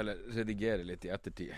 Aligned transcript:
heller 0.00 0.16
redigere 0.16 0.84
litt 0.84 1.04
i 1.04 1.08
ettertid. 1.08 1.54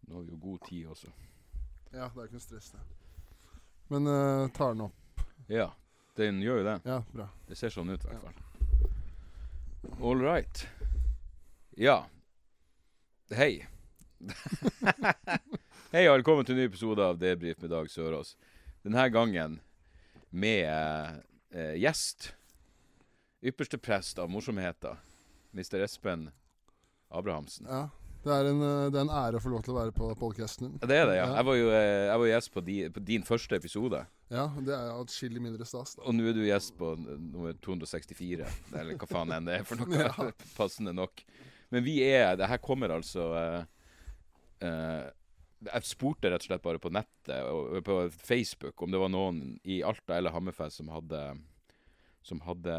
Nå 0.00 0.14
har 0.14 0.22
vi 0.22 0.30
jo 0.30 0.36
god 0.36 0.66
tid 0.68 0.86
også. 0.86 1.08
Ja, 1.92 2.10
det 2.12 2.20
er 2.20 2.26
ikke 2.26 2.36
noe 2.36 2.44
stress, 2.44 2.68
det. 2.74 2.82
Men 3.88 4.08
uh, 4.08 4.48
tar 4.52 4.76
den 4.76 4.84
opp. 4.90 5.24
Ja, 5.48 5.70
den 6.20 6.44
gjør 6.44 6.60
jo 6.60 6.66
det. 6.68 6.76
Ja, 6.84 6.98
bra. 7.12 7.30
Det 7.48 7.56
ser 7.56 7.72
sånn 7.72 7.88
ut 7.88 8.04
i 8.04 8.12
hvert 8.12 8.28
fall. 8.28 8.36
All 9.96 10.20
right. 10.20 10.66
Ja. 11.80 12.02
Hei. 13.32 13.54
Hei 15.92 16.06
og 16.08 16.14
velkommen 16.16 16.46
til 16.48 16.54
en 16.56 16.62
ny 16.62 16.70
episode 16.70 17.04
av 17.04 17.18
Debrif 17.20 17.58
med 17.60 17.68
Dag 17.68 17.88
Sørås. 17.92 18.30
Denne 18.80 19.02
gangen 19.12 19.58
med 20.32 20.64
eh, 21.52 21.74
gjest. 21.82 22.30
Ypperste 23.44 23.76
prest 23.76 24.22
av 24.22 24.30
morsomheter. 24.32 24.96
Mr. 25.52 25.82
Espen 25.84 26.30
Abrahamsen. 27.12 27.68
Ja. 27.68 27.82
Det 28.24 28.32
er, 28.32 28.48
en, 28.54 28.64
eh, 28.64 28.86
det 28.88 29.02
er 29.02 29.04
en 29.04 29.12
ære 29.18 29.36
å 29.36 29.44
få 29.44 29.52
lov 29.52 29.66
til 29.66 29.74
å 29.74 29.78
være 29.82 29.92
på 29.98 30.08
podkasten 30.16 30.70
din. 30.70 30.80
Det 30.80 30.96
er 30.96 31.08
det, 31.10 31.20
ja. 31.20 31.28
Ja. 31.28 31.36
Jeg 31.42 31.50
var 31.50 31.60
jo 31.60 31.70
eh, 31.76 32.00
jeg 32.06 32.24
var 32.24 32.32
gjest 32.32 32.54
på, 32.56 32.64
di, 32.72 32.80
på 32.96 33.06
din 33.12 33.28
første 33.28 33.60
episode. 33.60 34.04
Ja, 34.32 34.48
det 34.64 34.72
er 34.80 34.96
atskillig 34.96 35.44
mindre 35.44 35.68
stas. 35.68 35.98
Da. 35.98 36.06
Og 36.08 36.16
nå 36.16 36.32
er 36.32 36.40
du 36.40 36.44
gjest 36.46 36.72
på 36.80 36.94
nummer 37.02 37.58
264, 37.68 38.48
eller 38.72 38.96
hva 38.96 39.12
faen 39.12 39.36
enn 39.36 39.52
det 39.52 39.60
er 39.60 39.68
for 39.68 39.76
noe. 39.84 40.06
Ja. 40.08 40.30
Passende 40.56 40.96
nok. 40.96 41.20
Men 41.68 41.84
vi 41.84 42.00
er 42.08 42.38
Det 42.40 42.48
her 42.48 42.64
kommer 42.64 42.96
altså 42.96 43.34
eh, 43.36 43.64
eh, 44.64 45.10
Jeg 45.62 45.86
spurte 45.86 46.30
rett 46.30 46.42
og 46.42 46.48
slett 46.50 46.64
bare 46.64 46.80
på 46.82 46.90
nettet 46.90 47.46
og 47.46 47.78
på 47.86 47.96
Facebook 48.16 48.82
om 48.82 48.90
det 48.90 49.00
var 49.02 49.12
noen 49.12 49.58
i 49.62 49.82
Alta 49.86 50.16
eller 50.16 50.34
Hammerfest 50.34 50.80
som 50.80 50.90
hadde 50.90 51.20
Som 52.22 52.42
hadde 52.46 52.74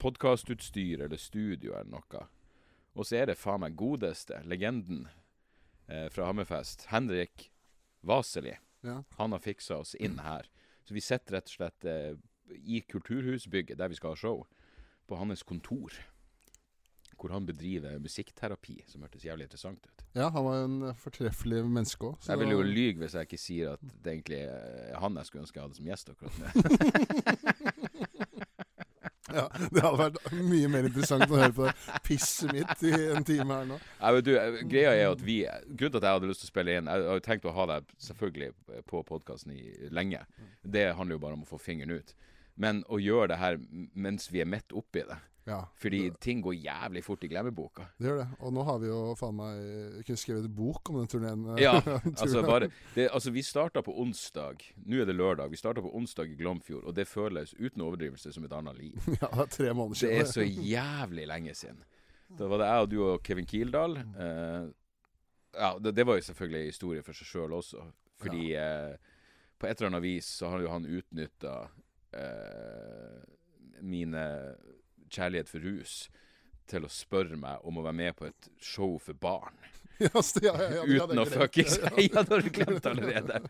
podkastutstyr 0.00 1.04
eller 1.04 1.20
studio 1.20 1.74
eller 1.76 1.90
noe. 1.92 2.22
Og 2.98 3.06
så 3.06 3.20
er 3.20 3.30
det 3.30 3.38
faen 3.38 3.62
meg 3.62 3.76
godeste, 3.78 4.40
legenden 4.48 5.04
eh, 5.86 6.08
fra 6.10 6.26
Hammerfest, 6.30 6.88
Henrik 6.90 7.50
Vaseli. 8.02 8.56
Ja. 8.82 9.02
Han 9.20 9.36
har 9.36 9.44
fiksa 9.44 9.78
oss 9.84 9.94
inn 9.94 10.18
her. 10.24 10.48
Så 10.88 10.96
vi 10.96 11.04
sitter 11.04 11.36
rett 11.36 11.52
og 11.52 11.56
slett 11.58 11.86
eh, 11.86 12.16
i 12.50 12.80
kulturhusbygget 12.82 13.78
der 13.78 13.92
vi 13.92 13.98
skal 14.00 14.16
ha 14.16 14.18
show, 14.18 14.46
på 15.06 15.18
hans 15.20 15.44
kontor. 15.46 15.94
Hvor 17.20 17.34
han 17.34 17.44
bedriver 17.44 17.98
musikkterapi, 18.00 18.78
som 18.88 19.02
hørtes 19.04 19.26
jævlig 19.26 19.44
interessant 19.44 19.84
ut. 19.84 20.04
ja, 20.16 20.30
han 20.32 20.44
var 20.46 20.62
en 20.64 20.94
fortreffelig 20.96 21.64
menneske 21.68 22.08
òg. 22.08 22.16
Jeg 22.26 22.40
vil 22.40 22.54
jo 22.54 22.62
lyge 22.64 23.02
hvis 23.02 23.16
jeg 23.18 23.28
ikke 23.28 23.40
sier 23.42 23.74
at 23.76 23.82
det 23.84 24.14
egentlig 24.14 24.40
er 24.48 24.96
han 25.02 25.20
jeg 25.20 25.28
skulle 25.28 25.44
ønske 25.44 25.60
jeg 25.60 25.66
hadde 25.66 25.80
som 25.80 25.90
gjest 25.90 26.14
akkurat 26.14 26.36
nå. 26.40 26.46
Ja, 29.30 29.44
det 29.70 29.82
hadde 29.84 29.98
vært 30.00 30.32
mye 30.42 30.68
mer 30.72 30.86
interessant 30.88 31.30
å 31.30 31.38
høre 31.38 31.54
på 31.54 31.66
det 31.68 31.98
pisset 32.06 32.50
mitt 32.54 32.82
i 32.86 32.92
en 33.14 33.26
time 33.26 33.60
her 33.60 33.68
nå. 33.68 33.76
Ja, 34.00 34.10
men 34.16 34.24
du, 34.26 34.32
greia 34.70 34.94
er 34.96 35.12
at 35.12 35.22
vi 35.22 35.36
Grunnen 35.44 35.92
til 35.94 36.00
at 36.00 36.06
jeg 36.08 36.16
hadde 36.16 36.30
lyst 36.30 36.42
til 36.42 36.48
å 36.48 36.52
spille 36.52 36.74
inn 36.78 36.90
Jeg 36.90 37.04
har 37.06 37.20
jo 37.20 37.24
tenkt 37.24 37.46
å 37.46 37.54
ha 37.54 37.66
deg 37.70 37.94
selvfølgelig 38.08 38.80
på 38.90 39.02
podkasten 39.06 39.54
lenge. 39.94 40.24
Det 40.62 40.88
handler 40.98 41.18
jo 41.18 41.22
bare 41.22 41.38
om 41.38 41.44
å 41.46 41.50
få 41.50 41.60
fingeren 41.62 41.94
ut. 42.00 42.14
Men 42.60 42.82
å 42.90 42.98
gjøre 43.00 43.30
det 43.32 43.38
her 43.40 43.60
mens 43.94 44.26
vi 44.32 44.42
er 44.42 44.50
midt 44.50 44.74
oppi 44.76 45.04
det. 45.08 45.20
Ja, 45.50 45.58
Fordi 45.82 46.00
ting 46.22 46.40
går 46.44 46.54
jævlig 46.62 47.02
fort 47.04 47.24
i 47.26 47.28
glemmeboka. 47.32 47.88
det 47.98 48.06
gjør 48.08 48.18
det. 48.22 48.26
Og 48.40 48.52
nå 48.54 48.62
har 48.68 48.78
vi 48.82 48.86
jo 48.90 48.98
faen 49.18 49.34
meg 49.40 50.04
kunne 50.06 50.20
skrevet 50.22 50.46
en 50.46 50.54
bok 50.54 50.90
om 50.92 50.98
den 51.00 51.10
turneen. 51.10 51.44
eh, 51.56 51.62
Ja, 51.64 51.74
altså 52.22 52.42
bare 52.46 52.68
det, 52.94 53.08
Altså, 53.10 53.30
vi 53.34 53.42
starta 53.42 53.82
på 53.82 53.94
onsdag. 54.00 54.62
Nå 54.86 55.00
er 55.02 55.08
det 55.10 55.16
lørdag. 55.18 55.50
Vi 55.50 55.56
starta 55.58 55.82
på 55.82 55.90
onsdag 55.98 56.30
i 56.30 56.36
Glomfjord, 56.38 56.84
og 56.84 56.94
det 56.96 57.08
føles 57.10 57.54
uten 57.58 57.82
overdrivelse 57.82 58.32
som 58.32 58.44
et 58.46 58.52
annet 58.52 58.78
liv. 58.78 58.96
Ja, 59.22 59.26
det 59.34 59.46
er 59.48 59.50
tre 59.56 59.74
måneder 59.74 60.06
Det 60.06 60.20
er 60.20 60.24
så 60.30 60.42
jævlig 60.46 61.26
lenge 61.26 61.54
siden. 61.54 61.82
Da 62.38 62.46
var 62.46 62.58
det 62.62 62.66
jeg 62.70 62.82
og 62.86 62.90
du 62.90 62.98
og 63.08 63.22
Kevin 63.26 63.46
Kildahl. 63.46 63.96
Eh, 63.98 64.68
ja, 65.58 65.72
det, 65.82 65.96
det 65.96 66.06
var 66.06 66.14
jo 66.20 66.22
selvfølgelig 66.30 66.60
en 66.60 66.70
historie 66.70 67.02
for 67.02 67.12
seg 67.18 67.26
sjøl 67.26 67.52
også. 67.58 67.82
Fordi 68.22 68.52
eh, 68.54 68.94
på 69.58 69.66
et 69.66 69.80
eller 69.80 69.90
annet 69.90 70.02
vis 70.04 70.28
så 70.38 70.48
har 70.52 70.62
jo 70.62 70.70
han 70.70 70.86
utnytta 70.86 71.56
eh, 72.14 73.18
mine 73.82 74.22
kjærlighet 75.10 75.50
for 75.50 75.66
rus 75.66 76.00
til 76.70 76.86
å 76.86 76.92
spørre 76.92 77.38
meg 77.40 77.66
om 77.66 77.80
å 77.80 77.84
være 77.86 77.98
med 77.98 78.16
på 78.18 78.28
et 78.30 78.50
show 78.62 78.96
for 79.02 79.18
barn. 79.18 79.58
Ja, 80.00 80.22
ja, 80.40 80.52
ja, 80.56 80.68
ja, 80.88 81.04
Uten 81.04 81.18
å 81.20 81.26
jeg 81.26 81.28
seg, 81.28 81.42
fuckings 81.42 81.74
Ja, 82.06 82.22
det 82.24 82.30
har 82.32 82.40
du 82.40 82.46
glemt 82.56 82.86
allerede. 82.88 83.40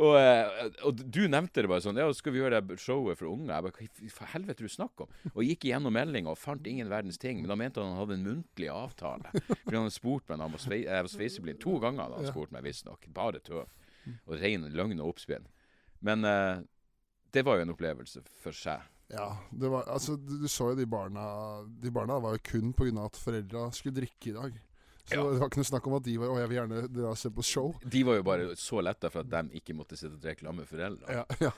Og, 0.00 0.14
eh, 0.16 0.70
og 0.88 1.02
du 1.12 1.18
nevnte 1.28 1.60
det 1.60 1.68
bare 1.68 1.84
sånn 1.84 1.98
Ja, 2.00 2.06
skal 2.16 2.32
vi 2.32 2.40
gjøre 2.40 2.62
det 2.64 2.78
showet 2.80 3.20
for 3.20 3.28
unge? 3.28 3.50
Jeg 3.52 3.66
bare, 3.66 3.74
Hva 3.76 4.06
i 4.06 4.08
for 4.14 4.32
helvete 4.32 4.64
du 4.64 4.72
snakker 4.72 5.04
om? 5.04 5.34
Og 5.34 5.42
gikk 5.44 5.66
igjennom 5.68 5.92
meldinga 5.92 6.32
og 6.32 6.40
fant 6.40 6.64
ingen 6.72 6.88
verdens 6.88 7.20
ting. 7.20 7.42
Men 7.42 7.52
da 7.52 7.58
mente 7.60 7.84
han 7.84 7.92
han 7.92 8.00
hadde 8.00 8.16
en 8.16 8.24
muntlig 8.30 8.70
avtale. 8.72 9.28
Fordi 9.34 9.76
han 9.76 9.84
hadde 9.84 9.98
spurt 9.98 10.24
meg 10.32 10.40
han 10.40 10.56
var, 10.56 10.64
svei, 10.64 10.80
var 10.88 11.10
sveiseblind. 11.12 11.60
To 11.66 11.76
ganger 11.84 12.06
hadde 12.06 12.22
han 12.22 12.32
spurt 12.32 12.56
meg, 12.56 12.64
visstnok. 12.64 13.04
Bare 13.20 13.44
tøv. 13.44 13.68
Og 14.24 14.40
ren 14.40 14.64
løgn 14.72 15.04
og 15.04 15.12
oppspinn. 15.12 15.44
Men 16.00 16.24
uh, 16.24 16.64
det 17.36 17.44
var 17.44 17.60
jo 17.60 17.68
en 17.68 17.74
opplevelse 17.76 18.24
for 18.40 18.56
seg. 18.56 18.88
Ja, 19.10 19.28
det 19.50 19.68
var, 19.72 19.88
altså, 19.90 20.14
du, 20.16 20.36
du 20.38 20.48
så 20.48 20.68
jo 20.70 20.76
de 20.78 20.84
barna 20.86 21.24
De 21.82 21.90
barna 21.90 22.20
var 22.22 22.36
jo 22.36 22.42
kun 22.46 22.72
pga. 22.72 22.92
at 23.04 23.16
foreldra 23.18 23.70
skulle 23.74 23.96
drikke 23.96 24.30
i 24.30 24.36
dag. 24.36 24.58
Så 25.10 25.16
Ja. 25.16 25.24
det 25.32 25.40
var 25.40 25.48
ikke 25.48 25.58
noe 25.58 25.66
snakk 25.66 25.86
om 25.88 25.94
at 25.96 26.04
de 26.06 26.12
var 26.20 26.28
Å, 26.30 26.36
jeg 26.38 26.48
vil 26.52 26.56
gjerne 26.60 26.82
dra 26.94 27.08
og 27.10 27.18
se 27.18 27.30
på 27.34 27.42
show. 27.42 27.72
De 27.82 28.02
var 28.06 28.20
jo 28.20 28.22
bare 28.28 28.44
så 28.60 28.78
letta 28.84 29.10
for 29.10 29.24
at 29.24 29.30
de 29.32 29.58
ikke 29.58 29.74
måtte 29.74 29.96
sitte 29.98 30.14
og 30.14 30.22
drikke 30.22 30.44
sammen 30.46 30.62
med 30.62 30.68
foreldre. 30.70 31.16
Ja, 31.16 31.24
ja. 31.42 31.50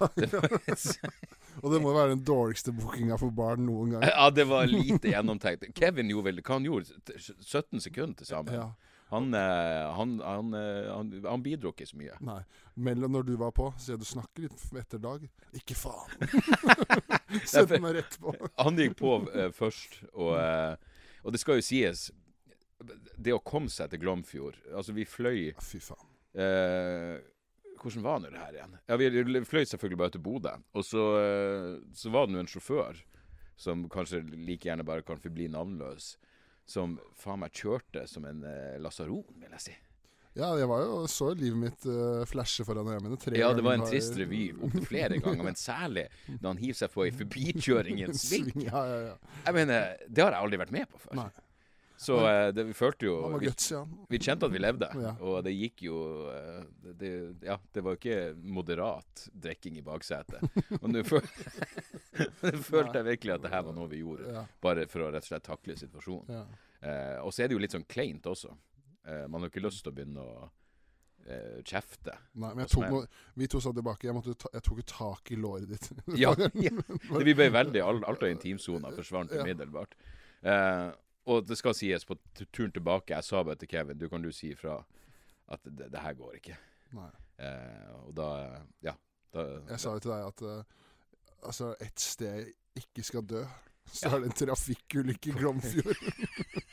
Og 1.61 1.69
det 1.75 1.81
må 1.85 1.93
være 1.93 2.15
den 2.15 2.23
dårligste 2.25 2.73
bookinga 2.73 3.19
for 3.21 3.35
barn 3.37 3.67
noen 3.67 3.93
gang. 3.99 4.07
Ja, 4.09 4.31
det 4.33 4.47
var 4.49 4.65
lite 4.71 5.13
gjennomtenkt. 5.13 5.69
Kevin 5.77 6.09
gjorde 6.09 6.31
vel 6.31 6.41
hva 6.41 6.57
han 6.57 6.65
gjorde? 6.65 6.97
17 7.21 7.83
sekunder 7.85 8.17
til 8.23 8.31
sammen. 8.31 8.57
Ja, 8.57 8.71
Han, 9.13 9.35
eh, 9.35 9.93
han, 9.93 10.21
han, 10.25 10.55
eh, 10.55 10.95
han, 10.95 11.25
han 11.29 11.43
bidro 11.45 11.75
ikke 11.75 11.85
så 11.85 11.99
mye. 12.01 12.15
nei. 12.25 12.39
Mellom 12.81 13.13
når 13.13 13.27
du 13.29 13.35
var 13.37 13.51
på, 13.53 13.67
så 13.77 13.99
du 14.01 14.07
snakker 14.09 14.47
litt 14.47 14.63
etter 14.81 15.03
dag. 15.03 15.27
Ikke 15.59 15.77
faen! 15.77 16.15
Sett 17.53 17.75
meg 17.77 17.99
rett 17.99 18.17
på. 18.21 18.33
Han 18.57 18.81
gikk 18.81 18.97
på 18.97 19.19
uh, 19.27 19.51
først, 19.53 19.99
og, 20.15 20.33
uh, 20.41 21.21
og 21.27 21.37
det 21.37 21.43
skal 21.43 21.61
jo 21.61 21.65
sies 21.65 22.09
Det 23.21 23.35
å 23.37 23.43
komme 23.45 23.71
seg 23.71 23.93
til 23.93 24.01
Glomfjord 24.03 24.57
Altså, 24.73 24.95
vi 24.97 25.05
fløy 25.07 25.53
Fy 25.63 25.79
faen. 25.85 26.09
Uh, 26.33 27.21
Hvordan 27.83 28.05
var 28.05 28.21
nå 28.23 28.33
det 28.33 28.41
her 28.41 28.57
igjen? 28.57 28.75
Ja, 28.89 28.97
Vi 28.97 29.45
fløy 29.45 29.65
selvfølgelig 29.69 30.01
bare 30.01 30.15
til 30.15 30.25
Bodø. 30.25 30.53
Og 30.79 30.85
så, 30.87 31.07
så 31.99 32.13
var 32.15 32.29
det 32.29 32.37
nå 32.37 32.45
en 32.45 32.51
sjåfør 32.51 33.01
som 33.59 33.89
kanskje 33.91 34.21
like 34.33 34.69
gjerne 34.69 34.87
bare 34.87 35.03
kan 35.07 35.19
forbli 35.21 35.49
navnløs, 35.51 36.13
som 36.69 36.99
faen 37.19 37.43
meg 37.43 37.55
kjørte 37.57 38.05
som 38.11 38.27
en 38.29 38.45
eh, 38.49 38.77
lasaron, 38.83 39.25
vil 39.41 39.57
jeg 39.59 39.65
si. 39.67 39.75
Ja, 40.33 40.49
jeg 40.57 40.65
var 40.65 40.81
jo, 40.81 41.01
så 41.13 41.27
livet 41.37 41.59
mitt 41.61 41.83
uh, 41.85 42.23
flashe 42.25 42.65
foran 42.65 42.87
øynene 42.89 43.05
mine. 43.05 43.19
Tre 43.21 43.37
Ja, 43.37 43.51
det 43.53 43.65
var 43.67 43.77
en 43.77 43.85
trist 43.85 44.15
revy 44.17 44.47
opptil 44.55 44.87
flere 44.89 45.19
ganger, 45.21 45.45
men 45.45 45.59
særlig 45.61 46.07
når 46.39 46.47
han 46.47 46.61
hiver 46.63 46.79
seg 46.79 46.95
på 46.95 47.05
ei 47.05 47.13
forbikjøring 47.19 48.01
i 48.01 48.07
en 48.07 48.17
sving. 48.23 48.49
Ja, 48.65 48.81
ja, 48.89 49.01
ja. 49.11 49.41
Jeg 49.45 49.59
mener, 49.59 49.91
det 50.09 50.25
har 50.25 50.33
jeg 50.33 50.47
aldri 50.47 50.61
vært 50.63 50.73
med 50.73 50.89
på 50.89 51.03
før. 51.05 51.19
Nei. 51.21 51.29
Så 52.03 52.17
eh, 52.27 52.49
det, 52.55 52.65
vi 52.67 52.75
følte 52.75 53.07
jo 53.07 53.15
vi, 53.37 53.47
guts, 53.47 53.69
ja. 53.71 53.83
vi 54.11 54.19
kjente 54.23 54.49
at 54.49 54.55
vi 54.55 54.63
levde, 54.63 54.89
Ja. 54.99 55.13
og 55.23 55.45
det 55.47 55.53
gikk 55.55 55.85
jo 55.87 55.99
eh, 56.33 56.65
det, 56.99 57.13
Ja, 57.47 57.59
det 57.73 57.85
var 57.85 57.95
jo 57.95 58.01
ikke 58.01 58.35
moderat 58.43 59.29
drikking 59.47 59.79
i 59.79 59.85
baksetet. 59.87 60.43
Og 60.81 60.89
nå 60.91 61.05
føl 61.07 61.23
følte 62.73 62.99
jeg 63.01 63.09
virkelig 63.13 63.37
at 63.37 63.47
det 63.47 63.53
her 63.55 63.65
var 63.69 63.77
noe 63.77 63.91
vi 63.93 64.03
gjorde, 64.03 64.47
bare 64.65 64.89
for 64.91 65.07
å 65.07 65.13
rett 65.15 65.25
og 65.25 65.31
slett 65.31 65.47
takle 65.47 65.79
situasjonen. 65.79 66.43
Eh, 66.83 67.19
og 67.23 67.31
så 67.31 67.45
er 67.45 67.51
det 67.51 67.57
jo 67.57 67.63
litt 67.63 67.75
sånn 67.77 67.87
kleint 67.89 68.27
også. 68.27 68.51
Eh, 69.07 69.25
man 69.29 69.41
har 69.41 69.49
jo 69.49 69.55
ikke 69.55 69.65
lyst 69.67 69.85
til 69.85 69.93
å 69.93 69.97
begynne 69.97 70.25
å 70.27 70.49
eh, 71.27 71.61
kjefte. 71.67 72.17
Nei, 72.35 72.51
men 72.51 72.65
jeg 72.65 72.73
tok 72.75 72.89
noe, 72.91 73.07
vi 73.39 73.49
to 73.51 73.63
satt 73.63 73.79
tilbake. 73.79 74.09
Jeg, 74.09 74.37
ta, 74.43 74.51
jeg 74.59 74.67
tok 74.69 74.83
jo 74.83 74.87
tak 74.93 75.33
i 75.35 75.39
låret 75.39 75.71
ditt. 75.71 75.89
Ja, 76.19 76.35
ja. 76.67 76.75
Det, 76.75 77.23
vi 77.27 77.37
ble 77.39 77.49
veldig 77.55 77.85
Alt, 77.87 78.11
av 78.11 78.29
intimsona 78.31 78.93
forsvant 78.95 79.35
umiddelbart. 79.39 79.97
Eh, 80.43 80.89
og 81.27 81.47
det 81.47 81.59
skal 81.59 81.75
sies, 81.77 82.05
på 82.09 82.17
turen 82.51 82.73
tilbake, 82.75 83.15
jeg 83.15 83.27
sa 83.27 83.43
bare 83.47 83.61
til 83.61 83.71
Kevin 83.71 83.99
Du 83.99 84.09
kan 84.11 84.23
du 84.23 84.33
si 84.35 84.53
ifra 84.57 84.81
at 85.53 85.61
det, 85.65 85.91
det 85.93 86.01
her 86.01 86.15
går 86.19 86.39
ikke. 86.41 86.57
Eh, 87.39 87.91
og 88.07 88.15
da 88.17 88.29
Ja. 88.83 88.97
Da, 89.33 89.45
Jeg 89.71 89.81
sa 89.81 89.95
jo 89.95 90.01
til 90.03 90.11
deg 90.13 90.27
at 90.27 90.43
uh, 90.45 90.65
altså, 91.49 91.75
et 91.81 92.01
sted 92.01 92.35
jeg 92.37 92.83
ikke 92.83 93.05
skal 93.07 93.25
dø, 93.25 93.45
så 93.89 94.11
er 94.11 94.21
det 94.21 94.29
en 94.29 94.37
trafikkulykke 94.37 95.31
i 95.33 95.37
Glomfjord. 95.39 96.03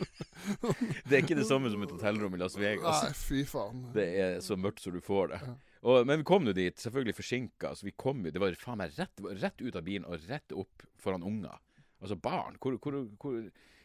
det 1.07 1.13
er 1.13 1.23
ikke 1.23 1.37
det 1.39 1.47
samme 1.47 1.71
som 1.71 1.83
et 1.85 1.93
hotellrom 1.93 2.35
i 2.35 2.41
Las 2.41 2.57
Vegas. 2.59 3.05
Nei, 3.05 3.15
fy 3.15 3.45
faen. 3.47 3.85
Det 3.95 4.05
er 4.19 4.37
så 4.43 4.57
mørkt 4.59 4.83
som 4.83 4.95
du 4.95 4.99
får 5.03 5.33
det. 5.33 5.39
Ja. 5.47 5.55
Og, 5.79 6.03
men 6.07 6.19
vi 6.19 6.27
kom 6.27 6.47
jo 6.47 6.53
dit, 6.55 6.75
selvfølgelig 6.79 7.15
forsinka. 7.15 7.73
Så 7.75 7.87
vi 7.87 7.95
kom 7.95 8.25
jo, 8.25 8.33
det 8.35 8.43
var 8.43 8.55
faen 8.59 8.81
meg 8.81 8.95
rett, 8.99 9.23
rett 9.39 9.63
ut 9.63 9.79
av 9.79 9.85
bilen 9.87 10.07
og 10.07 10.27
rett 10.27 10.55
opp 10.55 10.85
foran 10.99 11.23
unger. 11.23 11.55
Altså 12.03 12.19
barn. 12.19 12.59
Hvor, 12.59 12.75
hvor, 12.83 12.99
hvor, 13.19 13.39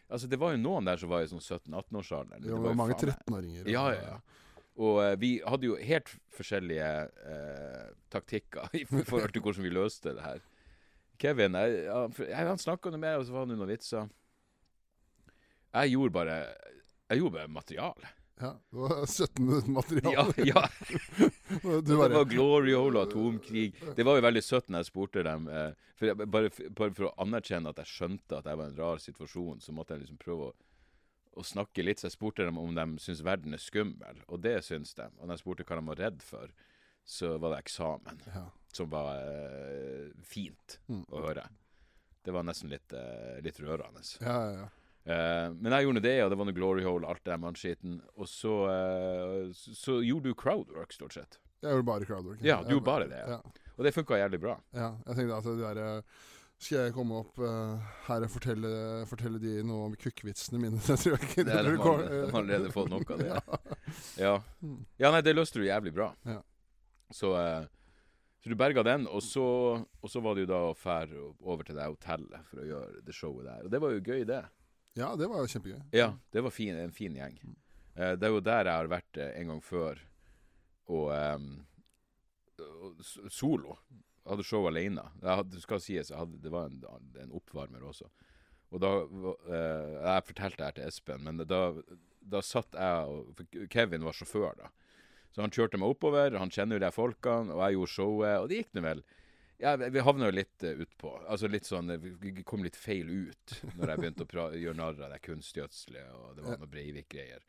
altså 0.08 0.30
det 0.30 0.38
var 0.40 0.54
jo 0.54 0.62
noen 0.62 0.88
der 0.88 1.00
som 1.00 1.10
var 1.12 1.24
i 1.24 1.28
sånn 1.30 1.42
17-18-årsalderen. 1.42 2.44
Det 2.44 2.62
var 2.66 2.78
mange 2.78 2.96
13-åringer. 2.98 3.68
Ja, 3.70 3.86
ja, 3.94 4.14
ja. 4.14 4.40
Og 4.74 4.98
uh, 4.98 5.12
vi 5.20 5.36
hadde 5.46 5.68
jo 5.68 5.76
helt 5.78 6.10
forskjellige 6.34 6.90
uh, 7.06 7.94
taktikker 8.10 8.74
i 8.80 8.84
forhold 8.90 9.34
til 9.34 9.44
hvordan 9.44 9.66
vi 9.66 9.74
løste 9.74 10.16
det 10.16 10.26
her. 10.26 10.42
Kevin 11.22 11.54
jeg, 11.54 11.84
han 12.34 12.58
snakka 12.58 12.90
med 12.90 13.04
meg, 13.04 13.20
og 13.20 13.28
så 13.28 13.36
var 13.36 13.46
det 13.46 13.54
noen 13.54 13.70
vitser. 13.70 14.08
Jeg 15.74 15.94
gjorde 15.94 16.14
bare 16.14 16.38
Jeg 17.10 17.20
gjorde 17.20 17.36
bare 17.38 17.52
materiale. 17.54 18.10
Ja, 18.40 18.50
det 18.70 18.76
var 18.82 19.06
17 19.06 19.46
minutter 19.46 19.70
materiale. 19.70 20.34
Ja, 20.36 20.44
ja. 20.44 20.68
Det 21.86 21.94
var 21.96 22.24
glory 22.26 22.72
hole 22.74 22.98
og 22.98 23.08
atomkrig. 23.08 23.68
Det 23.96 24.02
var 24.06 24.16
jo 24.18 24.24
veldig 24.26 24.42
søtt 24.42 24.68
når 24.72 24.82
jeg 24.82 24.88
spurte 24.90 25.22
dem. 25.22 25.46
Eh, 25.48 25.70
for 25.94 26.08
jeg, 26.10 26.16
bare, 26.34 26.50
bare 26.74 26.94
for 26.96 27.06
å 27.08 27.14
anerkjenne 27.22 27.70
at 27.70 27.78
jeg 27.84 27.92
skjønte 27.92 28.40
at 28.40 28.48
jeg 28.50 28.58
var 28.58 28.66
i 28.66 28.72
en 28.74 28.78
rar 28.80 28.98
situasjon, 29.04 29.60
så 29.62 29.72
måtte 29.76 29.94
jeg 29.94 30.02
liksom 30.04 30.18
prøve 30.18 30.48
å, 30.50 30.52
å 31.38 31.46
snakke 31.46 31.84
litt. 31.86 32.02
Så 32.02 32.08
jeg 32.10 32.16
spurte 32.16 32.46
dem 32.48 32.58
om 32.58 32.74
de 32.74 32.88
syns 33.04 33.22
verden 33.24 33.54
er 33.54 33.62
skummel, 33.62 34.24
og 34.26 34.42
det 34.42 34.56
syns 34.66 34.96
de. 34.98 35.06
Og 35.20 35.28
når 35.28 35.36
jeg 35.38 35.44
spurte 35.44 35.68
hva 35.70 35.78
de 35.78 35.86
var 35.92 36.02
redd 36.08 36.22
for, 36.26 36.50
så 37.06 37.36
var 37.38 37.54
det 37.54 37.62
eksamen. 37.68 38.22
Ja. 38.34 38.46
Som 38.74 38.90
var 38.90 39.20
eh, 39.22 40.08
fint 40.26 40.80
Mm. 40.90 41.04
å 41.14 41.22
høre. 41.28 41.46
Det 42.24 42.32
var 42.34 42.42
nesten 42.48 42.70
litt, 42.72 42.90
eh, 42.96 43.38
litt 43.44 43.58
rørende. 43.62 44.02
Ja, 44.24 44.34
ja, 44.48 44.64
ja. 44.64 44.68
Eh, 45.04 45.48
men 45.60 45.74
jeg 45.74 45.84
gjorde 45.84 46.00
nå 46.00 46.04
det, 46.04 46.18
og 46.24 46.30
det 46.32 46.38
var 46.40 46.48
noe 46.48 46.56
glory 46.56 46.84
hole, 46.86 47.08
alt 47.08 47.24
det 47.24 47.32
der 47.34 47.40
mannskiten. 47.42 47.98
Og 48.16 48.28
så, 48.30 48.54
uh, 48.68 49.50
så, 49.56 49.74
så 49.76 49.98
gjorde 50.04 50.30
du 50.30 50.38
crowdwork, 50.38 50.94
stort 50.96 51.16
sett. 51.16 51.38
Jeg 51.64 51.76
gjorde 51.76 51.88
bare 51.88 52.08
crowdwork. 52.08 52.44
Ja, 52.44 52.62
du 52.64 52.76
gjorde 52.76 52.88
bare 52.88 53.10
det, 53.10 53.18
ja. 53.20 53.36
Ja. 53.36 53.66
Og 53.74 53.84
det 53.84 53.92
funka 53.96 54.20
jævlig 54.20 54.40
bra. 54.40 54.54
ja. 54.76 54.94
Jeg 55.08 55.18
tenkte 55.18 55.36
at 55.36 55.50
det 55.50 55.58
der 55.60 55.82
eh, 55.82 56.24
Skal 56.62 56.78
jeg 56.78 56.94
komme 56.94 57.18
opp 57.18 57.38
uh, 57.42 57.76
her 58.06 58.24
og 58.24 58.30
fortelle, 58.30 58.72
fortelle 59.10 59.40
de 59.42 59.58
noe 59.66 59.90
om 59.90 59.96
kukkvitsene 59.98 60.60
mine? 60.62 60.80
Det 60.86 60.96
tror 61.02 61.16
jeg 61.16 61.28
ikke 61.28 61.44
Det 61.48 61.56
er, 61.58 61.68
de, 61.68 61.76
har, 61.82 62.04
allerede 62.30 62.72
fått 62.72 62.92
nok 62.92 63.14
av 63.16 63.24
det. 63.24 63.30
Ja. 63.44 64.24
Ja. 64.24 64.34
Mm. 64.62 64.82
ja, 65.02 65.10
nei, 65.10 65.22
det 65.26 65.34
løste 65.36 65.60
du 65.60 65.66
jævlig 65.66 65.92
bra. 65.96 66.12
Ja. 66.24 66.38
Så, 67.12 67.34
uh, 67.36 67.66
så 68.40 68.52
du 68.52 68.56
berga 68.56 68.84
den, 68.86 69.08
og 69.10 69.20
så, 69.24 69.44
og 69.82 70.10
så 70.10 70.22
var 70.24 70.36
det 70.36 70.46
jo 70.46 70.52
da 70.54 70.60
å 70.70 70.76
fære 70.78 71.20
over 71.42 71.66
til 71.66 71.76
det 71.76 71.90
hotellet 71.90 72.48
for 72.48 72.62
å 72.62 72.68
gjøre 72.70 73.02
det 73.04 73.16
showet 73.16 73.50
der. 73.50 73.66
Og 73.66 73.74
det 73.74 73.82
var 73.82 73.96
jo 73.96 74.04
gøy, 74.04 74.24
det. 74.28 74.44
Ja, 74.98 75.12
det 75.18 75.28
var 75.30 75.42
jo 75.42 75.50
kjempegøy. 75.52 75.80
Ja, 75.96 76.08
det 76.34 76.42
var 76.46 76.54
fin, 76.54 76.78
en 76.78 76.94
fin 76.94 77.16
gjeng. 77.18 77.38
Uh, 77.94 78.14
det 78.18 78.28
er 78.28 78.34
jo 78.34 78.42
der 78.44 78.70
jeg 78.70 78.82
har 78.82 78.90
vært 78.90 79.20
uh, 79.20 79.30
en 79.30 79.52
gang 79.52 79.62
før, 79.64 80.02
og, 80.90 81.10
um, 81.14 81.52
solo. 83.30 83.78
Hadde 84.24 84.44
show 84.46 84.64
alene. 84.68 85.02
Jeg 85.20 85.40
hadde, 85.42 85.60
skal 85.60 85.82
sies, 85.84 86.12
hadde, 86.16 86.38
det 86.40 86.52
var 86.52 86.70
en, 86.70 86.80
en 87.20 87.34
oppvarmer 87.36 87.82
også. 87.84 88.08
Og 88.74 88.80
da 88.82 88.90
eh, 89.04 89.90
Jeg 90.00 90.26
fortalte 90.30 90.58
det 90.58 90.66
her 90.66 90.76
til 90.78 90.88
Espen, 90.88 91.26
men 91.26 91.42
da, 91.46 91.60
da 92.18 92.40
satt 92.42 92.74
jeg 92.74 93.10
og 93.10 93.34
for 93.38 93.66
Kevin 93.70 94.06
var 94.06 94.16
sjåfør, 94.16 94.56
da. 94.58 94.70
Så 95.34 95.42
han 95.42 95.52
kjørte 95.54 95.78
meg 95.82 95.90
oppover, 95.90 96.38
han 96.38 96.52
kjenner 96.52 96.78
jo 96.78 96.84
de 96.84 96.90
folkene, 96.94 97.54
og 97.54 97.62
jeg 97.64 97.76
gjorde 97.76 97.92
showet, 97.92 98.34
og 98.38 98.48
det 98.50 98.60
gikk 98.60 98.76
nå 98.76 98.84
vel. 98.86 99.02
Ja, 99.64 99.72
vi- 99.80 100.02
havna 100.04 100.28
jo 100.28 100.34
litt 100.36 100.64
uh, 100.66 100.74
utpå. 100.84 101.10
Altså 101.24 101.48
litt 101.48 101.64
sånn 101.68 101.88
eh, 101.94 102.02
Vi 102.20 102.42
kom 102.46 102.64
litt 102.66 102.76
feil 102.76 103.08
ut 103.08 103.54
når 103.78 103.94
jeg 103.94 104.02
begynte 104.02 104.26
å 104.28 104.48
gjøre 104.60 104.76
narr 104.78 104.98
av 105.06 105.14
det 105.14 105.22
kunstgjødselet, 105.24 106.10
og 106.18 106.36
det 106.36 106.44
var 106.44 106.60
noe 106.60 106.70
Breivik-greier. 106.74 107.44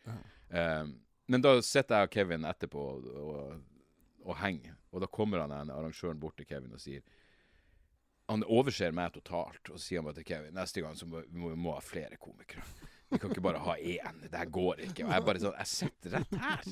Um, 0.49 0.95
men 1.27 1.41
da 1.43 1.55
sitter 1.65 2.03
jeg 2.03 2.07
og 2.09 2.13
Kevin 2.15 2.47
etterpå 2.47 2.81
og, 2.93 3.05
og, 3.19 3.93
og 4.25 4.39
henger, 4.39 4.75
og 4.93 5.01
da 5.03 5.09
kommer 5.11 5.41
han 5.43 5.53
en 5.57 5.73
arrangøren 5.73 6.19
bort 6.21 6.37
til 6.39 6.47
Kevin 6.47 6.75
og 6.77 6.81
sier 6.83 7.01
Han 8.31 8.45
overser 8.49 8.93
meg 8.95 9.11
totalt, 9.13 9.69
og 9.69 9.81
sier 9.81 9.99
han 9.99 10.07
bare 10.07 10.19
til 10.21 10.29
Kevin 10.31 10.55
neste 10.57 10.81
gang 10.81 10.95
så 10.97 11.05
må 11.09 11.21
vi 11.27 11.41
må, 11.41 11.51
vi 11.53 11.59
må 11.65 11.73
ha 11.75 11.81
flere 11.83 12.17
komikere. 12.21 12.63
Vi 13.09 13.19
kan 13.21 13.31
ikke 13.31 13.43
bare 13.45 13.61
ha 13.61 13.75
én. 13.77 14.21
Det 14.25 14.39
her 14.39 14.49
går 14.51 14.81
ikke. 14.87 15.05
Og 15.05 15.11
jeg 15.13 15.25
bare 15.27 15.41
sånn 15.43 15.57
Jeg 15.59 15.69
sitter 15.71 16.15
rett 16.17 16.37
her. 16.41 16.63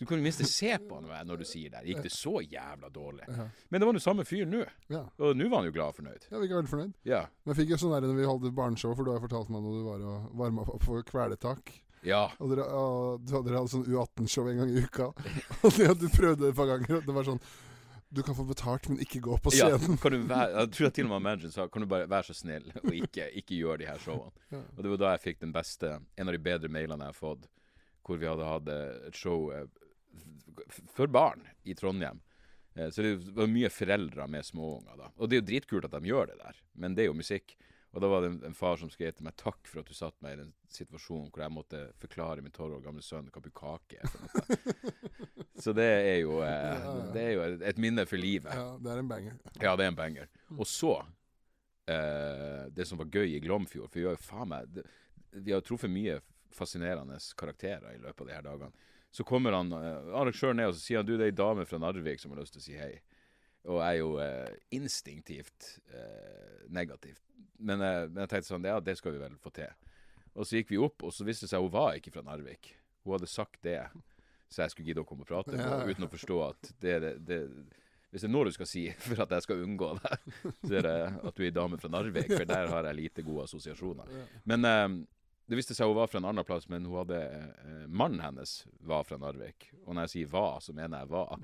Du 0.00 0.06
kan 0.06 0.16
jo 0.18 0.24
minst 0.24 0.42
se 0.50 0.72
på 0.82 0.98
han 0.98 1.28
når 1.28 1.42
du 1.42 1.46
sier 1.48 1.72
det. 1.72 1.84
Gikk 1.88 2.02
det 2.06 2.12
så 2.14 2.40
jævla 2.42 2.90
dårlig? 2.92 3.28
Men 3.68 3.80
det 3.80 3.88
var 3.88 3.98
jo 3.98 4.02
samme 4.02 4.26
fyr 4.28 4.48
nå. 4.50 4.64
Ja. 4.92 5.04
Og 5.22 5.36
nå 5.38 5.46
var 5.48 5.62
han 5.62 5.70
jo 5.70 5.76
glad 5.76 5.94
og 5.94 6.00
fornøyd. 6.00 6.26
Jeg 6.26 6.36
var 6.36 6.48
ikke 6.48 6.58
veldig 6.60 6.72
fornøyd. 6.74 6.96
Ja. 7.08 7.22
Men 7.44 7.54
jeg 7.54 7.62
fikk 7.62 7.74
jo 7.76 7.80
sånn 7.84 7.94
der 7.96 8.08
når 8.08 8.18
vi 8.18 8.28
hadde 8.32 8.52
barneshow, 8.56 8.96
for 8.98 9.06
du 9.06 9.14
har 9.14 9.22
fortalt 9.22 9.52
meg 9.54 9.64
når 9.64 9.78
du 9.78 9.86
var 9.86 10.04
og 10.10 10.34
varma 10.42 10.66
opp 10.66 10.84
på 10.84 11.00
Kvelertak. 11.10 11.72
Ja. 12.06 12.26
Og 12.40 12.52
dere, 12.52 12.64
og 12.72 13.26
dere 13.28 13.60
hadde 13.60 13.72
sånn 13.74 13.88
U18-show 13.88 14.48
en 14.50 14.62
gang 14.62 14.70
i 14.72 14.84
uka. 14.84 15.10
Og 15.66 15.76
du 15.76 16.06
prøvde 16.08 16.46
det 16.46 16.54
et 16.54 16.56
par 16.56 16.70
ganger. 16.70 16.94
og 16.96 17.08
Det 17.08 17.16
var 17.16 17.26
sånn 17.28 17.42
Du 18.12 18.22
kan 18.26 18.34
få 18.34 18.42
betalt, 18.44 18.88
men 18.90 18.98
ikke 18.98 19.20
gå 19.22 19.36
på 19.38 19.52
Ja, 19.54 19.68
scenen. 19.78 19.98
kan 20.02 20.12
du 20.12 20.18
være, 20.26 20.48
jeg 20.60 20.70
tror 20.74 20.90
til 20.96 21.06
og 21.06 21.10
med 21.12 21.22
manageren 21.28 21.52
sa 21.54 21.68
Kan 21.70 21.82
du 21.84 21.86
bare 21.90 22.08
være 22.10 22.26
så 22.30 22.34
snill 22.34 22.66
og 22.82 22.90
ikke, 22.96 23.28
ikke 23.38 23.54
gjøre 23.60 23.78
de 23.78 23.86
her 23.86 23.98
showene. 24.02 24.32
Ja. 24.50 24.62
Og 24.76 24.82
det 24.82 24.90
var 24.90 24.96
da 25.04 25.12
jeg 25.14 25.22
fikk 25.28 25.40
den 25.44 25.52
beste 25.54 25.92
En 26.18 26.26
av 26.28 26.34
de 26.34 26.42
bedre 26.42 26.68
mailene 26.68 27.06
jeg 27.06 27.14
har 27.14 27.20
fått, 27.20 27.46
hvor 28.02 28.18
vi 28.18 28.26
hadde 28.26 28.48
hatt 28.50 28.68
eh, 28.74 29.06
et 29.12 29.14
show 29.20 29.52
eh, 29.54 29.66
for 30.90 31.06
barn 31.06 31.44
i 31.64 31.74
Trondheim. 31.78 32.18
Eh, 32.74 32.90
Så 32.90 33.02
det 33.06 33.14
var 33.36 33.46
mye 33.46 33.70
foreldre 33.70 34.26
med 34.28 34.42
småunger 34.44 34.96
da. 34.98 35.12
Og 35.16 35.28
det 35.30 35.36
er 35.38 35.42
jo 35.44 35.48
dritkult 35.52 35.86
at 35.86 35.94
de 35.94 36.10
gjør 36.10 36.32
det 36.32 36.38
der, 36.42 36.58
men 36.74 36.94
det 36.98 37.04
er 37.04 37.12
jo 37.12 37.18
musikk. 37.20 37.54
Og 37.90 38.02
da 38.02 38.06
var 38.06 38.22
det 38.22 38.28
en, 38.30 38.38
en 38.46 38.54
far 38.54 38.76
som 38.78 38.90
skrev 38.90 39.12
til 39.16 39.26
meg 39.26 39.34
'takk 39.40 39.66
for 39.66 39.82
at 39.82 39.88
du 39.88 39.94
satte 39.94 40.22
meg 40.22 40.36
i 40.36 40.40
den 40.44 40.52
situasjonen 40.70 41.30
hvor 41.30 41.42
jeg 41.42 41.54
måtte 41.54 41.80
forklare 41.98 42.42
min 42.44 42.54
tolv 42.54 42.76
år 42.76 42.84
gamle 42.84 43.02
sønn 43.02 43.30
hva 43.34 43.42
bukake 43.42 43.98
er. 43.98 44.12
Så 45.62 45.74
det 45.76 45.88
er 45.88 46.20
jo, 46.22 46.38
eh, 46.46 46.84
det 47.12 47.22
er 47.22 47.32
jo 47.34 47.42
et, 47.44 47.64
et 47.72 47.80
minne 47.82 48.06
for 48.08 48.16
livet. 48.16 48.54
Ja, 48.54 48.76
det 48.80 48.92
er 48.92 49.02
en 49.02 49.10
banger. 49.10 49.34
Ja, 49.60 49.74
det 49.76 49.84
er 49.84 49.90
en 49.92 49.98
banger. 49.98 50.30
Og 50.56 50.66
så 50.66 50.94
eh, 51.90 52.70
Det 52.72 52.86
som 52.88 52.98
var 52.98 53.10
gøy 53.12 53.34
i 53.34 53.42
Glomfjord 53.44 53.90
For 53.90 54.00
vi 54.00 54.06
har 54.06 54.16
jo 54.16 54.22
faen 54.24 54.48
meg 54.48 54.70
det, 54.72 54.86
Vi 55.44 55.52
har 55.52 55.60
truffet 55.60 55.92
mye 55.92 56.20
fascinerende 56.54 57.18
karakterer 57.38 57.92
i 57.94 58.00
løpet 58.00 58.24
av 58.24 58.26
de 58.26 58.34
her 58.34 58.46
dagene. 58.46 58.86
Så 59.10 59.26
kommer 59.26 59.54
han 59.58 59.74
eh, 59.74 60.14
arrangøren 60.14 60.58
ned 60.62 60.70
og 60.70 60.78
så 60.78 60.82
sier 60.82 61.02
han, 61.02 61.06
du, 61.06 61.16
det 61.18 61.26
er 61.26 61.32
ei 61.34 61.36
dame 61.42 61.66
fra 61.66 61.82
Narvik 61.82 62.22
som 62.22 62.32
har 62.32 62.40
lyst 62.40 62.56
til 62.56 62.62
å 62.62 62.66
si 62.68 62.78
hei. 62.78 62.94
Og 63.68 63.80
er 63.84 63.96
jo 63.98 64.14
eh, 64.22 64.54
instinktivt 64.72 65.78
eh, 65.92 66.62
negativt. 66.72 67.20
Men, 67.58 67.82
eh, 67.84 68.06
men 68.08 68.22
jeg 68.24 68.30
tenkte 68.32 68.48
sånn, 68.54 68.64
ja, 68.64 68.78
det 68.80 68.94
skal 68.96 69.12
vi 69.12 69.20
vel 69.20 69.34
få 69.42 69.52
til. 69.52 69.68
Og 70.32 70.46
så 70.46 70.56
gikk 70.60 70.70
vi 70.72 70.78
opp, 70.80 71.02
og 71.04 71.12
så 71.12 71.26
viste 71.26 71.44
det 71.44 71.52
seg 71.52 71.60
hun 71.64 71.74
var 71.74 71.98
ikke 71.98 72.12
fra 72.14 72.22
Narvik. 72.24 72.72
Hun 73.04 73.16
hadde 73.18 73.28
sagt 73.28 73.60
det, 73.66 73.82
så 74.48 74.62
jeg 74.64 74.72
skulle 74.72 74.88
gidde 74.90 75.02
å 75.04 75.08
komme 75.08 75.26
og 75.26 75.28
prate 75.28 75.58
Ja. 75.58 75.82
uten 75.84 76.06
å 76.06 76.10
forstå 76.10 76.38
at 76.48 76.72
det, 76.80 76.96
det, 77.04 77.12
det 77.28 77.38
Hvis 78.10 78.24
det 78.24 78.28
er 78.30 78.32
noe 78.32 78.48
du 78.48 78.52
skal 78.56 78.66
si 78.66 78.86
for 79.06 79.20
at 79.22 79.30
jeg 79.36 79.44
skal 79.44 79.60
unngå 79.66 79.92
det, 80.00 80.16
så 80.64 80.72
er 80.80 80.86
det 80.88 80.96
at 81.20 81.34
du 81.36 81.42
er 81.44 81.50
ei 81.50 81.54
dame 81.54 81.78
fra 81.78 81.90
Narvik, 81.92 82.32
for 82.32 82.48
der 82.48 82.70
har 82.72 82.88
jeg 82.88 82.98
lite 82.98 83.22
gode 83.26 83.44
assosiasjoner. 83.46 84.08
Men 84.50 84.64
eh, 84.66 84.86
det 85.50 85.58
viste 85.58 85.74
seg 85.76 85.90
hun 85.90 85.98
var 85.98 86.08
fra 86.10 86.18
en 86.22 86.30
annen 86.30 86.46
plass, 86.46 86.68
men 86.70 86.86
hun 86.88 86.96
hadde 87.02 87.20
eh, 87.26 87.84
mannen 87.86 88.22
hennes 88.24 88.56
var 88.86 89.04
fra 89.04 89.18
Narvik. 89.20 89.68
Og 89.84 89.92
når 89.94 90.08
jeg 90.08 90.14
sier 90.16 90.32
var, 90.32 90.60
så 90.64 90.72
mener 90.74 91.02
jeg 91.04 91.10
var. 91.12 91.36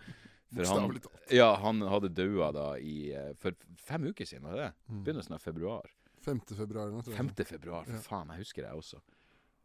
Bokstavelig 0.55 1.03
talt. 1.03 1.33
ja, 1.35 1.49
han 1.59 1.83
hadde 1.91 2.13
daua 2.15 2.53
da 2.55 2.67
i 2.79 3.11
eh, 3.17 3.33
For 3.43 3.57
fem 3.83 4.07
uker 4.13 4.29
siden, 4.29 4.47
var 4.47 4.61
det? 4.61 4.69
Mm. 4.87 5.03
Begynnelsen 5.05 5.35
av 5.35 5.43
februar. 5.43 5.91
5. 6.27 6.41
februar 6.59 6.91
noe. 6.91 7.03
tror 7.03 7.15
jeg. 7.15 7.35
5. 7.37 7.47
februar, 7.49 7.87
for 7.89 8.07
faen, 8.07 8.33
jeg 8.35 8.47
husker 8.47 8.67
det 8.67 8.73
også. 8.75 9.01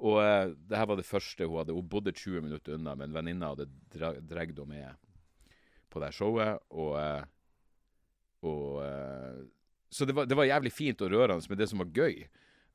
Og 0.02 0.18
uh, 0.18 0.50
det 0.70 0.78
her 0.78 0.90
var 0.90 0.98
det 0.98 1.06
første 1.06 1.46
hun 1.46 1.60
hadde. 1.62 1.76
Hun 1.78 1.90
bodde 1.90 2.14
20 2.14 2.46
minutter 2.46 2.78
unna, 2.78 2.96
men 2.98 3.14
venninna 3.14 3.52
hadde 3.54 3.70
dra 3.94 4.14
dratt 4.18 4.54
henne 4.58 4.68
med 4.70 5.10
på 5.92 6.02
det 6.02 6.12
showet. 6.18 6.62
Og, 6.74 6.96
uh, 6.98 8.48
og 8.50 8.82
uh, 8.82 9.42
Så 9.92 10.08
det 10.10 10.16
var, 10.18 10.26
det 10.26 10.38
var 10.38 10.50
jævlig 10.50 10.72
fint 10.74 11.02
og 11.02 11.12
rørende, 11.14 11.46
men 11.50 11.60
det 11.60 11.70
som 11.70 11.84
var 11.84 11.94
gøy, 11.94 12.26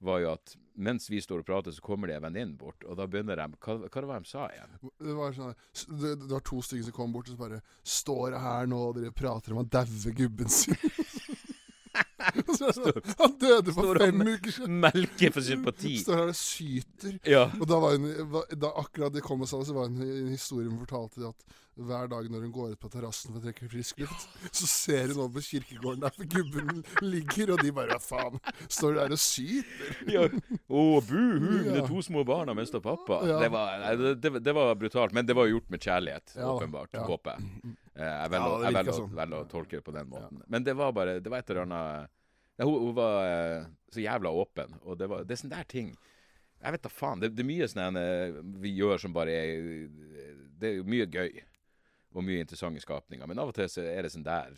var 0.05 0.21
jo 0.23 0.31
at 0.35 0.57
mens 0.77 1.09
vi 1.09 1.21
står 1.25 1.41
og 1.41 1.49
prater, 1.49 1.73
så 1.73 1.83
kommer 1.85 2.11
det 2.11 2.19
en 2.19 2.27
venninne 2.27 2.57
bort, 2.61 2.85
og 2.85 2.99
da 2.99 3.07
begynner 3.09 3.39
de 3.41 3.47
Hva, 3.57 3.79
hva 3.87 4.03
det 4.03 4.11
var 4.11 4.21
de 4.21 4.29
sa 4.29 4.49
igjen? 4.53 4.75
Det 5.01 5.17
var, 5.17 5.33
sånn, 5.37 5.55
det, 6.03 6.13
det 6.27 6.33
var 6.35 6.45
to 6.45 6.61
stykker 6.65 6.89
som 6.89 6.97
kom 6.99 7.15
bort 7.15 7.31
og 7.31 7.37
så 7.37 7.41
bare 7.41 7.63
Står 7.81 8.37
jeg 8.37 8.45
her 8.45 8.69
nå 8.71 8.83
og 8.91 8.99
dere 8.99 9.15
prater 9.17 9.55
om 9.55 9.63
han 9.63 9.73
daue 9.73 10.13
gubben 10.19 10.53
sin? 10.53 10.77
og 12.45 13.03
Han 13.23 13.37
døde 13.41 13.73
for 13.77 14.01
fem 14.01 14.21
uker 14.27 14.51
siden. 14.59 14.81
Melke 14.87 15.33
for 15.35 15.41
sympati. 15.47 15.97
Står 16.03 16.23
her 16.23 16.33
og 16.33 16.39
syter. 16.41 17.19
Ja. 17.27 17.45
Og 17.61 17.67
da, 17.71 17.79
var 17.83 17.97
hun, 17.97 18.09
da 18.57 18.73
akkurat 18.83 19.15
det 19.17 19.23
kom 19.27 19.43
og 19.45 19.49
sa 19.51 19.61
det, 19.63 19.69
så 19.71 19.77
var 19.77 19.89
hun 19.91 20.03
en 20.03 20.35
historie 20.35 20.69
hun 20.71 20.83
fortalte 20.85 21.31
at 21.33 21.47
hver 21.77 22.07
dag 22.09 22.29
når 22.33 22.41
hun 22.47 22.53
går 22.57 22.71
ut 22.73 22.81
på 22.81 22.89
terrassen 22.89 23.35
for 23.35 23.37
å 23.37 23.43
trekke 23.45 23.67
frisk 23.69 23.99
luft, 24.01 24.23
så 24.49 24.65
ser 24.65 25.11
hun 25.13 25.19
over 25.27 25.45
kirkegården 25.45 26.01
der 26.07 26.15
for 26.17 26.25
gubben 26.33 26.79
ligger, 27.05 27.51
og 27.53 27.61
de 27.61 27.73
bare 27.77 27.99
Hva 27.99 28.01
faen? 28.01 28.39
Står 28.73 28.97
der 28.97 29.13
og 29.13 29.21
syter? 29.21 29.99
ja. 30.09 30.23
Å, 30.73 30.85
buhu, 31.05 31.67
Ja. 31.67 31.75
de 31.77 31.83
to 31.85 32.01
små 32.07 32.25
barna 32.25 32.55
mista 32.57 32.81
pappa. 32.81 33.21
Ja. 33.29 33.37
Det, 33.45 33.51
var, 33.53 33.85
det, 34.01 34.15
det, 34.25 34.33
det 34.49 34.55
var 34.57 34.73
brutalt. 34.81 35.13
Men 35.13 35.29
det 35.29 35.37
var 35.37 35.51
jo 35.51 35.59
gjort 35.59 35.69
med 35.77 35.85
kjærlighet, 35.85 36.33
Ja, 36.39 36.49
åpenbart. 36.57 36.97
ja. 36.97 37.05
Håper 37.13 37.37
jeg. 37.37 37.77
Eh, 37.93 38.09
Jeg 38.23 38.31
velger 38.33 38.41
Ja, 38.41 38.49
å- 38.57 38.59
det 38.59 38.65
jeg 38.71 38.75
velger 38.81 38.93
å- 38.93 39.01
sånn. 39.03 39.15
velger 39.21 39.37
å 39.45 39.49
tolke 39.53 39.77
det 39.77 39.85
på 39.85 39.93
den 40.01 40.09
måten. 40.17 40.43
Men 40.49 40.65
det 40.65 40.75
var 40.81 40.93
bare 40.97 41.21
Det 41.21 41.29
var 41.29 41.45
et 41.45 41.51
eller 41.53 41.67
annet 41.69 42.09
ja, 42.57 42.65
hun, 42.65 42.77
hun 42.89 42.95
var 42.97 43.19
eh, 43.29 43.67
så 43.93 44.01
jævla 44.05 44.33
åpen, 44.33 44.79
og 44.83 44.99
det, 44.99 45.09
var, 45.13 45.25
det 45.25 45.37
er 45.37 45.43
sånne 45.43 45.59
der 45.59 45.69
ting 45.71 45.91
Jeg 46.63 46.73
vet 46.73 46.87
da 46.87 46.91
faen. 46.91 47.21
Det, 47.21 47.35
det 47.37 47.45
er 47.45 47.51
mye 47.51 47.69
sånn 47.69 47.99
vi 48.65 48.73
gjør 48.79 49.03
som 49.03 49.13
bare 49.15 49.35
er 49.37 49.69
Det 50.57 50.71
er 50.73 50.89
mye 50.89 51.05
gøy. 51.07 51.43
Og 52.17 52.25
mye 52.25 52.41
interessante 52.41 52.81
skapninger. 52.81 53.29
Men 53.29 53.43
av 53.43 53.51
og 53.51 53.57
til 53.59 53.67
så 53.69 53.83
er 53.85 54.07
det 54.07 54.11
sånn 54.15 54.25
der 54.25 54.55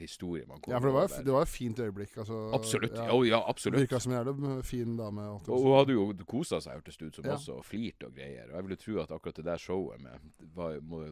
historie 0.00 0.42
man 0.48 0.58
kommer 0.58 0.74
Ja, 0.74 0.80
for 0.82 0.90
det 0.90 0.94
var, 0.96 1.12
det 1.28 1.34
var 1.36 1.44
et 1.46 1.52
fint 1.52 1.78
øyeblikk. 1.78 2.16
Altså, 2.18 2.40
Absolutt. 2.56 2.96
Ja. 2.98 3.06
oh, 3.14 3.22
ja 3.22 3.38
absolutt. 3.46 3.78
Virka 3.84 4.00
som 4.02 4.10
en 4.10 4.18
jævla 4.18 4.56
fin 4.66 4.96
dame. 4.98 5.28
Og 5.46 5.62
hun 5.62 5.76
hadde 5.76 5.94
jo 5.94 6.08
kosa 6.26 6.58
seg, 6.64 6.80
hørtes 6.80 6.98
det 6.98 7.12
ut 7.12 7.20
som, 7.20 7.28
Ja. 7.28 7.36
også, 7.38 7.60
og 7.60 7.68
flirt 7.68 8.02
og 8.02 8.16
greier. 8.16 8.50
Og 8.50 8.58
jeg 8.58 8.66
ville 8.66 8.80
tro 8.82 8.98
at 9.04 9.14
akkurat 9.14 9.38
det 9.38 9.46
der 9.46 9.62
showet 9.62 10.02
med 10.02 10.26
var, 10.58 10.80
må 10.82 11.04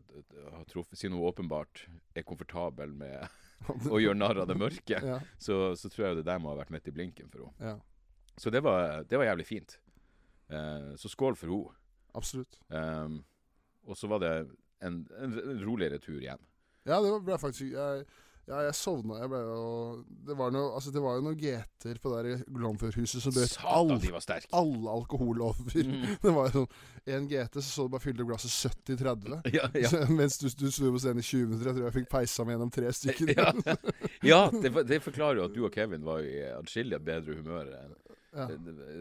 ha 0.56 0.64
truffet 0.66 0.98
Siden 0.98 1.14
hun 1.14 1.28
åpenbart 1.30 1.86
er 2.18 2.26
komfortabel 2.26 2.90
med 2.98 3.28
å 3.94 4.00
gjør 4.02 4.16
narr 4.18 4.42
av 4.42 4.48
det 4.50 4.56
mørke, 4.60 5.00
Ja. 5.04 5.18
så, 5.38 5.74
så 5.78 5.88
tror 5.92 6.08
jeg 6.08 6.16
det 6.20 6.26
der 6.28 6.38
må 6.42 6.50
ha 6.52 6.58
vært 6.60 6.70
midt 6.74 6.88
i 6.88 6.94
blinken 6.94 7.30
for 7.32 7.46
henne. 7.46 7.72
Ja, 7.74 7.76
Så 8.40 8.50
det 8.50 8.62
var, 8.66 9.04
det 9.08 9.16
var 9.20 9.24
jævlig 9.30 9.46
fint. 9.46 9.78
Eh, 10.50 10.90
så 11.00 11.08
skål 11.08 11.36
for 11.40 11.48
henne. 11.54 11.76
absolutt. 12.14 12.58
Um, 12.68 13.24
og 13.86 13.96
så 13.96 14.08
var 14.08 14.18
det 14.22 14.32
en, 14.84 15.00
en, 15.20 15.32
en 15.38 15.64
roligere 15.64 15.98
tur 15.98 16.20
hjem. 16.20 16.40
Ja, 16.86 16.98
det 17.00 17.10
ble 17.24 17.38
faktisk 17.40 17.72
jeg, 17.72 18.04
ja, 18.44 18.58
jeg 18.66 18.74
sovna. 18.76 19.16
Jeg 19.22 19.30
ble 19.32 19.38
jo 19.40 19.60
Det 20.28 20.34
var, 20.36 20.50
noe, 20.52 20.74
altså, 20.76 20.90
det 20.92 21.00
var 21.00 21.14
jo 21.16 21.22
noen 21.24 21.38
GT-er 21.40 22.00
på 22.02 22.10
det 22.12 22.34
Glomfjordhuset 22.52 23.24
som 23.24 23.32
brøt 23.32 23.54
all, 23.64 23.94
alle 24.60 24.96
alkohollover. 24.98 25.78
Mm. 25.88 26.04
Det 26.24 26.34
var 26.36 26.50
jo 26.50 26.64
sånn 26.64 27.16
En 27.16 27.28
GT, 27.30 27.58
så 27.60 27.68
så 27.68 27.86
du 27.86 27.92
bare 27.94 28.04
fylte 28.04 28.26
glasset 28.28 28.74
70-30. 28.88 29.38
Ja, 29.52 29.68
ja. 29.76 29.88
Så 29.92 30.04
Mens 30.18 30.38
du, 30.40 30.46
du 30.48 30.68
sto 30.72 30.92
på 30.92 31.00
scenen 31.02 31.20
i 31.20 31.26
20 31.26 31.48
minutter. 31.50 31.70
Jeg 31.70 31.76
tror 31.78 31.88
jeg 31.88 31.96
fikk 31.98 32.10
peisa 32.12 32.46
meg 32.46 32.56
gjennom 32.56 32.72
tre 32.76 32.92
stykker. 33.00 33.34
ja, 33.36 33.50
ja 34.32 34.40
det, 34.52 34.72
det 34.88 35.00
forklarer 35.04 35.40
jo 35.42 35.48
at 35.48 35.56
du 35.56 35.60
og 35.68 35.74
Kevin 35.76 36.04
var 36.06 36.24
i 36.24 36.38
atskillig 36.54 37.00
bedre 37.04 37.40
humør 37.40 37.74
enn 37.82 38.00
Ja. 38.34 38.48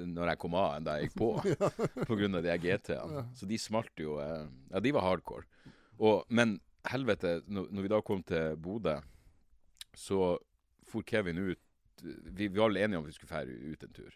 når 0.06 0.30
jeg 0.30 0.38
kom 0.44 0.54
av 0.62 0.76
enn 0.78 0.86
da 0.86 1.00
jeg 1.00 1.08
gikk 1.08 1.16
på. 1.18 1.30
På 2.06 2.18
grunn 2.20 2.38
av 2.38 2.44
de 2.46 2.54
GT-ene. 2.62 3.24
Så 3.34 3.48
de 3.50 3.58
smalt 3.58 3.98
jo 4.04 4.20
eh, 4.22 4.44
Ja, 4.70 4.80
de 4.84 4.92
var 4.94 5.08
hardcore. 5.08 5.48
Og, 5.98 6.22
men 6.30 6.60
helvete, 6.92 7.40
når 7.48 7.82
vi 7.86 7.92
da 7.92 8.02
kom 8.06 8.22
til 8.28 8.54
Bodø, 8.62 9.00
så 9.96 10.38
for 10.90 11.02
Kevin 11.08 11.38
ut 11.38 11.60
Vi, 12.04 12.48
var 12.52 12.66
alle 12.68 12.82
enige 12.84 12.98
om 13.00 13.06
vi 13.06 13.14
skulle 13.16 13.30
fære 13.30 13.54
ut 13.72 13.84
en 13.86 13.94
tur. 13.94 14.16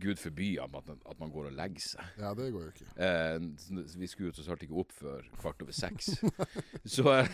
Gud 0.00 0.18
forby 0.20 0.58
at 0.60 0.68
man, 0.72 0.98
at 1.08 1.20
man 1.20 1.30
går 1.32 1.46
og 1.48 1.52
legger 1.56 1.80
seg. 1.80 2.08
Ja, 2.20 2.34
det 2.36 2.50
går 2.52 2.66
jo 2.66 2.72
ikke. 2.74 2.88
Eh, 3.00 3.38
vi 3.96 4.06
skulle 4.10 4.28
jo 4.28 4.34
så 4.36 4.44
snart 4.44 4.62
ikke 4.66 4.76
opp 4.82 4.92
før 4.92 5.24
kvart 5.40 5.62
over 5.64 5.72
seks. 5.72 6.10
så 6.96 7.06
eh, 7.14 7.30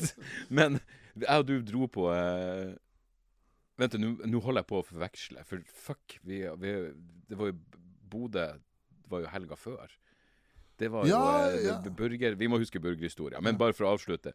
Men 0.48 0.78
jeg 1.18 1.42
og 1.42 1.44
du 1.48 1.58
dro 1.66 1.90
på 1.92 2.06
eh, 2.14 2.72
Vent, 3.76 3.98
nå 4.00 4.40
holder 4.40 4.62
jeg 4.62 4.70
på 4.70 4.78
å 4.80 4.86
forveksle. 4.88 5.44
For 5.44 5.60
fuck, 5.68 6.16
vi, 6.24 6.40
vi, 6.62 6.72
det 7.28 7.36
var 7.36 7.50
jo 7.52 7.58
Bodø 8.08 8.46
var 9.10 9.26
jo 9.26 9.32
helga 9.34 9.58
før. 9.60 9.92
Det 10.80 10.88
var 10.92 11.04
Ja, 11.08 11.20
jo 11.52 11.58
eh, 11.58 11.66
ja. 11.68 11.76
burger 11.90 12.34
Vi 12.40 12.48
må 12.48 12.58
huske 12.62 12.80
burgerhistoria. 12.80 13.40
Men 13.44 13.58
bare 13.60 13.76
for 13.76 13.88
å 13.88 13.92
avslutte. 13.96 14.32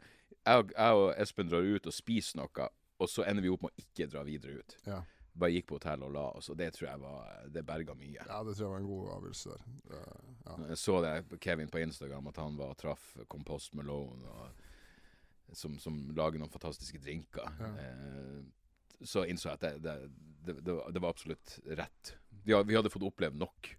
Jeg, 0.48 0.70
jeg 0.74 1.00
og 1.00 1.10
Espen 1.22 1.50
drar 1.52 1.66
ut 1.68 1.88
og 1.90 1.94
spiser 1.94 2.40
noe, 2.42 2.68
og 3.02 3.10
så 3.10 3.26
ender 3.30 3.46
vi 3.46 3.52
opp 3.54 3.66
med 3.66 3.74
å 3.74 3.82
ikke 3.84 4.08
dra 4.10 4.24
videre 4.26 4.62
ut. 4.62 4.78
Ja. 4.88 5.02
Bare 5.32 5.54
gikk 5.54 5.68
på 5.70 5.78
hotellet 5.78 6.04
og 6.10 6.16
la 6.16 6.24
oss, 6.36 6.50
og 6.52 6.58
det 6.60 6.74
tror 6.76 6.90
jeg 6.90 7.00
var 7.00 7.46
Det 7.56 7.62
berga 7.64 7.94
mye. 7.96 8.20
ja, 8.28 8.40
det 8.44 8.56
tror 8.58 8.66
jeg 8.66 8.72
var 8.74 8.82
en 8.82 8.90
god 8.90 9.12
avgjørelse 9.16 9.54
der. 9.54 9.68
Det, 9.92 10.02
ja. 10.48 10.56
Jeg 10.74 10.80
så 10.82 10.96
det 11.06 11.14
Kevin 11.46 11.72
på 11.72 11.80
Instagram 11.80 12.28
at 12.34 12.42
han 12.42 12.58
var 12.60 12.74
og 12.74 12.80
traff 12.82 13.06
Compost 13.32 13.78
Malone, 13.80 14.34
og, 14.34 14.66
som, 15.56 15.78
som 15.80 16.02
lager 16.18 16.42
noen 16.42 16.52
fantastiske 16.52 17.00
drinker. 17.04 17.48
Ja. 17.62 17.72
Eh, 17.86 18.42
så 19.08 19.24
innså 19.26 19.50
jeg 19.54 19.62
at 19.62 19.64
det, 19.82 19.96
det, 20.46 20.58
det, 20.62 20.76
det 20.94 21.02
var 21.02 21.10
absolutt 21.16 21.56
rett. 21.80 22.16
Vi, 22.44 22.54
vi 22.54 22.76
hadde 22.76 22.92
fått 22.94 23.06
opplevd 23.08 23.40
nok. 23.40 23.72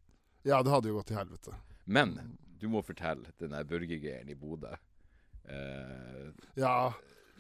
ja, 0.46 0.62
det 0.62 0.72
hadde 0.72 0.88
jo 0.90 0.96
gått 0.98 1.12
til 1.12 1.18
helvete. 1.20 1.54
Men 1.84 2.16
du 2.58 2.68
må 2.70 2.80
fortelle 2.86 3.30
den 3.38 3.52
der 3.54 3.66
burgergreieren 3.68 4.30
i 4.30 4.34
Bodø. 4.38 4.72
Eh, 5.48 6.28
Ja. 6.56 6.92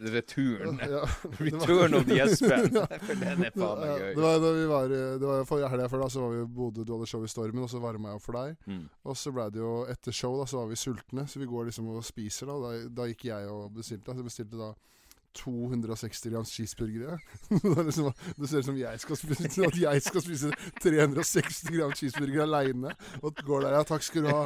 returen. 0.02 0.80
ja. 0.82 1.02
Return 1.38 1.94
of 1.94 2.04
the 2.08 2.18
Espen. 2.24 2.72
Ja. 2.74 2.86
Den 2.98 3.44
er 3.44 3.50
faen 3.54 3.80
meg 3.82 4.00
gøy. 4.00 4.14
Det 4.16 4.22
var 4.24 4.38
da 4.42 4.52
vi 4.56 4.64
var 4.66 4.88
Det 4.88 5.26
var 5.28 5.36
jo 5.42 5.44
forrige 5.46 5.68
helg 5.70 5.90
før, 5.92 6.00
da, 6.02 6.08
så 6.10 6.22
var 6.24 6.30
vi 6.34 6.40
i 6.42 6.46
Bodø, 6.56 6.84
du 6.84 6.92
hadde 6.96 7.06
show 7.10 7.22
i 7.24 7.28
Stormen, 7.30 7.62
og 7.62 7.70
så 7.70 7.78
varma 7.82 8.10
jeg 8.10 8.18
opp 8.18 8.24
for 8.26 8.38
deg. 8.40 8.56
Mm. 8.66 8.86
Og 9.04 9.16
så 9.20 9.32
ble 9.36 9.46
det 9.54 9.60
jo 9.62 9.74
etter 9.92 10.12
show, 10.16 10.34
da, 10.40 10.46
så 10.50 10.58
var 10.62 10.72
vi 10.72 10.80
sultne, 10.80 11.26
så 11.30 11.38
vi 11.42 11.46
går 11.52 11.68
liksom 11.70 11.92
og 11.92 12.02
spiser, 12.04 12.50
da. 12.50 12.56
Da, 12.64 12.88
da 13.02 13.06
gikk 13.12 13.28
jeg 13.30 13.46
og 13.52 13.70
bestilte. 13.76 14.06
Da. 14.08 14.16
Så 14.16 14.24
jeg 14.24 14.30
bestilte 14.32 14.58
da 14.64 14.72
260 15.38 16.30
grams 16.32 16.52
cheeseburgere. 16.54 17.18
det, 17.50 17.84
liksom, 17.88 18.10
det 18.38 18.48
ser 18.50 18.62
ut 18.62 18.68
som 18.70 18.78
jeg 18.78 19.02
skal 19.02 19.20
spise, 19.20 19.50
at 19.68 19.78
jeg 19.80 20.02
skal 20.06 20.24
spise 20.24 20.52
360 20.82 21.72
gram 21.74 21.94
cheeseburger 21.98 22.44
aleine. 22.46 22.94
Og 23.22 23.42
går 23.46 23.66
der, 23.66 23.76
ja, 23.78 23.84
takk 23.88 24.06
skal 24.06 24.26
du 24.26 24.32
ha. 24.32 24.42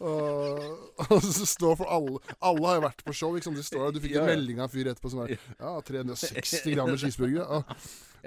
Og, 0.00 0.66
og 1.06 1.22
så 1.24 1.46
står 1.48 1.78
for 1.80 1.92
alle 1.92 2.18
Alle 2.40 2.66
har 2.68 2.80
jo 2.80 2.84
vært 2.86 3.04
på 3.06 3.14
show, 3.16 3.36
ikke 3.36 3.48
sant. 3.48 3.60
De 3.60 3.66
står 3.66 3.86
der, 3.86 3.96
du 3.96 4.04
fikk 4.04 4.18
en 4.20 4.28
melding 4.30 4.60
av 4.60 4.68
en 4.68 4.74
fyr 4.74 4.92
etterpå 4.92 5.12
som 5.12 5.24
er 5.24 5.36
Ja, 5.36 5.76
360 5.86 6.74
gram 6.74 6.92
cheeseburgere. 6.96 7.60
Og, 7.60 7.76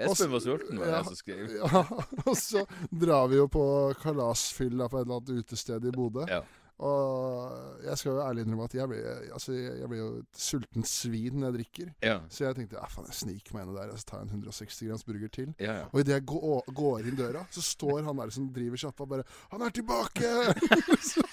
Espen 0.00 0.30
var 0.32 0.40
sulten, 0.40 0.78
var 0.80 0.94
jeg 0.94 1.08
som 1.10 1.16
skrev. 1.18 1.50
ja, 1.60 1.82
og 2.24 2.36
så 2.38 2.62
drar 2.88 3.26
vi 3.28 3.36
jo 3.36 3.50
på 3.52 3.64
kalasfyll 4.00 4.80
på 4.80 4.96
et 4.96 5.04
eller 5.04 5.18
annet 5.18 5.44
utested 5.44 5.84
i 5.84 5.92
Bodø. 5.92 6.24
Ja. 6.30 6.40
Og 6.80 7.84
jeg 7.84 7.98
skal 8.00 8.14
jo 8.14 8.20
ærlig 8.24 8.44
innrømme 8.46 8.64
at 8.64 8.74
jeg 8.74 8.88
blir, 8.88 9.08
altså, 9.36 9.52
jeg 9.52 9.88
blir 9.88 9.98
jo 10.00 10.08
et 10.22 10.38
sultent 10.40 10.88
svin 10.88 11.36
når 11.40 11.50
jeg 11.50 11.56
drikker. 11.58 11.90
Ja. 12.06 12.14
Så 12.32 12.44
jeg 12.46 12.56
tenkte 12.56 12.78
ja, 12.78 12.86
faen, 12.88 13.08
jeg 13.10 13.18
sniker 13.18 13.56
meg 13.56 13.66
inn 13.66 13.76
der 13.76 13.92
og 13.92 14.00
så 14.00 14.08
tar 14.08 14.22
jeg 14.22 14.30
en 14.30 14.34
160 14.38 14.80
grams 14.88 15.04
burger 15.08 15.34
til. 15.34 15.50
Ja, 15.60 15.74
ja. 15.82 15.88
Og 15.90 16.00
idet 16.00 16.16
jeg 16.16 16.26
går, 16.32 16.72
går 16.80 17.10
inn 17.10 17.18
døra, 17.20 17.44
så 17.52 17.64
står 17.64 18.00
han 18.08 18.22
der 18.22 18.32
som 18.32 18.48
driver 18.54 18.80
sjappa, 18.80 19.08
bare 19.10 19.26
'Han 19.50 19.62
er 19.66 19.76
tilbake!' 19.76 20.32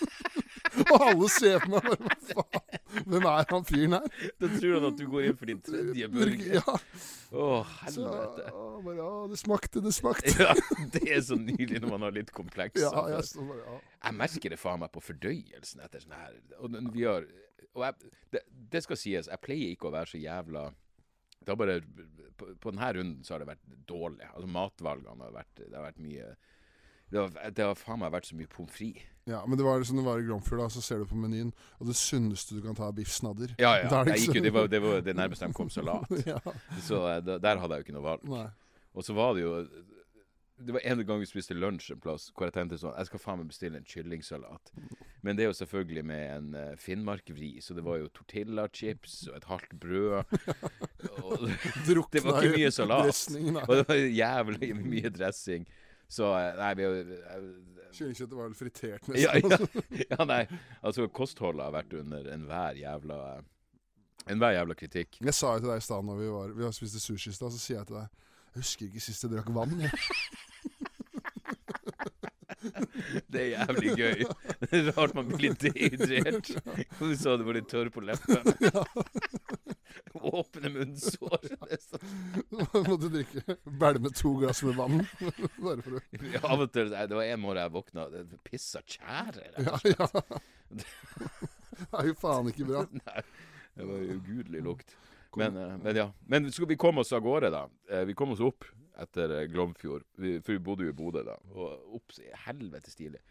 og 0.92 1.08
alle 1.08 1.30
ser 1.32 1.64
på 1.64 1.72
meg 1.72 1.88
bare 1.88 1.96
'Hva 1.96 2.44
faen? 2.52 2.77
Hvem 3.10 3.26
er 3.30 3.52
han 3.52 3.66
fyren 3.68 3.96
her?' 3.98 4.32
Da 4.42 4.50
tror 4.54 4.76
han 4.78 4.88
at 4.92 4.98
du 5.00 5.06
går 5.12 5.28
inn 5.28 5.38
for 5.40 5.52
din 5.52 5.62
tredje 5.66 6.10
burger. 6.14 6.58
Ja. 6.58 6.78
Å, 7.28 7.48
Så, 7.92 8.06
helvete. 8.08 8.48
og 8.56 8.84
bare, 8.86 8.96
ja, 9.02 9.10
det 9.34 9.40
smakte, 9.42 9.84
det 9.84 9.94
smakte. 9.98 10.34
Ja, 10.40 10.56
det 10.96 11.04
er 11.12 11.22
så 11.28 11.36
nydelig 11.40 11.82
når 11.84 11.94
man 11.96 12.08
har 12.08 12.16
litt 12.16 12.32
komplekser. 12.36 12.88
Ja, 12.88 13.06
jeg 13.18 13.28
så, 13.28 13.44
ja. 13.60 13.78
Jeg 14.08 14.20
merker 14.22 14.56
det 14.56 14.60
faen 14.62 14.82
meg 14.84 14.94
på 14.96 15.04
fordøyelsen 15.04 15.84
etter 15.84 16.04
sånn 16.04 16.16
her. 16.16 16.36
Og 16.62 16.78
vi 16.96 17.04
har, 17.08 17.28
og 17.74 17.84
jeg, 17.88 18.14
det, 18.36 18.44
det 18.76 18.84
skal 18.88 19.00
sies, 19.00 19.28
jeg 19.32 19.44
pleier 19.44 19.74
ikke 19.76 19.90
å 19.92 19.96
være 19.98 20.14
så 20.16 20.22
jævla 20.22 20.70
det 21.48 21.54
har 21.54 21.60
bare, 21.62 21.76
på, 22.36 22.48
på 22.60 22.72
denne 22.74 22.88
runden 22.98 23.24
så 23.24 23.36
har 23.36 23.40
det 23.44 23.48
vært 23.54 23.76
dårlig. 23.88 24.26
Altså 24.34 24.50
Matvalgene 24.52 25.24
har 25.30 25.36
vært, 25.36 25.54
det 25.62 25.76
har 25.78 25.86
vært 25.86 26.02
mye 26.04 26.26
Det 27.08 27.22
har, 27.22 27.52
det 27.56 27.64
har 27.70 27.78
faen 27.80 28.02
meg 28.02 28.12
vært 28.12 28.28
så 28.28 28.36
mye 28.36 28.50
pommes 28.52 28.74
frites. 28.76 29.06
Ja, 29.28 29.46
men 29.46 29.58
det 29.58 29.64
var 29.64 29.80
liksom 29.80 29.98
det 29.98 30.04
var 30.06 30.20
i 30.20 30.24
Glomfjord, 30.24 30.60
da, 30.62 30.70
så 30.70 30.82
ser 30.82 31.02
du 31.04 31.06
på 31.10 31.18
menyen, 31.20 31.50
og 31.82 31.90
det 31.90 31.98
sunneste 32.00 32.56
du 32.56 32.62
kan 32.64 32.78
ta, 32.78 32.88
er 32.88 32.96
biff 32.96 33.12
snadder. 33.12 33.52
Ja, 33.60 33.74
ja. 33.82 33.90
det 34.08 34.14
liksom... 34.14 34.38
jo, 34.38 34.44
det, 34.44 34.54
var, 34.56 34.70
det 34.72 34.80
var 34.80 35.02
det 35.04 35.16
nærmeste 35.20 35.50
de 35.50 35.58
kom 35.58 35.70
salat. 35.74 36.08
ja. 36.32 36.40
Så 36.86 37.02
eh, 37.12 37.20
der 37.28 37.60
hadde 37.60 37.76
jeg 37.76 37.84
jo 37.84 37.88
ikke 37.90 37.98
noe 37.98 38.08
valg. 38.08 38.24
Nei. 38.32 38.48
Og 38.98 39.04
så 39.04 39.14
var 39.14 39.36
det 39.36 39.44
jo 39.44 39.52
Det 40.58 40.74
var 40.74 40.82
en 40.90 41.04
gang 41.06 41.20
vi 41.22 41.28
spiste 41.30 41.54
lunsj 41.54 41.92
en 41.94 42.00
plass 42.02 42.32
hvor 42.32 42.48
jeg 42.48 42.56
tenkte 42.56 42.80
sånn 42.82 42.96
Jeg 42.98 43.10
skal 43.12 43.22
faen 43.22 43.38
meg 43.44 43.52
bestille 43.52 43.78
en 43.78 43.86
kyllingsalat. 43.86 44.72
Men 45.22 45.38
det 45.38 45.44
er 45.44 45.52
jo 45.52 45.58
selvfølgelig 45.60 46.04
med 46.08 46.24
en 46.32 46.48
uh, 46.56 46.80
Finnmark-vri, 46.82 47.52
så 47.62 47.76
det 47.78 47.84
var 47.86 48.00
jo 48.00 48.08
tortillachips 48.16 49.20
og 49.28 49.38
et 49.38 49.50
halvt 49.52 49.76
brød. 49.84 50.24
Og, 51.28 51.44
det 52.14 52.24
var 52.24 52.40
ikke 52.42 52.56
mye 52.56 52.72
salat. 52.72 53.20
og 53.68 53.74
det 53.76 53.84
var 53.90 54.00
jævlig 54.00 54.72
mye 54.80 55.12
dressing. 55.12 55.68
Så 56.12 56.30
eh, 56.38 56.54
nei, 56.60 56.72
vi 56.80 56.88
har 56.88 56.96
Kyllingkjøttet 57.98 58.36
var 58.38 58.48
vel 58.50 58.58
fritert 58.58 59.08
ja, 59.18 59.34
nesten. 59.42 59.84
ja, 59.96 60.08
ja, 60.14 60.26
nei. 60.30 60.42
Altså, 60.86 61.08
kostholdet 61.12 61.66
har 61.66 61.74
vært 61.76 61.96
under 62.00 62.32
enhver 62.36 62.80
jævla 62.80 63.20
Enhver 64.28 64.52
jævla 64.58 64.76
kritikk. 64.76 65.22
Jeg 65.24 65.36
sa 65.36 65.54
jo 65.56 65.62
til 65.64 65.70
deg 65.72 65.80
i 65.80 65.86
stad 65.86 66.04
når 66.04 66.18
vi 66.20 66.26
var 66.34 66.52
Vi 66.58 66.72
spiste 66.76 67.00
sushi 67.00 67.32
i 67.32 67.38
stad, 67.38 67.54
så 67.56 67.62
sier 67.62 67.80
jeg 67.80 67.88
til 67.88 68.00
deg 68.02 68.08
Jeg 68.10 68.64
husker 68.64 68.90
ikke 68.90 69.04
sist 69.06 69.24
jeg 69.24 69.32
drakk 69.36 69.50
vann. 69.56 69.80
Jeg. 69.86 69.92
Det 73.32 73.42
er 73.42 73.50
jævlig 73.54 73.92
gøy. 73.96 74.24
Det 74.64 74.80
er 74.80 74.88
rart 74.98 75.14
man 75.16 75.28
blir 75.30 75.54
litt 75.54 75.62
dehydrert. 75.64 76.50
Du 77.00 77.14
sa 77.16 77.36
du 77.40 77.46
var 77.48 77.56
litt 77.60 77.70
tørr 77.72 77.92
på 77.94 78.02
leppene. 78.04 78.42
åpne 80.38 80.70
munnsår. 80.74 81.48
Så- 81.80 82.00
Måtte 82.88 83.10
drikke 83.14 83.58
bælme 83.80 84.12
to 84.16 84.34
glass 84.40 84.64
med 84.64 84.76
vann. 84.80 85.02
Bare 85.64 85.82
for 85.86 85.98
å 86.00 86.02
Ja, 86.34 86.42
Av 86.52 86.64
og 86.66 86.72
til 86.76 86.90
Det 86.94 87.10
var 87.18 87.24
en 87.24 87.40
morgen 87.44 87.62
jeg 87.64 87.74
våkna 87.76 88.08
det 88.14 88.26
Pissa 88.48 88.82
tjære. 88.82 89.52
rett 89.58 89.68
og 89.74 89.80
slett. 89.82 90.00
ja. 90.00 90.82
Det 91.78 91.88
er 91.94 92.08
jo 92.10 92.16
faen 92.18 92.50
ikke 92.52 92.66
bra. 92.68 92.86
Nei, 93.04 93.22
det 93.78 93.86
var 93.88 94.08
ugudelig 94.18 94.64
lukt. 94.66 94.96
Men, 95.38 95.58
eh, 95.62 95.76
men 95.84 95.96
ja. 96.00 96.08
Men 96.26 96.48
vi 96.50 96.76
komme 96.80 97.04
oss 97.04 97.14
av 97.14 97.22
gårde, 97.22 97.52
da? 97.54 97.66
Eh, 97.92 98.06
Vi 98.10 98.16
kom 98.18 98.32
oss 98.34 98.42
opp 98.42 98.66
etter 98.98 99.30
eh, 99.42 99.48
Glomfjord. 99.52 100.04
Vi, 100.18 100.40
for 100.42 100.56
vi 100.56 100.64
bodde 100.66 100.88
jo 100.88 100.94
i 100.94 100.98
Bodø 100.98 101.22
da. 101.28 101.36
Og 101.54 102.00
opp 102.00 102.16
helvete 102.48 102.90
stilig. 102.90 103.22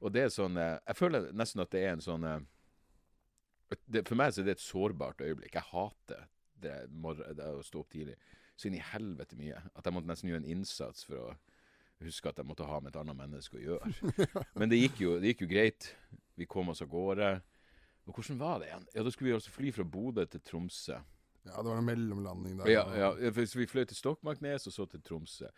Og 0.00 0.12
det 0.14 0.22
er 0.28 0.30
sånn 0.32 0.54
Jeg 0.56 0.96
føler 0.96 1.26
nesten 1.36 1.60
at 1.60 1.70
det 1.74 1.82
er 1.84 1.92
en 1.96 2.00
sånn 2.04 2.24
det, 3.86 4.04
For 4.08 4.18
meg 4.18 4.34
så 4.34 4.42
er 4.42 4.48
det 4.50 4.56
et 4.58 4.64
sårbart 4.64 5.22
øyeblikk. 5.22 5.54
Jeg 5.54 5.68
hater 5.70 6.26
det, 6.60 6.74
det 7.36 7.46
å 7.46 7.62
stå 7.64 7.84
opp 7.84 7.92
tidlig. 7.92 8.16
Så 8.58 8.68
inn 8.68 8.76
i 8.76 8.82
helvete 8.90 9.38
mye. 9.38 9.60
At 9.74 9.86
jeg 9.86 9.96
måtte 9.96 10.10
nesten 10.10 10.30
gjøre 10.30 10.42
en 10.42 10.50
innsats 10.56 11.06
for 11.08 11.22
å 11.22 11.28
huske 12.04 12.28
at 12.30 12.40
jeg 12.40 12.48
måtte 12.48 12.66
ha 12.68 12.80
med 12.80 12.92
et 12.92 13.00
annet 13.00 13.16
menneske 13.16 13.60
å 13.60 13.62
gjøre. 13.62 14.12
Men 14.60 14.72
det 14.72 14.80
gikk 14.80 15.00
jo, 15.04 15.14
det 15.20 15.34
gikk 15.34 15.46
jo 15.46 15.50
greit. 15.52 15.92
Vi 16.40 16.48
kom 16.48 16.72
oss 16.72 16.82
av 16.84 16.90
gårde. 16.92 17.30
Og 18.08 18.16
hvordan 18.16 18.40
var 18.40 18.60
det 18.60 18.70
igjen? 18.70 18.86
Ja, 18.94 19.04
Da 19.06 19.14
skulle 19.14 19.30
vi 19.30 19.38
altså 19.38 19.52
fly 19.54 19.72
fra 19.76 19.84
Bodø 19.84 20.24
til 20.26 20.42
Tromsø. 20.44 20.98
Ja, 21.46 21.56
det 21.56 21.70
var 21.70 21.78
en 21.78 21.86
mellomlanding 21.88 22.58
der. 22.60 22.68
Ja, 22.68 22.84
ja, 22.96 23.10
så 23.32 23.58
Vi 23.58 23.68
fløy 23.68 23.86
til 23.88 23.96
Stokmarknes 23.96 24.66
og 24.68 24.74
så 24.74 24.86
til 24.90 25.02
Tromsø. 25.04 25.48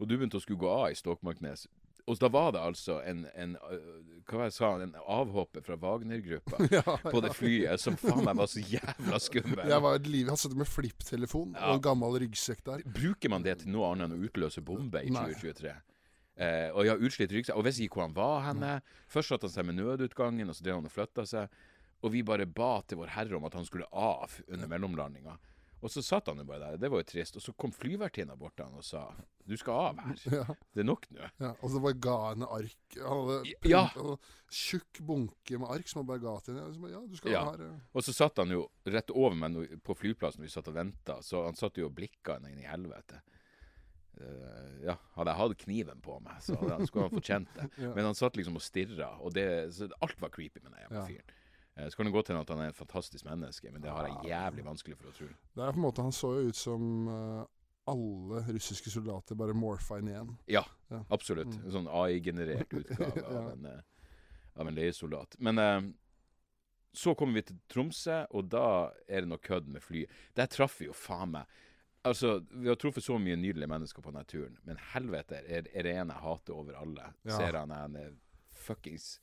Og 0.00 0.08
du 0.08 0.16
begynte 0.16 0.40
å 0.40 0.42
skulle 0.42 0.60
gå 0.60 0.68
av 0.68 0.90
i 0.90 0.98
Stokmarknes. 0.98 1.66
Og 2.06 2.18
da 2.20 2.30
var 2.32 2.52
det 2.54 2.62
altså 2.62 3.00
en, 3.06 3.24
en 3.34 3.56
hva 4.30 4.46
jeg 4.46 4.54
sa, 4.54 4.70
en 4.82 4.94
avhopper 5.00 5.64
fra 5.66 5.76
Wagner-gruppa 5.80 6.60
på 7.14 7.22
det 7.24 7.32
flyet 7.36 7.82
som 7.82 7.96
faen 8.00 8.22
meg 8.26 8.38
var 8.38 8.50
så 8.50 8.62
jævla 8.62 9.20
skummel. 9.22 9.64
Jeg 9.68 9.84
var 9.84 9.98
et 9.98 10.08
liv, 10.10 10.30
jeg 10.30 10.42
sittet 10.42 10.60
med 10.60 10.70
flipptelefon 10.70 11.54
og 11.58 11.76
en 11.76 11.84
gammel 11.84 12.18
ryggsekk 12.24 12.64
der. 12.66 12.84
Bruker 12.96 13.32
man 13.32 13.46
det 13.46 13.60
til 13.62 13.72
noe 13.74 13.92
annet 13.92 14.08
enn 14.08 14.18
å 14.18 14.28
utløse 14.28 14.62
bombe 14.64 15.02
i 15.02 15.12
2023? 15.12 15.74
Eh, 16.40 16.68
og 16.72 16.86
ja, 16.88 16.96
utslitt 16.96 17.34
ryggsekk. 17.34 17.58
Og 17.58 17.66
visste 17.66 17.84
ikke 17.84 18.00
hvor 18.00 18.08
han 18.08 18.16
var 18.16 18.46
henne. 18.48 18.76
Først 19.10 19.34
satte 19.34 19.48
han 19.50 19.56
seg 19.56 19.68
med 19.68 19.80
nødutgangen, 19.80 20.48
og 20.48 20.56
så 20.56 20.64
drev 20.64 20.80
han 20.80 20.88
og 20.88 20.94
flytta 20.94 21.26
seg. 21.28 21.60
Og 22.00 22.14
vi 22.14 22.22
bare 22.24 22.46
ba 22.48 22.78
til 22.88 23.00
Vår 23.02 23.12
Herre 23.12 23.36
om 23.36 23.44
at 23.48 23.56
han 23.58 23.66
skulle 23.68 23.88
av 23.92 24.38
under 24.48 24.70
mellomlandinga. 24.70 25.36
Og 25.80 25.88
så 25.88 26.02
satt 26.04 26.26
han 26.28 26.36
jo 26.36 26.44
bare 26.44 26.60
der. 26.60 26.76
Det 26.82 26.90
var 26.92 27.00
jo 27.00 27.06
trist. 27.08 27.36
Og 27.36 27.42
så 27.42 27.54
kom 27.56 27.72
flyvertinna 27.72 28.34
bort 28.36 28.52
til 28.58 28.66
han 28.66 28.74
og 28.76 28.84
sa 28.84 29.06
du 29.48 29.56
skal 29.56 29.72
av 29.88 30.02
her. 30.04 30.18
Ja. 30.40 30.44
Det 30.76 30.82
er 30.82 30.86
nok 30.86 31.06
nå. 31.10 31.28
Ja, 31.40 31.54
og 31.62 31.70
så 31.72 31.80
bare 31.82 31.96
ga 31.98 32.16
henne 32.34 32.46
ark. 32.52 32.76
Han 33.00 33.22
hadde 33.30 33.54
Ja. 33.70 33.86
tjukk 34.52 35.00
bunke 35.08 35.58
med 35.58 35.70
ark 35.72 35.88
som 35.88 36.02
han 36.02 36.06
bare 36.10 36.22
ga 36.22 36.34
til 36.44 36.54
henne. 36.58 36.74
Så 36.74 36.80
bare, 36.84 36.92
Ja, 36.92 37.00
du 37.06 37.16
skal 37.16 37.32
Ja. 37.32 37.40
av 37.48 37.58
her. 37.58 37.80
Og 37.94 38.04
så 38.04 38.12
satt 38.14 38.36
han 38.42 38.52
jo 38.52 38.66
rett 38.86 39.10
over 39.10 39.34
meg 39.40 39.80
på 39.82 39.96
flyplassen 39.96 40.44
vi 40.44 40.48
satt 40.52 40.68
og 40.68 40.74
venta, 40.76 41.18
så 41.22 41.44
han 41.48 41.54
satt 41.58 41.80
jo 41.80 41.86
og 41.88 41.94
blikka 41.96 42.36
henne 42.38 42.52
inn 42.52 42.60
i 42.60 42.68
helvete. 42.68 43.22
Uh, 44.20 44.82
ja, 44.84 44.96
hadde 45.16 45.30
jeg 45.32 45.38
hatt 45.38 45.58
kniven 45.62 46.00
på 46.04 46.18
meg, 46.20 46.42
så 46.44 46.56
hadde 46.60 46.84
skulle 46.90 47.06
han 47.06 47.14
fått 47.14 47.28
kjent 47.30 47.52
det. 47.56 47.68
Men 47.96 48.04
han 48.10 48.16
satt 48.18 48.36
liksom 48.36 48.58
og 48.58 48.64
stirra, 48.64 49.14
og 49.24 49.32
det, 49.32 49.46
alt 50.02 50.20
var 50.20 50.32
creepy 50.34 50.60
med 50.60 50.74
den 50.74 50.82
jævla 50.82 51.04
fyren. 51.08 51.36
Eh, 51.76 51.88
Så 51.88 51.96
kan 51.96 52.06
det 52.06 52.12
godt 52.12 52.28
hende 52.28 52.40
at 52.40 52.48
han 52.48 52.60
er 52.64 52.68
et 52.72 52.76
fantastisk 52.76 53.24
menneske, 53.24 53.70
men 53.72 53.82
det 53.82 53.90
har 53.90 54.06
jeg 54.06 54.30
jævlig 54.32 54.64
vanskelig 54.64 54.96
for 54.98 55.08
å 55.10 55.12
tro. 55.16 55.26
Det 55.54 55.62
er 55.64 55.72
på 55.72 55.76
en 55.80 55.84
måte, 55.86 56.02
Han 56.02 56.12
så 56.12 56.32
jo 56.42 56.48
ut 56.48 56.56
som 56.56 57.08
eh, 57.08 57.44
alle 57.90 58.42
russiske 58.52 58.90
soldater, 58.90 59.34
bare 59.38 59.54
morfa 59.54 59.98
inn 59.98 60.08
igjen. 60.08 60.36
Ja, 60.48 60.64
Ja. 60.90 61.04
absolutt. 61.10 61.54
En 61.64 61.70
sånn 61.70 61.88
AI-generert 61.88 62.72
utgave 62.72 63.22
Ja. 63.22 63.38
av 63.38 63.50
en, 63.52 63.66
av 64.56 64.66
en 64.68 64.74
leiesoldat. 64.74 65.36
Men 65.38 65.58
eh, 65.58 65.80
så 66.92 67.14
kommer 67.14 67.34
vi 67.34 67.42
til 67.42 67.58
Tromsø, 67.70 68.24
og 68.34 68.48
da 68.50 68.90
er 69.08 69.20
det 69.22 69.28
noe 69.30 69.38
kødd 69.38 69.68
med 69.68 69.82
flyet. 69.82 70.10
Der 70.34 70.46
traff 70.50 70.80
vi 70.80 70.86
jo 70.86 70.92
faen 70.92 71.30
meg 71.30 71.46
Altså, 72.02 72.40
Vi 72.50 72.66
har 72.66 72.76
truffet 72.80 73.04
så 73.04 73.18
mye 73.20 73.36
nydelige 73.36 73.68
mennesker 73.68 74.00
på 74.00 74.08
denne 74.10 74.24
turen, 74.24 74.54
men 74.64 74.78
helvete 74.94 75.36
er, 75.44 75.66
er 75.68 75.82
det 75.84 75.92
en 76.00 76.08
jeg 76.08 76.16
hater 76.22 76.54
over 76.56 76.72
alle. 76.80 77.10
Ja. 77.28 77.36
Ser 77.36 77.58
han 77.58 77.70
en 77.76 78.18
fuckings 78.56 79.18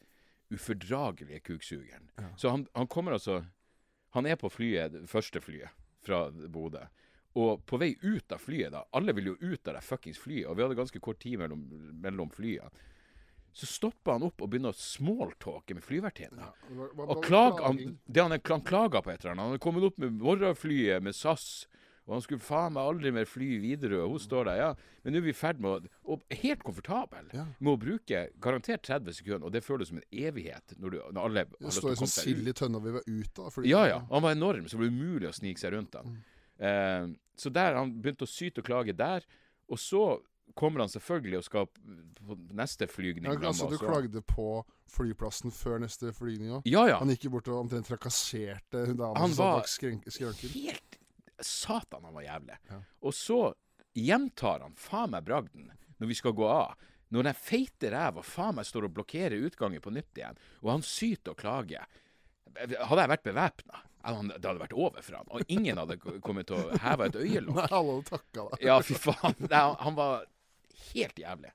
ufordragelige 0.53 1.39
kuksugeren. 1.39 2.09
Så 2.37 2.49
han, 2.49 2.67
han 2.73 2.87
kommer 2.87 3.17
altså 3.17 3.43
Han 4.15 4.25
er 4.25 4.35
på 4.39 4.49
flyet, 4.49 4.93
det 4.93 5.09
første 5.11 5.41
flyet 5.43 5.69
fra 6.01 6.29
Bodø. 6.31 6.85
Og 7.37 7.65
på 7.69 7.77
vei 7.77 7.91
ut 8.01 8.31
av 8.31 8.39
flyet, 8.41 8.71
da 8.73 8.85
Alle 8.95 9.13
vil 9.13 9.33
jo 9.33 9.35
ut 9.41 9.67
av 9.67 9.75
det 9.77 9.83
fuckings 9.85 10.17
flyet, 10.17 10.47
og 10.47 10.55
vi 10.57 10.63
hadde 10.63 10.77
ganske 10.79 11.01
kort 11.03 11.19
tid 11.21 11.37
mellom, 11.37 11.65
mellom 12.01 12.31
flyene. 12.33 12.71
Så 13.57 13.65
stopper 13.65 14.13
han 14.13 14.25
opp 14.27 14.41
og 14.41 14.49
begynner 14.51 14.73
å 14.73 14.77
smalltalke 14.77 15.73
med 15.73 15.85
flyvertinna. 15.85 16.51
Var 16.77 17.09
Og 17.09 17.23
klag, 17.25 17.61
han, 17.65 17.79
det 18.05 18.21
han, 18.21 18.35
han 18.37 18.65
klaga 18.65 19.01
på 19.01 19.09
et 19.11 19.23
eller 19.23 19.33
annet. 19.33 19.43
Han 19.43 19.53
hadde 19.55 19.63
kommet 19.63 19.87
opp 19.87 19.97
med 20.01 20.19
morgenflyet 20.21 21.01
med 21.03 21.17
SAS. 21.17 21.65
Og 22.07 22.13
han 22.15 22.23
skulle 22.23 22.39
faen 22.43 22.71
meg 22.75 22.87
aldri 22.87 23.11
mer 23.11 23.27
fly 23.27 23.49
videre. 23.59 23.99
Og 24.05 24.15
hun 24.15 24.21
står 24.23 24.47
der, 24.47 24.59
ja. 24.61 24.69
Men 25.03 25.13
nå 25.13 25.19
er 25.19 25.25
vi 25.25 25.33
i 25.33 25.35
ferd 25.37 25.59
med 25.63 25.87
å 25.87 26.13
Og 26.13 26.37
helt 26.39 26.63
komfortabel 26.63 27.27
Ja. 27.35 27.43
med 27.59 27.73
å 27.73 27.79
bruke 27.81 28.21
garantert 28.39 28.83
30 28.87 29.13
sekunder, 29.13 29.45
og 29.45 29.51
det 29.51 29.63
føles 29.65 29.91
som 29.91 29.97
en 29.99 30.07
evighet 30.11 30.73
når, 30.79 30.89
du, 30.89 30.97
når 31.11 31.21
alle 31.25 31.45
til 31.45 31.71
står 31.71 31.97
som 31.99 32.05
komme 32.05 32.15
sild 32.15 32.47
i 32.47 32.53
tønna 32.55 32.79
vi 32.79 32.95
var 32.95 33.03
ute 33.07 33.43
av. 33.43 33.59
Ja, 33.67 33.83
ja. 33.87 33.99
Han 34.09 34.23
var 34.23 34.31
enorm, 34.31 34.67
så 34.67 34.77
det 34.77 34.85
var 34.85 34.95
umulig 34.95 35.27
å 35.27 35.35
snike 35.35 35.59
seg 35.59 35.75
rundt 35.75 35.99
han. 35.99 36.15
Mm. 36.15 36.23
Eh, 36.57 37.11
så 37.37 37.51
der 37.53 37.75
han 37.75 37.91
begynte 38.01 38.23
å 38.23 38.31
syte 38.31 38.63
og 38.63 38.69
klage 38.71 38.95
der. 38.95 39.27
Og 39.67 39.77
så 39.77 40.05
kommer 40.57 40.79
han 40.79 40.89
selvfølgelig 40.89 41.37
og 41.41 41.45
skal 41.45 41.67
på 41.67 42.37
neste 42.55 42.87
flygning. 42.87 43.27
Ja, 43.27 43.35
altså, 43.49 43.67
du 43.69 43.77
klagde 43.77 44.23
på 44.25 44.63
flyplassen 44.89 45.51
før 45.53 45.81
neste 45.83 46.13
flygning 46.15 46.55
òg. 46.57 46.67
Ja, 46.69 46.85
ja. 46.87 46.97
Han 47.01 47.11
gikk 47.11 47.27
jo 47.27 47.33
bort 47.35 47.49
og 47.51 47.65
omtrent 47.65 47.89
trakasserte 47.91 48.85
hun 48.87 48.97
dama 48.97 49.19
Han 49.19 49.35
som 49.35 49.57
bak 49.57 49.67
skranken. 49.69 50.15
Helt 50.55 50.86
Satan, 51.39 52.03
han 52.07 52.13
var 52.17 52.25
jævlig. 52.25 52.57
Ja. 52.69 52.79
Og 53.05 53.13
så 53.15 53.39
gjentar 53.97 54.61
han 54.65 54.75
faen 54.77 55.11
meg 55.13 55.25
bragden 55.25 55.71
når 55.97 56.07
vi 56.11 56.17
skal 56.17 56.35
gå 56.37 56.45
av. 56.49 56.75
Når 57.13 57.29
den 57.29 57.37
feite 57.39 57.89
ræva 57.93 58.21
faen 58.25 58.57
meg 58.57 58.67
står 58.67 58.87
og 58.89 58.95
blokkerer 58.97 59.45
utgangen 59.47 59.81
på 59.81 59.93
nytt 59.95 60.19
igjen, 60.19 60.39
og 60.61 60.71
han 60.75 60.83
syter 60.85 61.33
og 61.33 61.39
klager. 61.39 61.85
Hadde 62.57 63.03
jeg 63.03 63.11
vært 63.13 63.23
bevæpna, 63.27 63.83
det 64.07 64.45
hadde 64.45 64.61
vært 64.61 64.75
over 64.77 65.03
for 65.03 65.17
han. 65.19 65.29
Og 65.35 65.51
ingen 65.51 65.79
hadde 65.79 65.97
kommet 66.23 66.47
til 66.49 66.59
å 66.61 66.79
heve 66.83 67.07
et 67.09 67.17
øyelokk. 67.19 67.57
Nei, 67.59 67.67
alle 67.79 67.95
hadde 67.97 68.09
takka 68.11 68.45
deg. 68.51 68.65
Ja, 68.67 68.77
fy 68.85 68.97
faen. 68.99 69.37
Nei, 69.47 69.63
han- 69.83 69.97
var 69.97 70.25
helt 70.93 71.19
jævlig. 71.19 71.51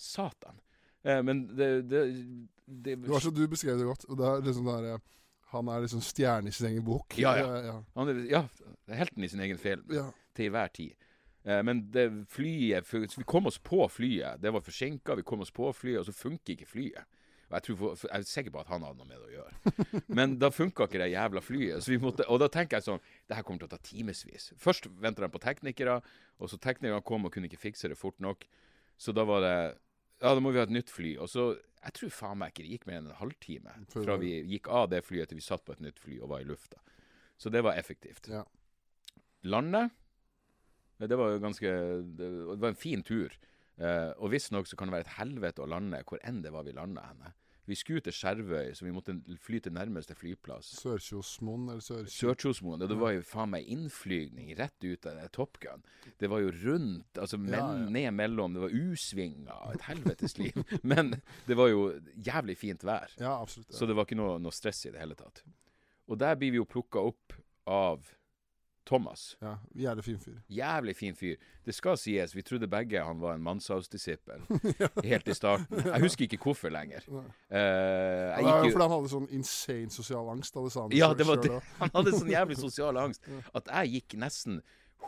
Satan. 0.00 0.60
Eh, 1.02 1.22
men 1.22 1.46
det, 1.56 1.68
det, 1.88 2.02
det 2.66 2.96
du 3.00 3.46
beskrev 3.48 3.78
det 3.80 3.88
godt. 3.88 4.06
Det 4.08 4.26
er 4.30 4.44
liksom 4.46 4.68
det 4.70 4.94
eh, 4.94 5.00
han 5.50 5.68
er 5.68 5.84
liksom 5.84 6.02
stjerne 6.04 6.50
i 6.50 6.54
sin 6.54 6.68
egen 6.70 6.84
bok. 6.86 7.16
Ja, 7.18 7.34
ja. 7.38 7.60
ja. 7.66 7.76
Han 7.98 8.10
er 8.12 8.24
ja, 8.30 8.42
helten 8.94 9.24
i 9.24 9.30
sin 9.30 9.42
egen 9.42 9.58
film. 9.58 9.86
Ja. 9.92 10.10
til 10.36 10.52
hver 10.54 10.70
tid. 10.74 10.92
Eh, 11.44 11.62
men 11.64 11.86
det 11.90 12.06
flyet 12.28 12.86
Vi 12.92 13.24
kom 13.26 13.46
oss 13.46 13.58
på 13.58 13.88
flyet. 13.88 14.40
Det 14.42 14.52
var 14.52 14.60
forsinka, 14.60 15.14
vi 15.14 15.22
kom 15.26 15.40
oss 15.40 15.50
på 15.50 15.72
flyet, 15.72 16.00
og 16.00 16.06
så 16.06 16.12
funker 16.12 16.54
ikke 16.54 16.68
flyet. 16.68 17.18
Og 17.50 17.56
jeg, 17.56 17.62
tror, 17.66 17.96
jeg 17.98 18.14
er 18.14 18.26
sikker 18.30 18.52
på 18.54 18.60
at 18.62 18.68
han 18.70 18.84
hadde 18.86 19.00
noe 19.00 19.08
med 19.08 19.18
det 19.18 19.26
å 19.26 19.32
gjøre. 19.34 20.02
Men 20.20 20.36
da 20.38 20.52
funka 20.54 20.86
ikke 20.86 21.00
det 21.02 21.08
jævla 21.10 21.42
flyet. 21.42 21.82
Så 21.82 21.90
vi 21.90 21.98
måtte, 21.98 22.26
og 22.30 22.38
da 22.38 22.46
tenker 22.52 22.78
jeg 22.78 22.86
sånn 22.86 23.00
Det 23.26 23.34
her 23.34 23.46
kommer 23.46 23.64
til 23.64 23.70
å 23.70 23.72
ta 23.72 23.80
timevis. 23.82 24.52
Først 24.60 24.86
venter 25.02 25.26
de 25.26 25.32
på 25.34 25.42
teknikere, 25.42 25.98
og 26.38 26.52
så 26.52 26.60
teknikerne 26.62 27.02
kom 27.02 27.26
og 27.26 27.34
kunne 27.34 27.50
ikke 27.50 27.64
fikse 27.64 27.90
det 27.90 27.98
fort 27.98 28.20
nok. 28.22 28.46
Så 29.00 29.16
da 29.16 29.26
var 29.26 29.42
det 29.42 29.56
Ja, 30.20 30.34
da 30.36 30.40
må 30.44 30.52
vi 30.52 30.60
ha 30.60 30.68
et 30.68 30.74
nytt 30.74 30.92
fly. 30.92 31.16
Og 31.18 31.30
så 31.32 31.54
Jeg 31.80 31.96
tror 31.96 32.12
faen 32.12 32.40
meg 32.40 32.52
ikke 32.52 32.64
det 32.66 32.72
gikk 32.74 32.86
mer 32.88 32.98
enn 33.00 33.08
en 33.08 33.20
halvtime 33.20 33.74
fra 33.92 34.16
vi 34.20 34.34
gikk 34.50 34.68
av 34.68 34.90
det 34.92 35.00
flyet 35.06 35.30
til 35.30 35.38
vi 35.40 35.44
satt 35.44 35.64
på 35.64 35.72
et 35.72 35.84
nytt 35.84 36.00
fly 36.02 36.18
og 36.20 36.28
var 36.34 36.42
i 36.44 36.48
lufta. 36.48 36.80
Så 37.40 37.52
det 37.52 37.62
var 37.64 37.78
effektivt. 37.80 38.28
Ja. 38.28 38.44
Landet 39.48 39.96
Det 41.00 41.16
var 41.16 41.30
jo 41.32 41.38
ganske 41.40 41.70
Det 42.18 42.28
var 42.60 42.68
en 42.68 42.76
fin 42.76 43.02
tur. 43.02 43.32
Eh, 43.80 44.10
og 44.20 44.28
visstnok 44.34 44.68
så 44.68 44.76
kan 44.76 44.90
det 44.90 44.98
være 44.98 45.06
et 45.06 45.16
helvete 45.16 45.62
å 45.64 45.68
lande 45.70 46.02
hvor 46.04 46.20
enn 46.28 46.42
det 46.44 46.52
var 46.52 46.66
vi 46.66 46.76
landa 46.76 47.06
henne. 47.08 47.32
Vi 47.70 47.76
skulle 47.78 48.02
til 48.02 48.14
Skjervøy, 48.14 48.72
så 48.74 48.82
vi 48.82 48.92
måtte 48.94 49.14
fly 49.38 49.60
til 49.62 49.74
nærmeste 49.76 50.16
flyplass. 50.18 50.72
Sør-Kjosmoen 50.80 51.68
eller 51.70 51.84
Sør... 51.84 52.08
Sør-Kjosmoen. 52.10 52.82
og 52.82 52.90
Det 52.90 52.98
var 52.98 53.14
jo 53.14 53.22
faen 53.26 53.52
meg 53.52 53.68
innflygning 53.70 54.50
rett 54.58 54.86
ut 54.86 55.06
av 55.06 55.20
Top 55.36 55.60
Gun. 55.62 55.84
Det 56.18 56.30
var 56.32 56.42
jo 56.42 56.50
rundt, 56.64 57.20
altså 57.20 57.38
men, 57.38 57.54
Ja, 57.54 57.68
ja. 57.78 57.88
ned 57.94 58.16
mellom. 58.18 58.56
Det 58.56 58.64
var 58.64 58.74
U-svinger. 58.74 59.54
Et 59.76 59.86
helvetes 59.86 60.34
liv. 60.40 60.58
Men 60.90 61.14
det 61.46 61.56
var 61.58 61.70
jo 61.70 61.84
jævlig 62.18 62.58
fint 62.58 62.82
vær. 62.86 63.12
Ja, 63.20 63.36
absolutt. 63.38 63.70
Så 63.74 63.86
det 63.86 63.94
var 63.98 64.08
ikke 64.08 64.18
noe, 64.18 64.38
noe 64.42 64.54
stress 64.54 64.82
i 64.88 64.94
det 64.94 65.02
hele 65.02 65.14
tatt. 65.18 65.44
Og 66.10 66.18
der 66.18 66.34
blir 66.40 66.50
vi 66.56 66.58
jo 66.58 66.66
plukka 66.66 67.02
opp 67.12 67.38
av 67.70 68.02
Thomas. 68.90 69.36
Ja, 69.42 69.54
Jævlig 69.78 70.04
fin 70.04 70.18
fyr. 70.18 70.38
Jævlig 70.50 70.96
fin 70.98 71.14
fyr. 71.14 71.36
Det 71.66 71.74
skal 71.76 71.98
sies, 72.00 72.34
vi 72.34 72.42
trodde 72.42 72.66
begge 72.70 73.02
han 73.06 73.20
var 73.22 73.36
en 73.38 73.44
Manshaus-disippel 73.46 74.42
helt 75.10 75.28
i 75.30 75.36
starten. 75.36 75.84
Jeg 75.84 76.02
husker 76.02 76.26
ikke 76.26 76.40
hvorfor 76.42 76.72
lenger. 76.74 77.06
Uh, 77.06 77.54
jeg 77.54 78.42
Ja, 78.42 78.56
jo 78.64 78.72
fordi 78.72 78.82
han 78.82 78.96
hadde 78.96 79.12
sånn 79.12 79.30
insane 79.36 79.94
sosial 79.94 80.32
angst. 80.34 80.58
det 80.58 80.72
sa 80.74 80.82
han 80.88 80.96
Ja, 80.96 81.12
det 81.14 81.28
var 81.28 81.38
det. 81.44 81.54
Han 81.78 81.94
hadde 81.94 82.16
sånn 82.18 82.32
jævlig 82.34 82.58
sosial 82.58 82.98
angst 83.06 83.30
at 83.54 83.70
jeg 83.70 83.94
gikk 84.00 84.18
nesten 84.24 84.58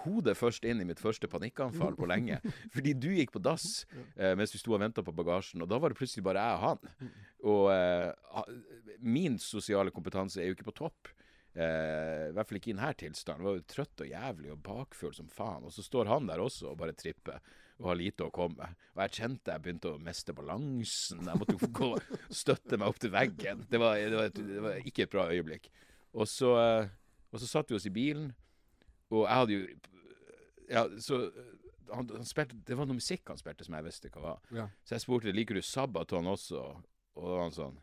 hodet 0.03 0.37
først 0.39 0.65
inn 0.67 0.81
i 0.83 0.87
mitt 0.87 1.01
første 1.03 1.29
panikkanfall 1.31 1.97
på 1.99 2.09
lenge. 2.11 2.39
Fordi 2.75 2.95
du 2.99 3.11
gikk 3.17 3.35
på 3.35 3.43
dass 3.43 3.85
eh, 4.17 4.33
mens 4.39 4.55
vi 4.55 4.61
sto 4.63 4.75
og 4.77 4.83
venta 4.83 5.05
på 5.05 5.15
bagasjen, 5.15 5.63
og 5.63 5.71
da 5.71 5.79
var 5.83 5.93
det 5.93 5.99
plutselig 6.01 6.25
bare 6.27 6.43
jeg 6.43 6.59
og 6.59 6.63
han. 6.67 7.13
Og 7.53 7.67
eh, 7.75 8.55
min 9.03 9.39
sosiale 9.43 9.93
kompetanse 9.95 10.41
er 10.41 10.51
jo 10.51 10.57
ikke 10.57 10.71
på 10.71 10.79
topp. 10.85 11.13
Eh, 11.53 12.31
I 12.31 12.33
hvert 12.33 12.49
fall 12.49 12.59
ikke 12.59 12.71
i 12.73 12.77
denne 12.77 12.93
tilstanden. 12.97 13.45
Var 13.47 13.59
jo 13.59 13.67
trøtt 13.69 14.05
og 14.05 14.09
jævlig 14.09 14.53
og 14.55 14.63
bakfull 14.65 15.13
som 15.17 15.29
faen. 15.33 15.67
Og 15.69 15.75
så 15.75 15.85
står 15.85 16.11
han 16.13 16.31
der 16.31 16.41
også 16.43 16.71
og 16.73 16.79
bare 16.81 16.97
tripper 16.97 17.43
og 17.83 17.89
har 17.91 17.99
lite 17.99 18.27
å 18.27 18.33
komme 18.35 18.61
med. 18.61 18.83
Og 18.95 19.03
jeg 19.05 19.17
kjente 19.19 19.55
jeg 19.55 19.65
begynte 19.65 19.93
å 19.93 20.01
miste 20.01 20.35
balansen. 20.37 21.25
Jeg 21.27 21.41
måtte 21.41 21.57
jo 21.59 21.71
gå 21.75 21.89
og 21.97 22.35
støtte 22.43 22.79
meg 22.79 22.93
opp 22.93 23.01
til 23.03 23.13
veggen. 23.15 23.65
Det 23.71 23.81
var, 23.83 23.99
det 23.99 24.19
var, 24.19 24.29
et, 24.31 24.43
det 24.53 24.65
var 24.65 24.79
ikke 24.93 25.07
et 25.07 25.15
bra 25.15 25.27
øyeblikk. 25.33 25.69
Og 26.13 26.29
så, 26.31 26.53
eh, 26.61 26.93
og 27.33 27.43
så 27.43 27.49
satt 27.49 27.73
vi 27.73 27.79
oss 27.79 27.89
i 27.89 27.95
bilen, 27.95 28.31
og 29.13 29.27
jeg 29.27 29.43
hadde 29.43 29.59
jo 29.59 29.65
Ja, 30.73 30.87
så 31.05 31.19
han, 31.93 32.07
han 32.09 32.25
spilte, 32.25 32.57
Det 32.65 32.77
var 32.79 32.87
noe 32.89 32.97
musikk 32.97 33.29
han 33.29 33.37
spilte 33.37 33.67
som 33.67 33.75
jeg 33.77 33.85
visste 33.85 34.13
hva 34.15 34.23
var. 34.25 34.45
Ja. 34.57 34.69
Så 34.87 34.95
jeg 34.97 35.05
spurte 35.05 35.35
liker 35.35 35.59
du 35.59 35.65
Sabaton 35.67 36.31
også, 36.31 36.63
og 37.13 37.27
da 37.27 37.33
var 37.35 37.43
han 37.45 37.57
sånn 37.57 37.81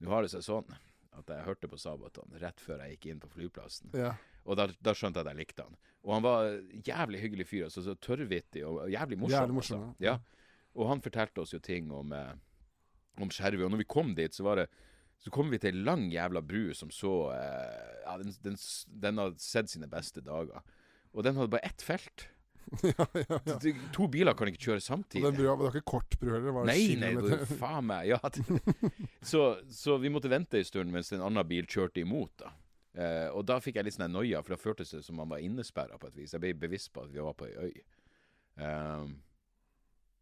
Nå 0.00 0.14
har 0.14 0.24
det 0.24 0.32
seg 0.32 0.42
sånn 0.46 0.70
at 1.18 1.30
jeg 1.32 1.46
hørte 1.46 1.70
på 1.70 1.78
Sabaton 1.80 2.36
rett 2.40 2.60
før 2.62 2.84
jeg 2.84 2.96
gikk 2.96 3.08
inn 3.10 3.22
på 3.22 3.30
flyplassen. 3.32 3.90
Ja. 3.98 4.12
Og 4.46 4.56
da, 4.58 4.68
da 4.80 4.94
skjønte 4.96 5.20
jeg 5.20 5.26
at 5.26 5.32
jeg 5.32 5.40
likte 5.42 5.66
han. 5.66 5.78
Og 6.06 6.14
han 6.16 6.24
var 6.24 6.52
jævlig 6.86 7.22
hyggelig 7.24 7.46
fyr. 7.50 7.64
Altså, 7.66 7.82
så 7.84 7.96
tørrvittig 8.00 8.62
og 8.66 8.84
jævlig 8.92 9.18
morsom. 9.20 9.36
Jævlig 9.36 9.56
morsom, 9.58 9.82
altså. 9.90 10.04
ja. 10.04 10.16
Og 10.78 10.86
han 10.88 11.02
fortalte 11.04 11.42
oss 11.42 11.52
jo 11.54 11.60
ting 11.62 11.90
om, 11.92 12.14
eh, 12.14 12.32
om 13.20 13.32
Skjervøy. 13.34 13.66
Og 13.66 13.74
når 13.74 13.82
vi 13.82 13.90
kom 13.90 14.14
dit, 14.16 14.34
så 14.34 14.46
var 14.46 14.62
det 14.62 14.70
så 15.20 15.28
kom 15.34 15.50
vi 15.52 15.58
til 15.60 15.76
ei 15.76 15.84
lang 15.84 16.06
jævla 16.08 16.40
bru 16.40 16.70
som 16.76 16.92
så 16.94 17.14
eh, 17.34 17.88
Ja, 18.06 18.16
den, 18.18 18.32
den, 18.42 18.56
den 19.02 19.20
hadde 19.20 19.42
sett 19.44 19.68
sine 19.70 19.88
beste 19.90 20.22
dager. 20.24 20.62
Og 21.12 21.26
den 21.26 21.36
hadde 21.36 21.52
bare 21.52 21.66
ett 21.68 21.84
felt. 21.84 22.30
ja, 22.86 23.06
ja, 23.14 23.38
ja. 23.46 23.56
To 23.96 24.06
biler 24.12 24.36
kan 24.38 24.48
ikke 24.50 24.62
kjøre 24.68 24.80
Og 24.80 24.84
samtidig. 24.86 25.24
den 25.26 25.36
brua, 25.38 25.54
det 25.56 25.66
var 25.66 25.76
ikke 25.76 25.90
kort 25.90 26.16
bru 26.20 26.30
heller? 26.34 26.54
Var 26.54 26.68
Nei, 26.70 26.94
nei, 27.00 27.12
det, 27.18 27.38
faen 27.62 27.86
meg. 27.90 28.10
Ja. 28.12 28.20
Så, 29.30 29.44
så 29.74 29.96
vi 30.00 30.12
måtte 30.12 30.30
vente 30.32 30.60
en 30.60 30.66
stund 30.68 30.92
mens 30.94 31.10
en 31.12 31.24
annen 31.26 31.46
bil 31.48 31.66
kjørte 31.70 32.02
imot. 32.04 32.32
da. 32.44 32.52
Eh, 32.94 33.28
og 33.30 33.44
da 33.46 33.58
fikk 33.62 33.78
jeg 33.78 33.86
litt 33.86 33.94
sånn 33.96 34.10
noia, 34.14 34.40
for 34.42 34.56
da 34.56 34.60
føltes 34.60 34.94
det 34.96 35.02
som 35.06 35.18
man 35.20 35.30
var 35.30 35.42
innesperra 35.44 35.98
på 36.00 36.08
et 36.10 36.16
vis. 36.22 36.32
Jeg 36.34 36.42
ble 36.42 36.54
bevisst 36.58 36.92
på 36.94 37.04
at 37.04 37.12
vi 37.14 37.22
var 37.22 37.36
på 37.38 37.46
ei 37.50 37.68
øy. 37.70 37.82
Ehm, 38.66 39.12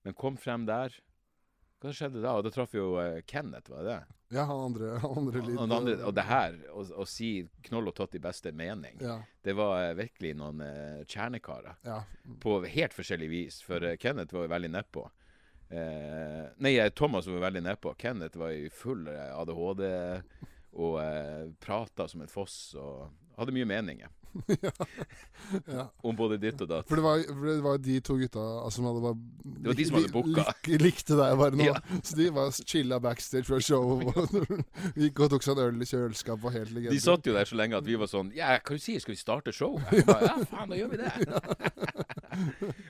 men 0.05 0.17
kom 0.19 0.37
frem 0.41 0.67
der. 0.69 0.93
Hva 1.79 1.93
skjedde 1.95 2.23
da? 2.25 2.33
Og 2.39 2.43
da 2.47 2.51
traff 2.51 2.73
jo 2.75 2.97
eh, 2.99 3.21
Kenneth, 3.29 3.71
var 3.71 3.85
det 3.87 3.93
det? 3.93 4.15
Ja, 4.35 4.43
han 4.49 4.61
andre, 4.67 4.89
han 5.03 5.15
andre 5.23 5.43
litt 5.47 5.59
Og, 5.61 5.71
andre, 5.73 5.95
og 6.09 6.15
det 6.17 6.25
her, 6.27 6.57
å, 6.75 6.83
å 7.03 7.07
si 7.09 7.29
knoll 7.69 7.89
og 7.93 7.95
tott 7.97 8.17
i 8.19 8.23
beste 8.23 8.51
mening, 8.53 8.99
Ja, 9.05 9.21
det 9.47 9.55
var 9.57 9.77
eh, 9.85 9.95
virkelig 9.99 10.35
noen 10.41 10.61
eh, 10.67 11.05
kjernekarer. 11.07 11.79
ja. 11.87 12.01
På 12.43 12.59
helt 12.67 12.93
forskjellig 12.97 13.29
vis. 13.31 13.61
For 13.65 13.85
Kenneth 14.03 14.35
var 14.35 14.45
jo 14.49 14.53
veldig 14.53 14.73
nedpå. 14.75 15.07
Eh, 15.71 16.45
nei, 16.65 16.75
Thomas 16.97 17.27
var 17.31 17.47
veldig 17.47 17.63
nedpå. 17.71 17.95
Kenneth 18.01 18.37
var 18.41 18.51
i 18.57 18.69
full 18.73 19.07
ADHD 19.09 19.85
og 20.79 20.99
eh, 21.03 21.47
prata 21.63 22.09
som 22.09 22.21
en 22.27 22.31
foss 22.31 22.75
og 22.79 23.09
hadde 23.39 23.55
mye 23.57 23.69
meninger 23.71 24.11
ja. 25.77 25.85
om 26.03 26.17
både 26.17 26.39
ditt 26.41 26.61
og 26.65 26.69
datt. 26.71 26.89
For 26.89 27.01
det 27.01 27.05
var, 27.05 27.23
for 27.29 27.49
det 27.49 27.57
var 27.65 27.81
de 27.83 27.99
to 28.05 28.17
gutta 28.21 28.43
altså, 28.63 28.79
som 28.79 28.89
hadde 28.89 29.03
bare 29.05 29.19
Det 29.45 29.71
var 29.71 29.79
de 29.79 29.87
som 29.89 29.99
hadde 29.99 30.13
booka. 30.15 30.45
Lik, 30.69 30.83
likte 30.83 31.19
deg 31.19 31.37
bare 31.41 31.59
nå. 31.59 31.69
Ja. 31.69 32.01
Så 32.03 32.19
de 32.19 32.29
var 32.35 32.53
chilla 32.59 33.01
backstage 33.03 33.49
fra 33.49 33.61
showet. 33.63 34.15
Vi 34.97 35.07
Gikk 35.09 35.23
og 35.25 35.33
tok 35.35 35.47
seg 35.47 35.57
en 35.57 35.65
øl 35.69 35.85
i 35.85 35.89
kjøleskapet 35.89 36.49
og 36.51 36.55
helt 36.55 36.75
legende. 36.75 36.97
De 36.97 37.03
satt 37.03 37.29
jo 37.29 37.35
der 37.37 37.49
så 37.49 37.59
lenge 37.59 37.79
at 37.79 37.87
vi 37.87 37.97
var 38.01 38.11
sånn 38.11 38.33
Ja, 38.37 38.55
hva 38.59 38.77
du 38.77 38.83
sier 38.83 39.03
Skal 39.03 39.15
vi 39.15 39.21
starte 39.21 39.55
show? 39.57 39.79
Bare, 40.09 40.29
ja, 40.29 40.35
faen, 40.51 40.73
da 40.73 40.79
gjør 40.79 40.93
vi 40.93 41.01
det. 41.03 41.13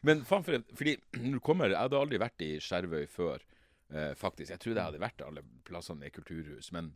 Men 0.07 0.25
faen 0.29 0.47
for 0.47 0.59
en 0.59 0.67
Fordi 0.75 0.97
når 1.19 1.39
du 1.39 1.45
kommer 1.45 1.73
Jeg 1.73 1.81
hadde 1.81 2.01
aldri 2.01 2.21
vært 2.21 2.45
i 2.45 2.51
Skjervøy 2.63 3.07
før, 3.11 3.45
eh, 3.93 4.15
faktisk. 4.19 4.51
Jeg 4.53 4.63
trodde 4.63 4.81
jeg 4.81 4.91
hadde 4.91 5.03
vært 5.03 5.25
alle 5.27 5.45
plassene 5.69 6.09
i 6.09 6.13
kulturhus. 6.15 6.73
Men 6.75 6.93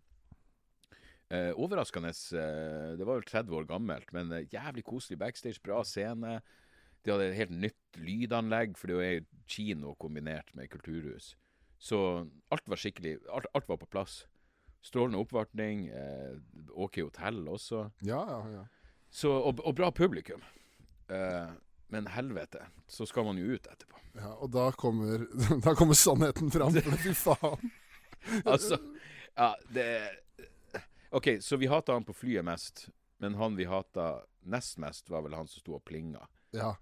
eh, 1.32 1.50
overraskende 1.56 2.12
eh, 2.12 2.92
Det 2.98 3.06
var 3.08 3.18
vel 3.20 3.28
30 3.28 3.56
år 3.58 3.68
gammelt, 3.70 4.12
men 4.12 4.32
eh, 4.36 4.46
jævlig 4.52 4.84
koselig 4.84 5.18
backstage. 5.18 5.62
Bra 5.64 5.82
scene. 5.84 6.40
De 7.02 7.10
hadde 7.10 7.30
et 7.30 7.38
helt 7.40 7.54
nytt 7.64 7.98
lydanlegg, 7.98 8.76
for 8.78 8.90
det 8.92 8.98
er 9.02 9.14
jo 9.16 9.24
kino 9.50 9.94
kombinert 9.98 10.52
med 10.54 10.70
kulturhus. 10.70 11.32
Så 11.82 11.98
alt 12.54 12.68
var 12.70 12.78
skikkelig 12.78 13.16
Alt, 13.34 13.48
alt 13.54 13.68
var 13.68 13.80
på 13.80 13.90
plass. 13.90 14.22
Strålende 14.82 15.18
oppvartning. 15.22 15.88
Eh, 15.88 16.38
OK 16.74 17.00
hotell 17.02 17.46
også. 17.48 17.88
Ja, 18.06 18.22
ja, 18.28 18.40
ja. 18.60 18.64
Så, 19.12 19.32
og, 19.32 19.60
og 19.66 19.74
bra 19.76 19.90
publikum. 19.90 20.42
Eh, 21.10 21.50
men 21.92 22.06
helvete, 22.08 22.62
så 22.88 23.04
skal 23.06 23.26
man 23.26 23.36
jo 23.36 23.52
ut 23.52 23.66
etterpå. 23.68 23.98
ja. 24.16 24.30
Og 24.40 24.48
da 24.54 24.70
kommer, 24.78 25.26
da 25.64 25.74
kommer 25.76 25.98
sannheten 25.98 26.50
fram. 26.54 26.78
Fy 27.02 27.14
faen. 27.16 27.72
Altså, 28.46 28.76
ja, 29.34 29.48
det 29.74 29.84
OK, 31.12 31.28
så 31.40 31.56
vi 31.56 31.66
hata 31.66 31.92
han 31.92 32.04
på 32.04 32.14
flyet 32.16 32.44
mest, 32.44 32.86
men 33.20 33.34
han 33.34 33.56
vi 33.56 33.64
hata 33.68 34.22
nest 34.48 34.78
mest, 34.78 35.10
var 35.10 35.22
vel 35.22 35.34
han 35.36 35.48
som 35.48 35.60
sto 35.60 35.74
og 35.76 35.84
plinga. 35.84 36.24
Ja. 36.56 36.74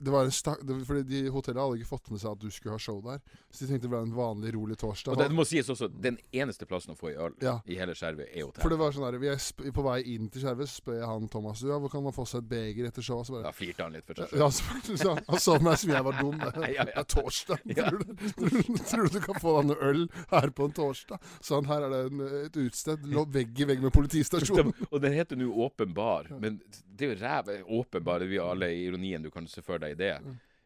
Det 0.00 0.10
var 0.14 0.24
en 0.24 0.30
stak, 0.34 0.60
det, 0.66 0.76
fordi 0.88 1.02
de 1.08 1.22
Hotellet 1.34 1.62
hadde 1.62 1.78
ikke 1.80 1.88
fått 1.90 2.10
med 2.10 2.20
seg 2.20 2.32
at 2.34 2.40
du 2.42 2.50
skulle 2.50 2.74
ha 2.76 2.78
show 2.82 3.00
der. 3.04 3.20
Så 3.50 3.64
de 3.64 3.70
tenkte 3.72 3.86
det 3.88 3.92
ble 3.94 4.00
en 4.04 4.14
vanlig, 4.16 4.52
rolig 4.56 4.76
torsdag. 4.80 5.14
Og 5.14 5.18
det 5.22 5.28
må 5.34 5.44
sies 5.48 5.68
også, 5.70 5.88
den 5.88 6.18
eneste 6.34 6.66
plassen 6.68 6.94
å 6.94 6.98
få 6.98 7.12
i 7.12 7.16
øl 7.16 7.34
Ja. 7.44 7.58
i 7.66 7.78
hele 7.78 7.94
Skjervøy, 7.96 8.26
er 8.34 8.50
For 8.60 8.68
det 8.72 8.78
var 8.80 8.92
sånn 8.92 9.06
der, 9.06 9.18
vi 9.22 9.28
er 9.32 9.72
På 9.72 9.84
vei 9.86 10.00
inn 10.14 10.28
til 10.28 10.42
Skjervøy 10.44 10.66
spør 10.68 10.98
jeg 11.00 11.06
han 11.08 11.28
Thomas 11.32 11.62
ja, 11.62 11.78
hvor 11.78 11.90
kan 11.92 12.02
man 12.04 12.12
få 12.16 12.26
seg 12.28 12.42
et 12.44 12.48
beger 12.50 12.88
etter 12.90 13.02
showet. 13.02 13.26
Så 13.30 13.42
Da 13.42 13.52
flirte 13.54 13.82
han 13.86 13.92
litt 13.96 14.06
for 14.06 14.14
seg 14.20 14.34
Ja, 14.38 14.50
så, 14.50 14.96
så, 14.96 15.14
han 15.28 15.40
så 15.40 15.58
meg 15.62 15.78
som 15.80 15.90
jeg 15.94 16.04
var 16.10 16.18
dum. 16.20 16.38
Det, 16.38 16.70
Ja, 16.74 16.86
er 16.90 17.06
torsdag. 17.08 17.62
Tror, 17.74 17.98
du, 18.02 18.14
tror, 18.34 19.08
du- 19.08 19.12
du 19.12 19.14
du 19.14 19.20
kan 19.22 19.38
få 19.40 19.52
deg 19.60 19.68
noe 19.70 19.90
øl 19.90 20.02
her 20.32 20.50
på 20.50 20.66
en 20.68 20.74
torsdag? 20.76 21.20
Sånn, 21.44 21.66
her 21.70 21.86
er 21.86 21.92
det 21.92 22.00
en, 22.10 22.24
et 22.44 22.56
utested. 22.58 23.04
Lå 23.14 23.24
vegg 23.30 23.60
i 23.62 23.68
vegg 23.68 23.82
med 23.84 23.94
politistasjonen. 23.94 24.72
Og 24.92 25.00
den 25.04 25.14
heter 25.16 25.38
nå 25.38 25.48
Åpen 25.64 25.94
bar, 25.94 26.26
men 26.42 26.58
det 26.94 27.06
er 27.06 27.14
jo 27.14 27.20
ræv 27.22 27.52
Åpen 27.78 28.04
bar, 28.06 28.20
det 28.24 28.40
alle 28.42 28.68
ironien 28.74 29.22
du 29.22 29.30
kan 29.30 29.46
se 29.50 29.62
for 29.64 29.78
deg 29.84 29.96
i 29.96 30.00
det. 30.00 30.14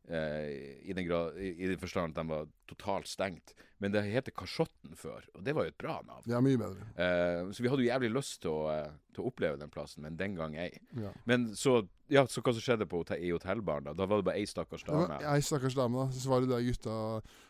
Eh, 0.09 0.89
I 0.89 0.95
den 0.97 1.05
grad, 1.05 1.37
i, 1.37 1.53
i 1.61 1.69
den 1.69 1.81
forstand 1.81 2.17
at 2.17 2.23
de 2.23 2.31
var 2.33 2.47
totalt 2.71 3.11
stengt. 3.11 3.53
Men 3.79 3.93
det 3.95 4.01
heter 4.09 4.35
Kasjotten 4.35 4.97
før, 4.99 5.23
og 5.37 5.45
det 5.47 5.53
var 5.55 5.67
jo 5.67 5.71
et 5.71 5.79
bra 5.79 5.99
navn. 6.03 6.25
Ja, 6.27 6.41
mye 6.43 6.59
bedre. 6.59 6.87
Eh, 6.99 7.51
så 7.55 7.63
vi 7.63 7.71
hadde 7.71 7.85
jo 7.85 7.91
jævlig 7.91 8.11
lyst 8.11 8.41
til 8.43 8.51
å, 8.51 8.63
eh, 8.73 8.97
til 9.15 9.23
å 9.23 9.29
oppleve 9.31 9.61
den 9.61 9.71
plassen, 9.71 10.03
men 10.03 10.17
den 10.19 10.35
gang 10.35 10.57
ei. 10.59 10.73
Ja. 10.99 11.13
Men 11.31 11.51
så, 11.55 11.77
ja, 12.11 12.25
så 12.27 12.43
hva 12.43 12.57
som 12.57 12.65
skjedde 12.65 12.89
på 12.91 13.05
hotell, 13.05 13.23
i 13.23 13.31
hotellbaren 13.31 13.87
da? 13.87 13.95
Da 13.95 14.09
var 14.09 14.19
det 14.19 14.29
bare 14.31 14.41
ei 14.41 14.49
stakkars 14.51 14.83
dame? 14.89 15.21
Ja, 15.23 15.37
ei 15.37 15.45
stakkars 15.47 15.77
dame, 15.79 16.09
da. 16.09 16.19
Så 16.19 16.33
var 16.33 16.43
det 16.43 16.51
de 16.51 16.73
gutta 16.73 16.97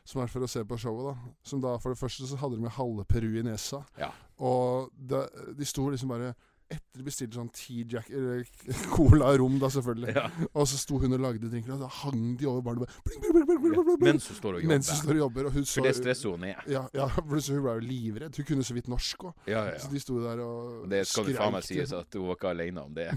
som 0.05 0.21
er 0.25 0.35
for 0.35 0.45
å 0.45 0.51
se 0.51 0.67
på 0.69 0.81
showet, 0.83 1.15
da. 1.15 1.33
Som 1.49 1.65
da, 1.65 1.79
for 1.81 1.95
det 1.95 2.03
første 2.03 2.29
så 2.29 2.43
hadde 2.43 2.59
de 2.59 2.67
med 2.67 2.77
halve 2.77 3.07
Peru 3.09 3.31
i 3.31 3.47
nesa. 3.47 3.85
Ja. 3.97 4.11
Og 4.43 4.93
det, 4.99 5.25
de 5.57 5.65
sto 5.69 5.89
liksom 5.89 6.13
bare 6.13 6.35
etter 6.69 7.01
de 7.01 7.05
bestilte 7.07 7.39
sånn 7.39 7.49
T-Jack 7.55 8.11
cola 8.95 9.31
rom, 9.41 9.57
da 9.61 9.71
selvfølgelig. 9.73 10.15
Ja. 10.17 10.27
Og 10.53 10.67
så 10.69 10.81
sto 10.81 10.99
hun 11.01 11.17
og 11.17 11.23
lagde 11.25 11.49
drinker, 11.49 11.75
og 11.77 11.85
da 11.85 11.89
hang 12.03 12.35
de 12.41 12.49
over 12.51 12.65
barnet 12.67 12.93
bling, 13.07 13.23
bling, 13.23 13.33
bling, 13.35 13.47
bling, 13.49 13.61
bling, 13.63 13.87
bling, 13.89 14.03
Mens 14.05 14.29
hun 14.29 14.39
står 14.39 14.59
og 14.59 14.63
jobber. 14.63 14.75
Mens 14.75 14.91
hun 14.93 15.01
står 15.01 15.15
og 15.15 15.23
jobber. 15.23 15.49
Og 15.49 15.57
hun 15.57 15.65
så 15.65 15.81
For 15.81 15.89
det 15.89 15.95
stresser 15.97 16.35
hun 16.35 16.45
ned. 16.45 16.69
Ja, 16.69 16.85
ja 16.99 17.09
for 17.17 17.41
så 17.41 17.57
hun 17.57 17.65
ble 17.65 17.77
jo 17.79 17.85
livredd. 17.89 18.41
Hun 18.41 18.49
kunne 18.51 18.69
så 18.69 18.77
vidt 18.77 18.91
norsk 18.93 19.29
òg. 19.31 19.35
Ja, 19.49 19.65
ja, 19.71 19.79
Så 19.81 19.93
de 19.93 20.03
sto 20.05 20.21
der 20.23 20.45
og 20.45 20.89
det 20.93 21.03
skal 21.09 21.29
du 21.29 21.35
faen 21.39 21.57
meg 21.57 21.67
sies 21.67 21.95
at 21.97 22.19
hun 22.21 22.29
var 22.29 22.41
ikke 22.41 22.53
alene 22.53 22.85
om 22.85 22.97
det. 22.97 23.09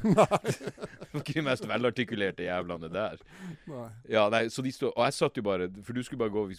Ikke 1.20 1.36
de 1.36 1.44
mest 1.44 1.66
velartikulerte 1.68 2.46
jævlene 2.46 2.88
der. 2.92 3.20
Nei. 3.68 3.88
Ja, 4.10 4.30
nei, 4.32 4.46
så 4.54 4.64
de 4.64 4.72
stod, 4.72 4.94
Og 4.96 5.04
jeg 5.04 5.16
satt 5.18 5.38
jo 5.38 5.44
bare 5.44 5.68
For 5.84 5.96
du 5.96 6.00
skulle 6.06 6.22
bare 6.22 6.32
gå 6.32 6.46
Vi, 6.48 6.56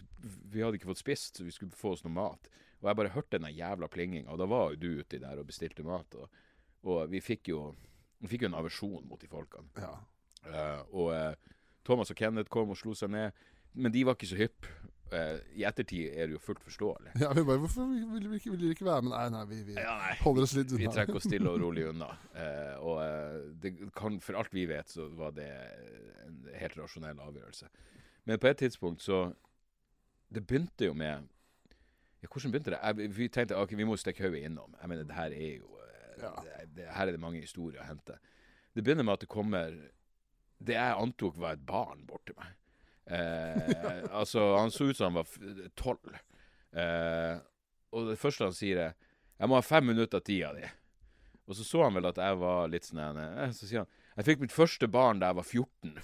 vi 0.53 0.61
hadde 0.61 0.77
ikke 0.77 0.91
fått 0.91 1.01
spist, 1.01 1.39
så 1.39 1.47
vi 1.47 1.55
skulle 1.55 1.73
få 1.77 1.95
oss 1.97 2.05
noe 2.05 2.13
mat. 2.13 2.51
Og 2.83 2.91
jeg 2.91 2.99
bare 2.99 3.13
hørte 3.15 3.39
den 3.39 3.55
jævla 3.55 3.89
plinginga, 3.89 4.33
og 4.35 4.41
da 4.43 4.49
var 4.51 4.73
jo 4.73 4.81
du 4.83 5.03
uti 5.03 5.21
der 5.23 5.39
og 5.39 5.47
bestilte 5.47 5.85
mat. 5.87 6.17
Og, 6.19 6.43
og 6.83 7.11
vi 7.13 7.21
fikk 7.21 7.49
jo 7.53 7.75
Vi 8.23 8.29
fikk 8.31 8.45
jo 8.45 8.53
en 8.53 8.55
aversjon 8.61 9.03
mot 9.11 9.19
de 9.21 9.27
folkene. 9.27 9.67
Ja. 9.83 9.97
Uh, 10.47 10.95
og 10.95 11.09
uh, 11.11 11.57
Thomas 11.85 12.11
og 12.11 12.17
Kenneth 12.17 12.51
kom 12.51 12.71
og 12.71 12.77
slo 12.79 12.95
seg 12.95 13.11
ned, 13.11 13.33
men 13.75 13.91
de 13.91 14.05
var 14.07 14.15
ikke 14.15 14.29
så 14.31 14.37
hypp. 14.39 14.69
Uh, 15.13 15.41
I 15.59 15.65
ettertid 15.69 16.15
er 16.15 16.31
det 16.31 16.37
jo 16.37 16.41
fullt 16.41 16.63
forståelig. 16.63 17.17
ja, 17.21 17.33
vi 17.35 17.43
bare 17.45 17.59
Hvorfor 17.65 17.89
vil 17.91 18.23
dere 18.23 18.39
ikke, 18.39 18.55
ikke 18.71 18.87
være 18.87 19.03
med? 19.03 19.11
Nei, 19.13 19.25
nei, 19.35 19.43
vi, 19.51 19.59
vi 19.67 19.75
Ja, 19.75 19.97
nei. 19.99 20.15
holder 20.23 20.47
oss 20.47 20.55
litt 20.57 20.71
Vi 20.79 20.87
trekker 20.87 21.19
oss 21.19 21.27
stille 21.27 21.51
og 21.51 21.59
rolig 21.65 21.89
unna. 21.91 22.09
Eh, 22.33 22.79
og 22.79 23.03
eh, 23.03 23.41
det 23.61 23.75
kan, 23.99 24.21
for 24.25 24.39
alt 24.41 24.55
vi 24.55 24.65
vet, 24.71 24.89
så 24.89 25.09
var 25.19 25.35
det 25.37 25.51
en 26.29 26.39
helt 26.63 26.79
rasjonell 26.79 27.19
avgjørelse. 27.27 27.69
Men 28.31 28.39
på 28.39 28.49
et 28.53 28.63
tidspunkt 28.63 29.03
så 29.03 29.33
Det 30.33 30.47
begynte 30.47 30.87
jo 30.87 30.95
med 30.95 31.27
ja, 32.23 32.29
Hvordan 32.31 32.55
begynte 32.55 32.71
det? 32.71 32.81
Jeg, 32.87 33.13
vi 33.19 33.29
tenkte 33.29 33.59
ok, 33.59 33.75
vi 33.77 33.85
må 33.85 33.99
stikke 33.99 34.23
hodet 34.31 34.47
innom. 34.47 34.79
Jeg 34.81 34.89
mener, 34.95 35.05
det 35.11 35.19
her 35.19 35.35
er 35.35 35.57
jo 35.59 35.67
eh. 35.67 35.72
Det, 36.19 36.67
det, 36.77 36.89
Her 36.93 37.07
er 37.07 37.13
det 37.13 37.23
mange 37.23 37.41
historier 37.43 37.83
å 37.83 37.89
hente. 37.89 38.19
Det 38.73 38.85
begynner 38.85 39.07
med 39.07 39.19
at 39.19 39.25
det 39.25 39.33
kommer 39.33 39.75
Det 40.63 40.77
jeg 40.77 40.99
antok 41.05 41.39
var 41.43 41.57
et 41.57 41.65
barn 41.67 42.05
bort 42.07 42.25
til 42.29 42.37
meg. 42.39 42.53
Eh, 43.07 44.05
altså, 44.21 44.45
han 44.57 44.71
så 44.71 44.91
ut 44.91 44.97
som 44.97 45.11
han 45.11 45.25
var 45.25 45.73
tolv. 45.79 46.13
Eh, 46.73 47.41
og 47.93 48.13
det 48.13 48.21
første 48.21 48.47
han 48.47 48.57
sier, 48.57 48.79
er 48.79 48.93
'Jeg 49.43 49.49
må 49.51 49.59
ha 49.59 49.65
fem 49.67 49.85
minutter 49.85 50.21
av 50.21 50.23
tida 50.23 50.53
di'. 50.55 50.71
Og 51.51 51.57
så 51.59 51.65
så 51.67 51.83
han 51.83 51.95
vel 51.95 52.07
at 52.07 52.17
jeg 52.17 52.39
var 52.39 52.69
litt 52.71 52.85
sånn 52.87 53.19
eh, 53.19 53.51
Så 53.51 53.67
sier 53.67 53.83
han 53.83 53.91
'Jeg 54.17 54.25
fikk 54.25 54.41
mitt 54.45 54.55
første 54.55 54.89
barn 54.89 55.19
da 55.19 55.33
jeg 55.33 55.37
var 55.37 55.43
14'. 55.43 55.99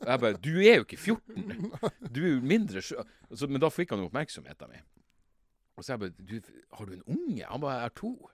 Og 0.00 0.08
jeg 0.08 0.20
bare 0.20 0.40
'Du 0.40 0.54
er 0.56 0.76
jo 0.80 0.86
ikke 0.86 0.96
14! 0.96 1.72
Du 2.14 2.24
er 2.24 2.34
jo 2.34 2.40
mindre 2.40 2.80
sjø...' 2.80 3.04
Altså, 3.30 3.46
Men 3.46 3.60
da 3.60 3.68
fikk 3.68 3.90
han 3.90 4.06
oppmerksomheten 4.06 4.70
min. 4.70 4.86
Og 5.76 5.84
så 5.84 5.92
jeg 5.92 6.00
bare 6.00 6.14
du, 6.16 6.40
'Har 6.72 6.84
du 6.86 6.92
en 6.92 7.02
unge?' 7.06 7.44
Han 7.44 7.60
bare 7.60 7.74
'Jeg 7.74 7.82
har 7.82 7.96
to'. 8.00 8.30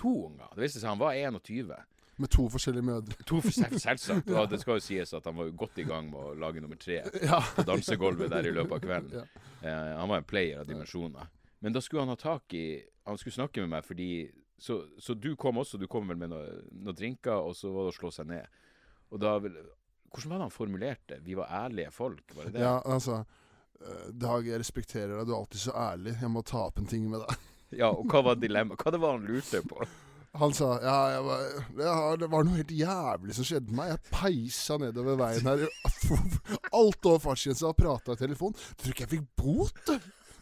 To 0.00 0.12
unger. 0.28 0.48
Det 0.54 0.64
viste 0.64 0.80
seg 0.82 0.90
han 0.90 0.98
var 1.02 1.14
21. 1.14 1.74
Med 2.22 2.30
to 2.30 2.44
forskjellige 2.48 2.86
mødre. 2.86 3.16
To 3.26 3.40
selvsagt. 3.42 4.28
Og 4.30 4.48
det 4.52 4.60
skal 4.62 4.78
jo 4.78 4.84
sies 4.84 5.12
at 5.18 5.24
han 5.26 5.34
var 5.38 5.48
godt 5.58 5.80
i 5.82 5.86
gang 5.88 6.10
med 6.12 6.20
å 6.20 6.34
lage 6.38 6.62
nummer 6.62 6.78
tre 6.78 7.00
Ja. 7.30 7.40
på 7.56 7.64
dansegulvet 7.66 8.30
der 8.30 8.46
i 8.46 8.52
løpet 8.54 8.76
av 8.76 8.84
kvelden. 8.84 9.24
Ja. 9.24 9.46
Eh, 9.66 9.92
han 9.98 10.08
var 10.12 10.20
en 10.22 10.28
player 10.30 10.60
av 10.62 10.68
dimensjoner. 10.70 11.26
Men 11.64 11.74
da 11.74 11.82
skulle 11.82 12.04
han 12.04 12.12
ha 12.12 12.18
tak 12.20 12.54
i 12.54 12.66
Han 13.08 13.18
skulle 13.18 13.34
snakke 13.36 13.60
med 13.64 13.70
meg 13.72 13.84
fordi 13.84 14.08
Så, 14.60 14.76
så 15.02 15.14
du 15.18 15.34
kom 15.36 15.58
også, 15.58 15.78
du 15.80 15.86
kom 15.90 16.06
vel 16.08 16.16
med 16.20 16.30
noen 16.30 16.68
noe 16.84 16.94
drinker, 16.94 17.34
og 17.42 17.56
så 17.58 17.72
var 17.74 17.88
det 17.88 17.94
å 17.94 17.96
slå 17.98 18.10
seg 18.14 18.28
ned. 18.30 18.46
Og 19.10 19.18
da 19.20 19.32
Hvordan 19.40 20.30
var 20.30 20.38
det 20.38 20.44
han 20.46 20.54
formulerte? 20.54 21.18
Vi 21.26 21.34
var 21.34 21.50
ærlige 21.64 21.90
folk, 21.90 22.22
var 22.36 22.44
det 22.46 22.54
det? 22.54 22.62
Ja, 22.62 22.76
altså 22.84 23.24
Dag, 24.14 24.46
jeg 24.46 24.60
respekterer 24.62 25.16
deg. 25.18 25.26
Du 25.26 25.32
er 25.34 25.40
alltid 25.40 25.60
så 25.60 25.72
ærlig. 25.76 26.14
Jeg 26.22 26.30
må 26.30 26.40
ta 26.46 26.62
opp 26.68 26.78
en 26.80 26.86
ting 26.88 27.08
med 27.10 27.20
deg. 27.26 27.40
Ja, 27.78 27.90
og 27.92 28.08
hva 28.10 28.22
var 28.30 28.40
dilemmaet? 28.40 28.80
Hva 28.82 28.92
det 28.94 29.00
var 29.02 29.16
han 29.18 29.28
lurte 29.28 29.60
på? 29.68 29.86
Han 30.34 30.50
sa 30.50 30.72
ja, 30.82 31.20
var, 31.22 31.42
det, 31.78 31.90
det 32.24 32.28
var 32.32 32.42
noe 32.46 32.56
helt 32.58 32.72
jævlig 32.74 33.36
som 33.36 33.46
skjedde 33.46 33.70
med 33.70 33.78
meg. 33.78 33.92
Jeg 33.92 34.00
peisa 34.16 34.78
nedover 34.82 35.20
veien 35.20 35.46
her. 35.46 35.62
Alt 36.80 37.06
over 37.06 37.22
fartsgrensa 37.22 37.68
og 37.70 37.76
prata 37.78 38.16
i 38.16 38.22
telefon. 38.24 38.56
Tror 38.74 38.90
ikke 38.96 39.06
jeg 39.06 39.12
fikk 39.12 39.28
bot? 39.38 39.92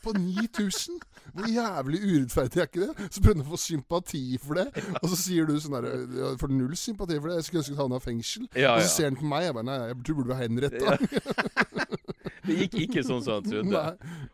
På 0.03 0.15
9000? 0.17 0.97
Hvor 1.37 1.47
jævlig 1.53 2.01
urettferdig 2.03 2.63
er 2.65 2.71
ikke 2.71 2.87
det? 2.89 3.05
Så 3.13 3.21
prøvde 3.23 3.43
han 3.45 3.45
å 3.45 3.53
få 3.53 3.61
sympati 3.63 4.23
for 4.43 4.59
det, 4.59 4.65
og 4.99 5.05
så 5.13 5.19
sier 5.21 5.47
du 5.47 5.53
sånn 5.63 5.77
herre 5.77 5.93
«Jeg 6.17 6.41
får 6.41 6.51
null 6.57 6.73
sympati 6.81 7.21
for 7.21 7.29
det. 7.31 7.37
Jeg 7.39 7.47
skulle 7.47 7.63
ønske 7.63 7.77
du 7.77 7.79
havna 7.85 8.01
i 8.01 8.07
fengsel. 8.09 8.49
Ja, 8.57 8.73
Og 8.73 8.83
ja. 8.83 8.89
så 8.89 8.97
ser 8.97 9.11
han 9.13 9.21
på 9.21 9.29
meg. 9.31 9.45
Jeg 9.47 9.59
bare 9.61 9.69
nei, 9.69 9.77
jeg 9.93 10.01
tror 10.01 10.09
du 10.09 10.19
burde 10.23 10.33
være 10.33 10.49
henretta. 10.49 10.97
Det 12.47 12.57
gikk 12.65 12.75
ikke 12.87 13.03
sånn 13.07 13.23
som 13.23 13.39
han 13.39 13.47
trodde. 13.47 13.83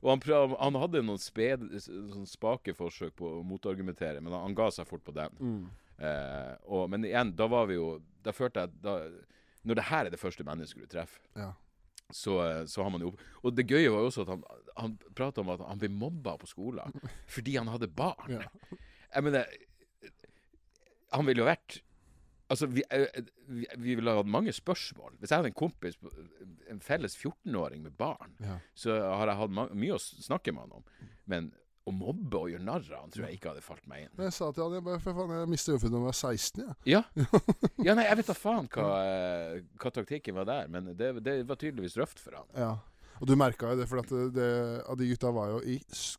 Og 0.03 0.11
han, 0.13 0.21
prøv, 0.23 0.55
han 0.61 0.79
hadde 0.81 1.03
noen 1.05 1.21
sped, 1.21 1.67
sånn 1.85 2.29
spake 2.29 2.73
forsøk 2.77 3.15
på 3.19 3.29
å 3.39 3.45
motargumentere, 3.47 4.23
men 4.25 4.33
han, 4.33 4.57
ga 4.57 4.71
seg 4.75 4.89
fort 4.89 5.05
på 5.05 5.13
den. 5.17 5.35
Mm. 5.41 5.63
Eh, 5.99 6.53
og, 6.71 6.87
men 6.93 7.05
igjen, 7.09 7.35
da 7.37 7.49
var 7.51 7.67
vi 7.67 7.75
jo 7.75 7.97
Da 8.23 8.31
følte 8.31 8.63
jeg 8.63 8.71
da, 8.85 8.93
Når 9.67 9.79
det 9.81 9.85
her 9.89 10.07
er 10.07 10.15
det 10.15 10.21
første 10.23 10.45
mennesket 10.47 10.85
du 10.85 10.93
treffer, 10.93 11.19
Ja. 11.35 11.49
så, 12.15 12.37
eh, 12.45 12.61
så 12.71 12.85
har 12.87 12.93
man 12.95 13.03
jo 13.03 13.11
Og 13.43 13.57
det 13.59 13.65
gøye 13.67 13.91
var 13.91 14.05
jo 14.05 14.11
også 14.13 14.23
at 14.23 14.31
han, 14.31 14.45
han 14.77 14.95
prata 15.19 15.43
om 15.43 15.51
at 15.57 15.65
han 15.67 15.81
ble 15.83 15.91
mobba 15.91 16.37
på 16.39 16.47
skolen 16.47 16.95
fordi 17.27 17.57
han 17.59 17.67
hadde 17.73 17.91
barn. 17.91 18.31
Ja. 18.31 18.47
Jeg 19.17 19.27
mener 19.27 19.51
Han 21.11 21.27
ville 21.27 21.43
jo 21.43 21.49
vært 21.51 21.81
Altså, 22.49 22.67
vi, 22.73 22.83
eh, 22.91 23.07
vi, 23.53 23.67
vi 23.77 23.95
ville 23.99 24.11
ha 24.11 24.23
hatt 24.23 24.31
mange 24.33 24.53
spørsmål. 24.57 25.19
Hvis 25.21 25.31
jeg 25.31 25.37
hadde 25.43 25.51
en 25.53 25.57
kompis, 25.59 25.99
en 26.73 26.81
felles 26.81 27.17
14-åring 27.21 27.83
med 27.85 27.97
barn, 28.01 28.33
Ja. 28.41 28.59
så 28.75 28.97
har 29.03 29.27
jeg 29.29 29.37
hatt 29.43 29.51
mye 29.77 29.97
å 29.97 30.01
snakke 30.01 30.53
med 30.57 30.63
han 30.65 30.73
om. 30.81 30.85
Men 31.29 31.51
å 31.89 31.93
mobbe 31.93 32.37
og 32.37 32.51
gjøre 32.53 32.65
narr 32.65 32.85
av 32.93 33.01
han 33.07 33.11
tror 33.13 33.25
jeg 33.29 33.39
ikke 33.39 33.49
hadde 33.55 33.63
falt 33.65 33.87
meg 33.89 34.03
inn. 34.07 34.11
Men 34.17 34.27
jeg 34.29 34.35
sa 34.37 34.51
til 34.53 34.65
han 34.67 34.75
jeg 34.77 34.85
bare, 34.85 35.01
for 35.01 35.17
faen, 35.17 35.31
jeg 35.39 35.49
mista 35.49 35.73
jobben 35.73 35.93
da 35.95 36.01
jeg 36.01 36.09
var 36.09 36.19
16. 36.19 36.65
Ja. 36.65 36.75
Ja. 37.17 37.41
ja, 37.87 37.95
nei, 37.97 38.05
jeg 38.09 38.19
vet 38.21 38.29
da 38.33 38.37
faen 38.37 38.69
hva, 38.75 38.89
eh, 39.05 39.63
hva 39.81 39.93
taktikken 39.97 40.37
var 40.37 40.49
der, 40.49 40.69
men 40.73 40.91
det, 40.99 41.15
det 41.25 41.37
var 41.49 41.57
tydeligvis 41.61 41.97
røft 42.01 42.21
for 42.21 42.37
han. 42.37 42.49
Ja. 42.57 42.75
Og 43.19 43.27
du 43.27 43.33
merka 43.41 43.73
jo 43.73 43.81
det, 43.81 43.89
for 43.91 43.99
at 43.99 44.13
det, 44.13 44.27
det, 44.37 44.51
de 45.01 45.09
gutta 45.11 45.33
var 45.35 45.49
jo 45.57 45.63
i 45.65 45.79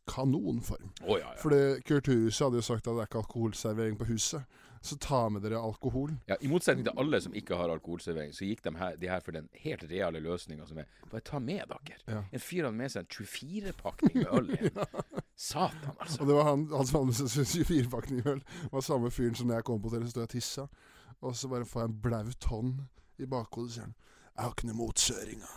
kanonform. 0.10 0.90
Oh, 1.06 1.16
ja, 1.18 1.30
ja. 1.32 1.38
For 1.40 1.54
det- 1.54 1.84
Kulturhuset 1.88 2.44
hadde 2.48 2.60
jo 2.60 2.66
sagt 2.66 2.88
at 2.88 2.94
det 2.98 3.06
er 3.06 3.08
ikke 3.08 3.22
alkoholservering 3.22 3.96
på 4.02 4.08
huset. 4.10 4.44
Så 4.82 4.96
ta 4.98 5.26
med 5.30 5.44
dere 5.44 5.60
alkohol. 5.60 6.14
ja. 6.30 6.38
I 6.40 6.48
motsetning 6.48 6.86
til 6.88 6.96
alle 7.02 7.20
som 7.22 7.34
ikke 7.36 7.58
har 7.60 7.70
alkoholservering, 7.74 8.32
så 8.36 8.46
gikk 8.48 8.62
de 8.64 8.72
her, 8.80 8.96
de 8.96 9.10
her 9.12 9.20
for 9.26 9.36
den 9.36 9.50
helt 9.60 9.84
reale 9.92 10.22
løsninga 10.24 10.68
som 10.70 10.78
er 10.80 10.88
bare 11.12 11.22
ta 11.28 11.40
med 11.44 11.66
dere. 11.68 11.98
Ja. 12.08 12.22
En 12.32 12.40
fyr 12.44 12.64
hadde 12.68 12.78
med 12.78 12.94
seg 12.94 13.04
en 13.04 13.10
24-pakning 13.12 14.22
med 14.22 14.30
øl 14.40 14.54
ja. 14.70 14.86
Satan, 15.36 15.96
altså. 16.00 16.22
Og 16.22 16.28
det 16.30 16.36
var 16.40 16.48
han, 16.52 16.68
han 16.72 16.88
som 16.88 17.00
hadde 17.02 17.12
med 17.12 17.20
seg 17.20 17.52
24-pakning 17.66 18.22
øl. 18.28 18.44
var 18.72 18.86
samme 18.88 19.12
fyren 19.12 19.36
som 19.36 19.48
når 19.52 19.60
jeg 19.60 19.68
kom 19.72 19.82
på 19.84 19.92
hotellet, 19.92 20.12
stod 20.14 20.24
jeg 20.24 20.32
og 20.32 20.36
tissa. 20.38 20.68
Og 21.20 21.36
så 21.36 21.50
bare 21.52 21.68
får 21.68 21.82
jeg 21.84 21.90
en 21.92 21.98
blaut 22.06 22.48
hånd 22.54 22.78
i 23.20 23.28
bakhodet, 23.28 23.74
sier 23.76 23.84
han. 23.90 23.96
Jeg 24.40 24.46
har 24.46 24.54
ikke 24.56 24.68
noe 24.70 24.78
mot 24.80 25.02
søringa. 25.04 25.50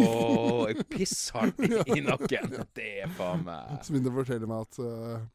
jeg 0.70 0.84
pisser 0.88 1.36
han 1.36 1.50
i 1.92 2.00
nakken. 2.06 2.54
Det 2.72 2.86
er 3.04 3.10
faen 3.18 3.42
meg 3.44 3.74
Som 3.84 3.98
begynte 3.98 4.12
å 4.14 4.16
fortelle 4.16 4.48
meg 4.48 4.62
at 4.64 4.78
eh, 4.80 5.26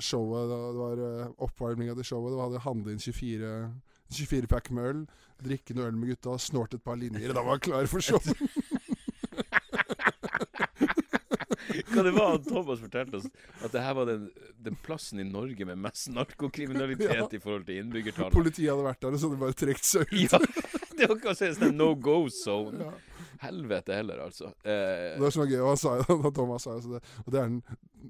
showet, 0.00 0.48
det 0.48 0.78
var 0.78 1.02
uh, 1.02 1.32
oppvarminga 1.44 1.96
til 1.98 2.08
showet, 2.12 2.32
det 2.32 2.44
hadde 2.46 2.62
handlet 2.66 2.94
inn 2.94 3.02
24 3.02 3.54
24-pack 4.12 4.70
med 4.76 4.88
øl, 4.90 4.98
drikke 5.42 5.74
noe 5.76 5.88
øl 5.88 5.96
med 5.96 6.12
gutta, 6.12 6.36
snorte 6.40 6.78
et 6.78 6.84
par 6.84 6.98
linjer, 7.00 7.32
og 7.32 7.38
da 7.38 7.44
var 7.46 7.58
jeg 7.58 7.66
klar 7.68 7.88
for 7.90 8.04
show. 8.04 8.20
Hva 11.90 12.04
det 12.06 12.12
var 12.16 12.38
Thomas 12.46 12.80
fortalte 12.82 13.18
oss? 13.20 13.28
At 13.62 13.72
det 13.74 13.82
her 13.84 13.94
var 13.98 14.08
den, 14.08 14.28
den 14.62 14.76
plassen 14.84 15.20
i 15.22 15.26
Norge 15.26 15.66
med 15.68 15.80
mest 15.82 16.10
narkokriminalitet 16.14 17.16
Ja. 17.18 17.28
i 17.32 17.40
forhold 17.42 17.66
til 17.66 17.82
innbyggertallet. 17.82 18.32
Politiet 18.34 18.70
hadde 18.70 18.84
vært 18.86 19.00
der, 19.02 19.14
og 19.16 19.20
så 19.22 19.28
hadde 19.30 19.38
de 19.38 19.44
bare 19.46 19.58
trukket 19.62 19.88
seg 19.88 20.12
ut. 20.12 20.20
Ja, 20.22 20.38
det 20.98 21.08
var 21.08 21.16
ikke 21.18 21.34
en 21.48 21.56
sånn 21.58 21.76
no 21.78 21.94
go 21.94 22.18
zone. 22.32 22.86
Ja. 22.86 22.92
Helvete 23.42 23.96
heller, 23.96 24.20
altså. 24.28 24.52
Det 24.62 24.70
er 24.70 25.16
var 25.18 25.32
så 25.34 25.46
gøy, 25.50 25.58
og 25.64 25.72
han 25.72 25.80
sa 25.80 25.96
jo, 25.98 26.18
og 26.28 26.34
Thomas 26.36 26.62
sa 26.68 26.76
det, 26.78 27.00
og 27.24 27.32
det 27.34 27.40
er 27.40 27.48
den 27.48 27.62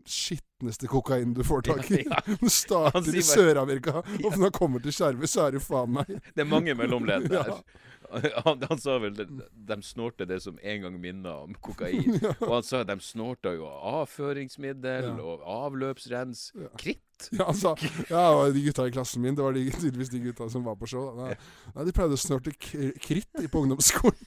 skitneste 0.08 0.88
kokainen 0.92 1.32
du 1.36 1.40
får 1.46 1.62
tak 1.70 1.88
i. 1.90 2.02
Ja, 2.04 2.18
ja. 2.26 2.36
Den 2.42 2.52
starter 2.52 3.16
i 3.16 3.22
Sør-Amerika, 3.24 4.02
og 4.02 4.28
når 4.36 4.50
den 4.50 4.52
kommer 4.56 4.82
til 4.84 4.92
Skjervøy, 4.92 5.24
så 5.30 5.46
er 5.46 5.56
det 5.56 5.64
faen 5.64 5.94
meg 5.96 6.10
det 6.12 6.44
er 6.44 6.48
mange 6.50 6.74
mellomledd 6.76 7.30
der. 7.32 7.48
Ja. 7.54 7.88
Han, 8.46 8.62
han 8.68 8.78
sa 8.78 8.98
vel 9.02 9.14
de, 9.16 9.24
de 9.68 9.76
snorter 9.82 10.26
det 10.28 10.40
som 10.44 10.58
en 10.62 10.82
gang 10.84 10.98
minner 11.00 11.44
om 11.46 11.54
kokain. 11.64 12.18
Og 12.48 12.52
han 12.58 12.62
sa 12.66 12.82
de 12.84 12.96
snorta 13.00 13.52
jo 13.56 13.64
avføringsmiddel 13.68 15.08
Ja. 15.08 15.14
og 15.22 15.42
avløpsrens. 15.48 16.50
Kritt. 16.80 17.00
Ja, 17.32 17.44
altså, 17.52 17.76
Ja, 18.10 18.24
og 18.34 18.52
de 18.54 18.64
gutta 18.64 18.86
i 18.88 18.92
klassen 18.94 19.22
min, 19.22 19.36
det 19.38 19.44
var 19.44 19.52
de, 19.54 19.62
tydeligvis 19.70 20.10
de 20.10 20.20
gutta 20.24 20.48
som 20.50 20.64
var 20.66 20.74
på 20.80 20.88
show. 20.90 21.12
Nei, 21.20 21.36
nei, 21.76 21.84
de 21.86 21.92
pleide 21.94 22.16
å 22.16 22.20
snorte 22.20 22.50
kritt 22.58 23.30
på 23.52 23.62
ungdomsskolen. 23.62 24.26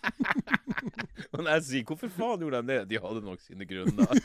Men 1.36 1.50
jeg 1.56 1.63
sier 1.67 1.84
'hvorfor 1.84 2.10
faen 2.15 2.39
gjorde 2.45 2.62
de 2.63 2.67
det', 2.71 2.88
de 2.93 3.02
hadde 3.04 3.21
nok 3.26 3.41
sine 3.43 3.65
grunner. 3.67 4.08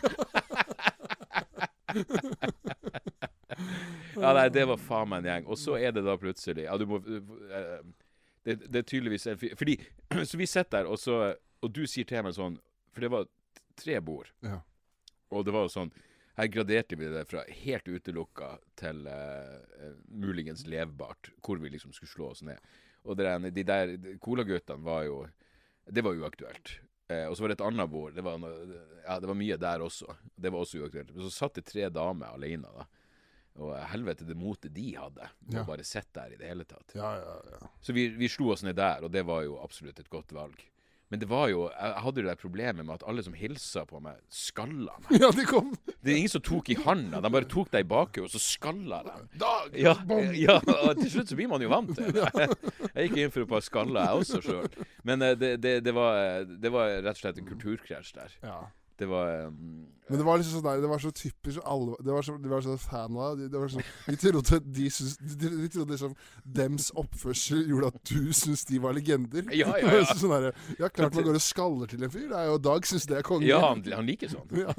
ja, 4.20 4.32
nei, 4.36 4.48
det 4.54 4.64
var 4.70 4.78
faen 4.80 5.08
meg 5.10 5.24
en 5.24 5.28
gjeng. 5.32 5.48
Og 5.50 5.58
så 5.60 5.76
er 5.80 5.94
det 5.96 6.04
da 6.06 6.14
plutselig 6.20 6.66
Ja, 6.68 6.76
du 6.78 6.86
må 6.90 7.00
eh, 7.02 7.80
det, 8.46 8.56
det 8.72 8.82
er 8.82 8.88
tydeligvis 8.88 9.26
en 9.26 9.38
fyr 9.40 9.56
Fordi 9.58 9.76
Så 10.28 10.38
vi 10.40 10.48
sitter 10.48 10.80
der, 10.80 10.90
og 10.90 10.98
så 10.98 11.34
Og 11.60 11.72
du 11.72 11.84
sier 11.86 12.08
til 12.08 12.24
meg 12.24 12.36
sånn 12.36 12.58
For 12.92 13.04
det 13.04 13.12
var 13.12 13.28
tre 13.80 14.00
bord. 14.04 14.30
Ja. 14.44 14.60
Og 15.32 15.44
det 15.46 15.54
var 15.56 15.66
jo 15.66 15.72
sånn 15.72 15.92
Her 16.38 16.50
graderte 16.52 16.98
vi 16.98 17.10
det 17.12 17.26
fra 17.28 17.44
helt 17.64 17.88
utelukka 17.88 18.54
til 18.80 19.02
eh, 19.10 19.90
muligens 20.08 20.62
levbart, 20.68 21.32
hvor 21.44 21.60
vi 21.60 21.72
liksom 21.72 21.92
skulle 21.92 22.12
slå 22.12 22.28
oss 22.30 22.40
ned. 22.46 22.56
Og 23.04 23.18
der, 23.18 23.50
de 23.52 23.64
der 23.66 23.92
colaguttene 24.24 24.86
var 24.86 25.04
jo 25.04 25.18
Det 25.84 26.04
var 26.06 26.16
uaktuelt. 26.16 26.78
Uh, 27.10 27.26
og 27.26 27.34
så 27.34 27.42
var 27.42 27.50
det 27.50 27.56
et 27.58 27.66
annet 27.66 27.90
bord. 27.90 28.14
Det 28.14 28.22
var, 28.22 28.38
ja, 29.02 29.16
det 29.18 29.26
var 29.26 29.36
mye 29.36 29.56
der 29.58 29.82
også. 29.82 30.14
Det 30.38 30.52
var 30.54 30.62
også 30.62 30.78
uaktuelt. 30.78 31.10
Men 31.10 31.24
så 31.26 31.30
satt 31.34 31.58
det 31.58 31.64
tre 31.66 31.88
damer 31.90 32.36
alene, 32.36 32.70
da. 32.70 32.86
Og 33.58 33.74
helvete 33.90 34.24
det 34.24 34.36
motet 34.38 34.72
de 34.74 34.92
hadde. 34.96 35.26
Med 35.48 35.58
Ja. 35.58 35.62
å 35.64 35.66
bare 35.66 35.84
sitte 35.84 36.14
der 36.22 36.32
i 36.32 36.36
det 36.38 36.48
hele 36.48 36.64
tatt. 36.64 36.94
Ja, 36.94 37.16
ja, 37.18 37.38
ja. 37.50 37.66
Så 37.82 37.92
vi, 37.92 38.08
vi 38.16 38.28
slo 38.28 38.52
oss 38.54 38.62
ned 38.62 38.76
der, 38.76 39.02
og 39.04 39.10
det 39.12 39.24
var 39.26 39.42
jo 39.42 39.58
absolutt 39.62 39.98
et 40.00 40.08
godt 40.10 40.32
valg. 40.32 40.54
Men 41.10 41.18
det 41.18 41.26
var 41.26 41.48
jo 41.50 41.64
Jeg 41.74 42.02
hadde 42.04 42.20
jo 42.22 42.28
det 42.28 42.38
problemet 42.38 42.86
med 42.86 42.94
at 42.94 43.02
alle 43.10 43.22
som 43.26 43.32
hilsa 43.34 43.82
på 43.84 43.98
meg, 44.00 44.14
skalla 44.30 44.94
meg. 45.02 45.10
Ja, 45.20 45.30
de 45.34 45.42
kom. 45.44 45.72
Det 46.00 46.12
er 46.12 46.16
ingen 46.20 46.30
som 46.30 46.40
tok 46.46 46.70
i 46.70 46.76
handa. 46.78 47.18
De 47.20 47.28
bare 47.34 47.48
tok 47.50 47.72
deg 47.72 47.82
i 47.82 47.88
bakhodet, 47.90 48.28
og 48.28 48.30
så 48.30 48.38
skalla 48.38 49.02
de. 49.02 49.16
Dag! 49.42 49.74
Ja, 49.74 49.96
ja, 50.38 50.60
og 50.62 51.00
til 51.02 51.10
slutt 51.10 51.28
så 51.32 51.34
blir 51.40 51.50
man 51.50 51.60
jo 51.66 51.68
vant 51.72 51.90
til 51.98 52.14
det. 52.14 52.30
Jeg 52.94 53.08
gikk 53.10 53.16
inn 53.24 53.34
for 53.34 53.42
et 53.42 53.50
par 53.50 53.60
skaller, 53.66 54.00
jeg 54.06 54.22
også 54.22 54.40
sjøl. 54.46 54.70
Men 55.02 55.22
eh, 55.22 55.34
det, 55.38 55.50
det, 55.62 55.74
det, 55.84 55.92
var, 55.94 56.16
eh, 56.22 56.44
det 56.62 56.70
var 56.72 56.94
rett 57.02 57.16
og 57.18 57.20
slett 57.24 57.38
en 57.42 57.50
kulturkrasj 57.50 58.14
der. 58.14 58.38
Ja. 58.46 58.60
Det 59.00 59.06
var 59.08 59.46
um, 59.46 59.86
Men 60.08 60.18
det 60.20 60.24
var 60.26 60.40
liksom 60.40 60.58
sånn 60.58 60.66
der, 60.66 60.80
det 60.82 60.88
var 60.90 61.00
så 61.00 61.10
typisk 61.16 61.62
alle, 61.64 61.94
Det 62.04 62.12
var 62.12 62.26
så, 62.26 62.34
De 62.42 62.50
var 62.50 62.64
så 62.64 62.74
fan 62.82 63.16
av 63.16 63.38
deg. 63.38 63.48
De, 63.52 63.60
var 63.62 63.70
sånn, 63.72 63.86
de 64.06 64.16
trodde 64.20 64.58
de, 64.76 64.88
synes, 64.92 65.14
de, 65.22 65.52
de 65.54 65.68
trodde 65.72 65.94
liksom 65.94 66.16
dems 66.58 66.90
oppførsel 67.00 67.62
gjorde 67.70 67.92
at 67.94 68.00
du 68.10 68.34
syntes 68.36 68.66
de 68.68 68.80
var 68.84 68.96
legender. 68.96 69.48
Ja, 69.56 69.70
ja, 69.72 69.86
ja. 69.86 70.02
liksom 70.02 70.20
Sånn 70.26 70.34
der, 70.36 70.50
ja, 70.76 70.90
klart 70.92 71.16
man 71.16 71.28
går 71.30 71.38
og 71.40 71.46
skaller 71.46 71.92
til 71.92 72.04
en 72.04 72.12
fyr. 72.12 72.26
Det 72.28 72.42
er 72.42 72.50
jo 72.50 72.58
Dag 72.68 72.90
syns 72.90 73.08
det 73.08 73.16
er 73.22 73.26
konge. 73.26 73.48
Ja, 73.48 73.62
han, 73.70 73.84
han 73.88 74.08
liker 74.08 74.32
sånn. 74.32 74.52
Ja. 74.60 74.74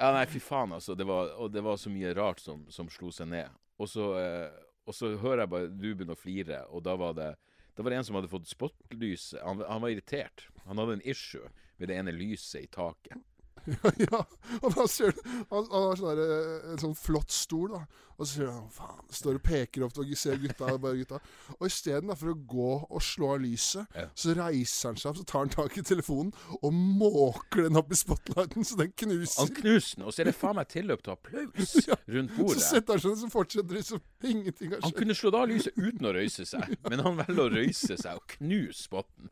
Ja, 0.00 0.08
nei, 0.16 0.24
fy 0.32 0.40
faen, 0.40 0.72
altså. 0.72 0.94
Det 0.96 1.04
var, 1.04 1.34
og 1.36 1.52
det 1.52 1.60
var 1.62 1.76
så 1.76 1.90
mye 1.92 2.14
rart 2.16 2.40
som, 2.40 2.62
som 2.72 2.88
slo 2.90 3.10
seg 3.12 3.28
ned. 3.30 3.52
Og 3.76 3.88
så, 3.92 4.06
eh, 4.16 4.46
og 4.88 4.96
så 4.96 5.12
hører 5.20 5.44
jeg 5.44 5.52
bare 5.52 5.68
du 5.68 5.90
begynner 5.90 6.16
å 6.16 6.20
flire, 6.20 6.62
og 6.72 6.80
da 6.86 6.96
var 6.98 7.12
det 7.18 7.34
da 7.76 7.84
var 7.84 7.92
det 7.92 8.00
en 8.00 8.06
som 8.08 8.16
hadde 8.18 8.28
fått 8.32 8.48
spotlys. 8.50 9.30
Han, 9.44 9.60
han 9.64 9.80
var 9.84 9.92
irritert. 9.92 10.48
Han 10.66 10.80
hadde 10.80 10.98
en 10.98 11.04
issue 11.08 11.46
med 11.80 11.90
det 11.90 11.98
ene 12.00 12.14
lyset 12.14 12.62
i 12.64 12.70
taket. 12.72 13.18
ja, 14.00 14.22
og 14.64 14.70
da 14.72 14.86
ser 14.88 15.12
du 15.12 15.18
Han, 15.50 15.66
han 15.68 15.82
har 15.90 15.98
sånn 16.00 16.14
der, 16.16 16.20
eh, 16.32 16.68
en 16.72 16.78
sånn 16.80 16.94
flott 16.96 17.28
stol, 17.34 17.74
da. 17.74 17.82
Og 18.20 18.24
så 18.28 18.30
sier 18.34 18.48
han 18.52 18.70
faen, 18.72 19.02
står 19.16 19.36
og 19.36 19.42
peker 19.44 19.84
opp 19.84 19.98
og 20.00 20.08
ser 20.16 20.38
gutta. 20.40 20.70
bare 20.82 20.96
gutta 21.00 21.18
Og 21.58 21.66
istedenfor 21.68 22.32
å 22.32 22.36
gå 22.48 22.70
og 22.88 23.02
slå 23.04 23.34
av 23.34 23.42
lyset, 23.44 23.84
Ja. 23.96 24.06
så 24.16 24.32
reiser 24.36 24.90
han 24.90 25.00
seg 25.00 25.10
opp, 25.10 25.18
så 25.20 25.26
tar 25.28 25.44
han 25.44 25.52
tak 25.52 25.76
i 25.76 25.84
telefonen 25.90 26.32
og 26.60 26.72
måker 26.72 27.66
den 27.66 27.76
opp 27.80 27.92
i 27.92 27.98
spotlighten 28.00 28.64
så 28.64 28.78
den 28.80 28.94
knuser. 28.96 29.42
Han 29.42 29.52
knuser 29.60 30.00
den, 30.00 30.06
og 30.08 30.16
så 30.16 30.24
er 30.24 30.30
det 30.30 30.36
faen 30.40 30.56
meg 30.60 30.70
tilløp 30.72 31.04
til 31.04 31.16
applaus 31.16 31.74
rundt 32.14 32.36
bordet. 32.38 32.62
Så 32.62 32.70
setter 32.78 32.96
han 32.96 33.04
seg 33.04 33.12
ned, 33.12 33.20
så 33.26 33.32
fortsetter 33.36 33.76
det 33.80 33.84
som 33.88 34.00
ingenting 34.24 34.72
har 34.72 34.80
skjedd. 34.80 34.86
Han 34.88 34.96
kunne 35.02 35.18
slått 35.20 35.36
av 35.40 35.52
lyset 35.52 35.76
uten 35.80 36.08
å 36.08 36.14
røyse 36.16 36.48
seg, 36.48 36.76
men 36.88 37.04
han 37.04 37.20
velger 37.20 37.44
å 37.44 37.52
røyse 37.58 38.00
seg 38.00 38.20
og 38.20 38.36
knuse 38.38 38.86
spotten. 38.88 39.28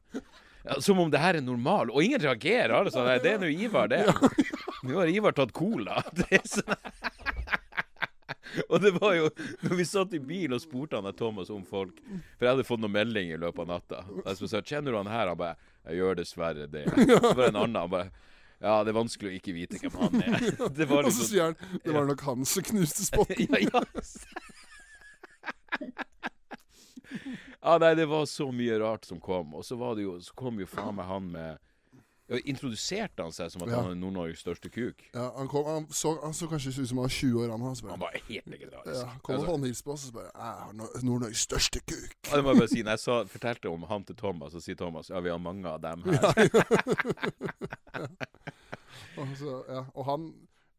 Ja, 0.68 0.80
som 0.84 0.98
om 1.00 1.10
det 1.10 1.20
her 1.22 1.38
er 1.38 1.44
normal. 1.44 1.90
Og 1.90 2.02
ingen 2.04 2.20
reagerer. 2.20 2.74
Alle 2.76 2.90
sånn, 2.92 3.06
"Nei, 3.08 3.18
det 3.24 3.32
er 3.34 3.38
nå 3.40 3.48
Ivar, 3.48 3.88
det. 3.88 4.02
Nå 4.84 4.98
har 5.00 5.08
Ivar 5.08 5.32
tatt 5.32 5.52
cola. 5.56 6.02
Det 6.18 6.28
er 6.38 6.44
sånn 6.44 6.74
Og 8.68 8.80
det 8.80 8.90
var 8.96 9.12
jo 9.14 9.26
Når 9.60 9.74
vi 9.76 9.84
satt 9.84 10.14
i 10.16 10.18
bil 10.24 10.54
og 10.56 10.60
spurte 10.62 10.96
han 11.00 11.12
Thomas 11.14 11.50
om 11.52 11.64
folk 11.68 11.98
For 12.38 12.46
jeg 12.46 12.52
hadde 12.54 12.64
fått 12.64 12.80
noen 12.80 12.94
meldinger 12.94 13.36
i 13.36 13.42
løpet 13.42 13.60
av 13.64 13.68
natta. 13.68 14.04
Jeg 14.26 14.48
sa 14.48 14.60
'Kjenner 14.62 14.92
du 14.92 14.96
han 15.00 15.06
her?' 15.12 15.28
Han 15.28 15.36
bare 15.40 15.56
'Jeg 15.86 16.00
gjør 16.00 16.14
dessverre 16.20 16.66
det'. 16.68 16.88
Så 17.22 17.34
var 17.34 17.42
det 17.44 17.48
en 17.54 17.62
annen. 17.64 17.80
Han 17.82 17.90
bare 17.90 18.10
ja, 18.60 18.82
det 18.82 18.90
er 18.90 18.96
vanskelig 18.98 19.30
å 19.30 19.36
ikke 19.38 19.52
vite 19.54 19.78
hvem 19.78 19.94
han 20.02 20.22
er. 20.22 20.40
Det 20.78 20.88
var 20.90 21.06
Og 21.06 21.12
så 21.14 21.22
liksom 21.22 21.28
sier 21.30 21.44
han 21.44 21.80
det 21.84 21.92
var 21.94 22.08
nok 22.08 22.20
han 22.26 22.44
som 22.44 22.62
knuste 22.66 23.04
spotten. 23.06 23.46
ja, 23.54 23.58
ja. 23.70 23.82
Ja, 27.62 27.78
nei, 27.78 27.94
det 27.98 28.06
var 28.08 28.24
så 28.30 28.50
mye 28.54 28.78
rart 28.80 29.04
som 29.08 29.20
kom. 29.20 29.54
Og 29.54 29.64
så 29.64 29.76
var 29.76 29.94
det 29.98 30.04
jo 30.04 30.18
Så 30.20 30.32
kom 30.38 30.58
jo 30.60 30.66
faen 30.66 30.94
meg 30.98 31.06
han 31.10 31.30
med 31.32 31.58
Introduserte 32.44 33.22
han 33.24 33.32
seg 33.32 33.48
som 33.54 33.62
at 33.64 33.70
Ja. 33.72 33.78
han 33.80 33.94
er 33.94 33.96
Nord-Norges 33.96 34.42
største 34.44 34.68
kuk? 34.68 35.00
Ja, 35.14 35.30
han, 35.38 35.48
kom, 35.48 35.64
han, 35.64 35.86
så, 35.88 36.10
han 36.20 36.34
så 36.36 36.44
kanskje 36.50 36.74
ut 36.82 36.88
som 36.90 36.98
han 37.00 37.06
var 37.06 37.14
20 37.14 37.38
år, 37.40 37.48
han. 37.54 37.62
han, 37.64 37.76
Han 37.88 38.02
var 38.02 38.18
helt 38.28 38.50
legendarisk. 38.52 39.00
ja, 39.00 39.14
kom 39.24 39.46
og 39.48 39.64
hilste 39.64 39.84
på 39.86 39.94
oss, 39.94 40.04
og 40.04 40.10
så 40.10 40.12
bare 40.18 40.28
Jeg 40.34 40.42
har 40.60 40.74
Nord-Norges 41.06 41.46
største 41.48 41.80
kuk. 41.80 42.12
ja, 42.28 42.36
det 42.36 42.44
må 42.44 42.52
jeg 42.52 42.60
bare 42.60 42.68
si. 42.68 42.82
Når 42.82 42.90
jeg 42.98 43.02
så, 43.06 43.16
fortalte 43.32 43.72
om 43.72 43.82
han 43.88 44.04
til 44.04 44.16
Thomas, 44.20 44.54
og 44.54 44.62
sier 44.62 44.76
Thomas 44.76 45.08
ja, 45.08 45.20
vi 45.24 45.32
har 45.32 45.38
mange 45.40 45.72
av 45.72 45.80
dem 45.80 46.04
her. 46.04 46.20
Ja. 46.20 48.06
Og, 49.18 49.26
så, 49.38 49.52
ja, 49.68 49.80
og 49.94 50.04
han 50.06 50.26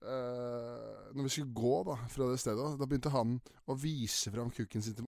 eh, 0.04 1.14
Når 1.16 1.24
vi 1.26 1.32
skulle 1.34 1.54
gå 1.56 1.76
da 1.88 1.96
fra 2.12 2.30
det 2.32 2.40
stedet, 2.40 2.70
da 2.80 2.88
begynte 2.88 3.12
han 3.14 3.36
å 3.68 3.76
vise 3.80 4.32
fram 4.32 4.52
kukken 4.56 4.84
sin 4.86 4.96
til 4.96 5.09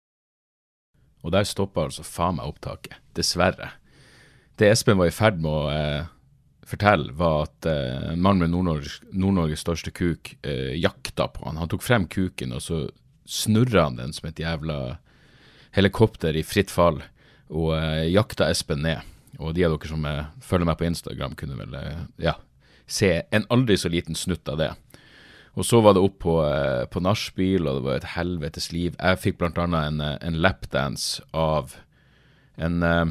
Og 1.25 1.33
der 1.35 1.47
stoppa 1.49 1.87
altså 1.87 2.05
faen 2.07 2.39
meg 2.39 2.51
opptaket. 2.51 2.99
Dessverre. 3.17 3.73
Det 4.57 4.69
Espen 4.71 4.99
var 5.01 5.11
i 5.11 5.15
ferd 5.15 5.41
med 5.43 5.51
å 5.51 5.65
eh, 5.73 6.05
fortelle, 6.67 7.13
var 7.17 7.47
at 7.47 7.69
eh, 7.71 8.13
en 8.13 8.23
mann 8.23 8.41
med 8.41 8.53
Nord-Norges 8.55 9.65
største 9.65 9.93
kuk 9.95 10.35
eh, 10.43 10.77
jakta 10.81 11.29
på 11.33 11.45
han. 11.47 11.59
Han 11.61 11.73
tok 11.73 11.85
frem 11.85 12.07
kuken, 12.11 12.55
og 12.57 12.65
så 12.65 12.87
snurra 13.27 13.89
han 13.89 13.99
den 14.01 14.15
som 14.17 14.31
et 14.31 14.41
jævla 14.41 14.97
helikopter 15.77 16.37
i 16.39 16.45
fritt 16.47 16.73
fall, 16.73 17.03
og 17.53 17.75
eh, 17.77 18.09
jakta 18.15 18.49
Espen 18.51 18.85
ned. 18.87 19.05
Og 19.37 19.53
de 19.57 19.67
av 19.67 19.75
dere 19.75 19.91
som 19.91 20.05
eh, 20.09 20.25
følger 20.45 20.69
meg 20.71 20.79
på 20.81 20.89
Instagram, 20.89 21.37
kunne 21.39 21.59
vel 21.59 21.77
eh, 21.77 22.05
ja, 22.31 22.37
se 22.87 23.13
en 23.35 23.47
aldri 23.53 23.77
så 23.79 23.93
liten 23.93 24.17
snutt 24.19 24.49
av 24.49 24.61
det. 24.63 24.71
Og 25.57 25.65
så 25.65 25.81
var 25.81 25.97
det 25.97 26.05
opp 26.05 26.19
på, 26.21 26.37
eh, 26.45 26.85
på 26.93 27.01
nachspiel, 27.01 27.67
og 27.67 27.79
det 27.79 27.85
var 27.87 27.97
et 27.97 28.11
helvetes 28.17 28.73
liv. 28.73 28.97
Jeg 29.01 29.21
fikk 29.23 29.41
annet 29.41 29.75
en, 29.75 30.01
eh, 30.01 30.19
en 30.21 30.41
lapdance 30.41 31.23
av 31.33 31.77
en 32.59 32.83
eh, 32.83 33.07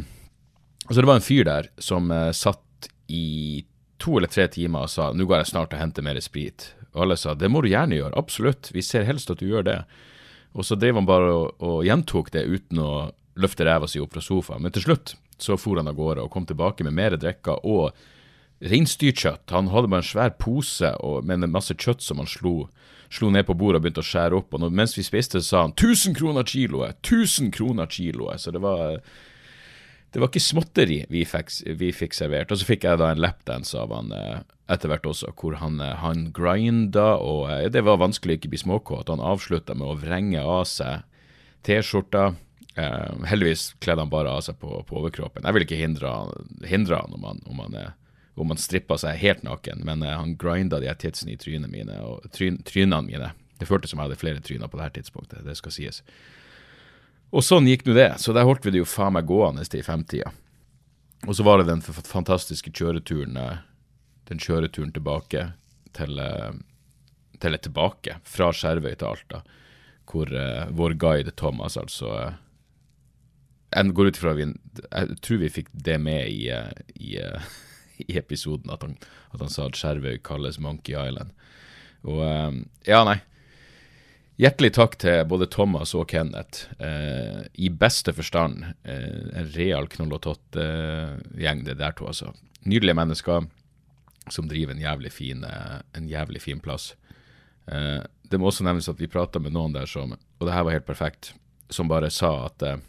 Altså, 0.85 1.01
det 1.01 1.07
var 1.07 1.15
en 1.15 1.25
fyr 1.25 1.43
der 1.45 1.67
som 1.81 2.11
satt 2.37 2.87
i 3.09 3.65
to 3.97 4.19
eller 4.19 4.29
tre 4.29 4.43
timer 4.45 4.83
og 4.85 4.91
sa 4.93 5.07
nå 5.17 5.25
går 5.25 5.39
jeg 5.39 5.47
snart 5.49 5.73
og 5.73 5.79
henter 5.79 6.03
mer 6.05 6.19
sprit. 6.21 6.75
Og 6.93 7.01
alle 7.01 7.17
sa 7.17 7.33
det 7.33 7.49
må 7.49 7.63
du 7.63 7.71
gjerne 7.71 7.97
gjøre, 7.97 8.13
absolutt, 8.13 8.69
vi 8.69 8.83
ser 8.85 9.01
helst 9.03 9.31
at 9.33 9.41
du 9.41 9.47
gjør 9.47 9.65
det. 9.65 9.79
Og 10.53 10.61
så 10.61 10.77
drev 10.77 10.99
han 10.99 11.07
bare 11.09 11.31
og, 11.33 11.55
og 11.57 11.79
gjentok 11.87 12.29
det 12.37 12.45
uten 12.45 12.77
å 12.77 12.91
løfte 13.41 13.65
ræva 13.65 13.89
si 13.89 13.97
opp 13.97 14.13
fra 14.13 14.21
sofaen. 14.21 14.61
Men 14.61 14.75
til 14.75 14.85
slutt 14.85 15.15
så 15.41 15.57
for 15.57 15.81
han 15.81 15.89
av 15.89 15.97
gårde 15.97 16.21
og 16.21 16.29
kom 16.31 16.45
tilbake 16.45 16.85
med 16.85 16.93
mer 16.93 17.17
drikker 17.17 17.65
og 17.65 17.97
reinsdyrkjøtt. 18.63 19.51
Han 19.51 19.71
hadde 19.73 19.91
bare 19.91 20.03
en 20.03 20.07
svær 20.07 20.33
pose 20.39 20.93
og, 21.03 21.25
med 21.27 21.47
masse 21.51 21.75
kjøtt 21.75 22.03
som 22.05 22.21
han 22.21 22.29
slo, 22.29 22.69
slo 23.13 23.29
ned 23.33 23.47
på 23.47 23.57
bordet 23.57 23.81
og 23.81 23.85
begynte 23.85 24.03
å 24.03 24.09
skjære 24.09 24.39
opp. 24.39 24.55
Og 24.55 24.63
når, 24.63 24.75
mens 24.81 24.95
vi 24.97 25.05
spiste, 25.05 25.43
sa 25.43 25.65
han 25.65 25.75
1000 25.75 26.17
kroner 26.17 26.47
kiloet! 26.47 26.99
1000 27.03 27.51
kroner 27.55 27.91
kiloet! 27.91 28.43
Så 28.43 28.55
det 28.55 28.63
var 28.63 29.01
det 30.15 30.21
var 30.23 30.29
ikke 30.31 30.39
småtteri 30.39 31.01
vi 31.11 31.25
fikk, 31.27 31.49
vi 31.75 31.89
fikk 31.91 32.13
servert. 32.15 32.51
Og 32.53 32.61
så 32.61 32.67
fikk 32.69 32.85
jeg 32.87 33.01
da 33.01 33.09
en 33.11 33.19
lapdance 33.19 33.75
av 33.75 33.91
han 33.91 34.13
eh, 34.15 34.37
etter 34.71 34.87
hvert 34.87 35.09
også, 35.11 35.33
hvor 35.35 35.57
han, 35.59 35.81
eh, 35.83 35.97
han 35.99 36.29
grinda, 36.31 37.17
og 37.19 37.49
eh, 37.51 37.65
det 37.67 37.83
var 37.83 37.99
vanskelig 37.99 38.37
å 38.37 38.39
ikke 38.39 38.53
bli 38.53 38.61
småkåt. 38.61 39.11
Han 39.11 39.19
avslutta 39.19 39.75
med 39.75 39.89
å 39.91 39.97
vrenge 39.99 40.39
av 40.39 40.63
seg 40.71 41.03
T-skjorta. 41.67 42.29
Eh, 42.79 43.27
heldigvis 43.27 43.73
kledde 43.83 44.05
han 44.05 44.13
bare 44.13 44.37
av 44.37 44.45
seg 44.47 44.55
på, 44.61 44.79
på 44.87 45.01
overkroppen. 45.01 45.43
Jeg 45.43 45.57
vil 45.57 45.67
ikke 45.67 45.81
hindre, 45.83 46.15
hindre 46.63 47.01
han 47.03 47.19
om 47.19 47.27
han, 47.27 47.43
om 47.51 47.61
han, 47.65 47.77
eh, 47.81 47.93
om 48.35 48.49
man 48.51 48.59
strippa 48.59 48.97
seg 48.99 49.19
helt 49.21 49.43
naken, 49.47 49.83
men 49.87 50.03
eh, 50.03 50.15
han 50.15 50.35
grinda 50.39 50.79
de 50.79 50.89
her 50.91 50.99
tidsene 50.99 51.35
i 51.35 51.39
trynene 51.39 51.71
mine, 51.71 51.99
og 52.03 52.25
tryn, 52.35 52.61
trynene 52.67 53.05
mine. 53.07 53.31
Det 53.59 53.67
føltes 53.69 53.93
som 53.93 54.01
jeg 54.01 54.09
hadde 54.09 54.19
flere 54.19 54.43
tryner 54.43 54.71
på 54.71 54.79
det 54.79 54.89
her 54.89 54.97
tidspunktet, 54.97 55.45
det 55.45 55.55
skal 55.55 55.75
sies. 55.75 56.01
Og 57.35 57.43
sånn 57.43 57.67
gikk 57.67 57.85
nå 57.87 57.95
det. 57.95 58.13
Så 58.21 58.35
der 58.35 58.47
holdt 58.47 58.65
vi 58.65 58.75
det 58.75 58.83
jo 58.83 58.87
faen 58.89 59.15
meg 59.15 59.27
gående 59.27 59.65
til 59.67 59.83
femtida. 59.83 60.31
Og 61.25 61.35
så 61.35 61.43
var 61.43 61.59
det 61.59 61.69
den 61.69 61.81
fantastiske 61.81 62.71
kjøreturen 62.75 63.37
eh, 63.39 63.57
Den 64.29 64.41
kjøreturen 64.41 64.91
tilbake 64.93 65.51
til 65.95 66.19
eh, 66.21 66.55
Til 67.41 67.57
tilbake 67.59 68.19
fra 68.23 68.51
Skjervøy 68.53 68.93
til 68.95 69.09
Alta, 69.09 69.41
hvor 70.07 70.29
uh, 70.31 70.69
vår 70.71 70.93
guide 71.01 71.33
Thomas 71.35 71.75
altså 71.77 72.07
uh, 72.07 72.35
Jeg 73.73 73.91
går 73.97 74.07
ut 74.07 74.19
ifra 74.19 74.33
vi 74.37 74.45
Jeg 74.45 75.17
tror 75.21 75.41
vi 75.41 75.49
fikk 75.49 75.71
det 75.73 75.97
med 75.99 76.29
i, 76.29 76.47
uh, 76.53 76.71
i, 76.95 77.17
i 78.03 78.17
episoden, 78.19 78.71
at 78.73 78.83
han, 78.85 78.97
at 79.33 79.43
han 79.43 79.51
sa 79.51 79.67
at 79.69 79.79
Skjervøy 79.79 80.19
kalles 80.25 80.59
Monkey 80.59 80.95
Island. 80.95 81.31
Og 82.05 82.21
eh, 82.25 82.59
Ja, 82.91 83.03
nei. 83.07 83.19
Hjertelig 84.35 84.73
takk 84.75 84.97
til 84.99 85.21
både 85.31 85.47
Thomas 85.47 85.93
og 85.95 86.09
Kenneth. 86.11 86.65
Eh, 86.83 87.45
I 87.55 87.69
beste 87.71 88.11
forstand 88.11 88.65
eh, 88.83 89.29
en 89.31 89.51
real 89.55 89.87
knoll 89.87 90.17
og 90.17 90.25
tott-gjeng, 90.25 91.63
det 91.63 91.77
der 91.79 91.95
to, 91.95 92.09
altså. 92.11 92.33
Nydelige 92.67 92.97
mennesker 92.99 93.45
som 94.33 94.49
driver 94.49 94.73
en 94.73 94.81
jævlig 94.81 95.11
fin, 95.13 95.43
eh, 95.47 95.79
en 95.95 96.09
jævlig 96.09 96.41
fin 96.41 96.59
plass. 96.59 96.95
Eh, 97.71 98.01
det 98.27 98.39
må 98.41 98.49
også 98.49 98.65
nevnes 98.67 98.89
at 98.89 98.99
vi 98.99 99.07
prata 99.07 99.39
med 99.39 99.53
noen 99.55 99.73
der 99.73 99.87
som, 99.87 100.11
og 100.11 100.43
det 100.47 100.53
her 100.53 100.65
var 100.67 100.75
helt 100.75 100.89
perfekt, 100.89 101.33
som 101.69 101.87
bare 101.87 102.09
sa 102.11 102.33
at 102.49 102.65
eh, 102.65 102.81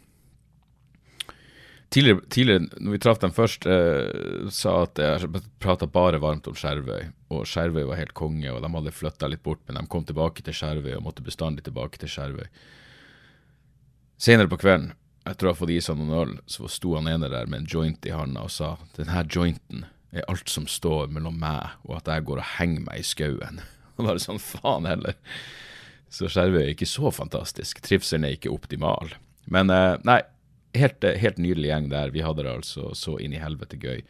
Tidligere, 1.94 2.20
tidligere, 2.34 2.66
når 2.82 2.92
vi 2.96 2.98
traff 2.98 3.20
dem 3.22 3.32
først, 3.32 3.66
eh, 3.70 4.48
sa 4.50 4.72
at 4.82 4.98
jeg 4.98 5.42
prata 5.62 5.86
bare 5.86 6.18
varmt 6.18 6.48
om 6.50 6.56
Skjervøy, 6.58 7.12
og 7.30 7.46
Skjervøy 7.46 7.84
var 7.86 8.00
helt 8.00 8.14
konge, 8.18 8.50
og 8.50 8.58
de 8.62 8.70
hadde 8.74 8.92
flytta 8.94 9.30
litt 9.30 9.44
bort, 9.46 9.62
men 9.68 9.78
de 9.78 9.86
kom 9.86 10.04
tilbake 10.04 10.42
til 10.42 10.56
Skjervøy 10.56 10.96
og 10.96 11.04
måtte 11.06 11.24
bestandig 11.26 11.64
tilbake 11.64 12.02
til 12.02 12.10
Skjervøy. 12.10 12.48
Senere 14.18 14.50
på 14.50 14.58
kvelden, 14.58 14.94
etter 15.26 15.46
å 15.46 15.52
ha 15.52 15.58
fått 15.58 15.74
i 15.74 15.80
seg 15.82 15.98
noen 15.98 16.16
øl, 16.16 16.34
så 16.50 16.68
sto 16.70 16.96
han 16.96 17.08
ene 17.10 17.30
der 17.30 17.46
med 17.50 17.62
en 17.62 17.70
joint 17.70 18.06
i 18.06 18.14
handa 18.14 18.46
og 18.46 18.52
sa 18.54 18.76
den 18.98 19.10
her 19.10 19.26
jointen 19.26 19.86
er 20.14 20.26
alt 20.30 20.50
som 20.50 20.68
står 20.70 21.10
mellom 21.12 21.38
meg 21.40 21.74
og 21.86 21.98
at 21.98 22.10
jeg 22.10 22.26
går 22.28 22.40
og 22.40 22.50
henger 22.56 22.86
meg 22.86 23.02
i 23.02 23.06
skauen. 23.06 23.60
Og 23.96 24.04
bare 24.04 24.20
sånn, 24.20 24.40
faen 24.42 24.84
heller. 24.84 25.16
Så 26.12 26.28
Skjervøy 26.28 26.60
er 26.62 26.72
ikke 26.74 26.88
så 26.88 27.08
fantastisk. 27.08 27.80
Trivselen 27.84 28.26
er 28.28 28.34
ikke 28.36 28.52
optimal. 28.52 29.14
Men 29.48 29.72
eh, 29.72 29.94
nei, 30.04 30.18
helt, 30.80 31.04
helt 31.22 31.38
nydelig 31.42 31.68
gjeng 31.72 31.88
der. 31.92 32.10
Vi 32.14 32.22
hadde 32.24 32.44
det 32.46 32.52
altså 32.58 32.90
så 32.96 33.16
inn 33.22 33.34
i 33.36 33.40
helvete 33.42 33.78
gøy. 33.82 34.02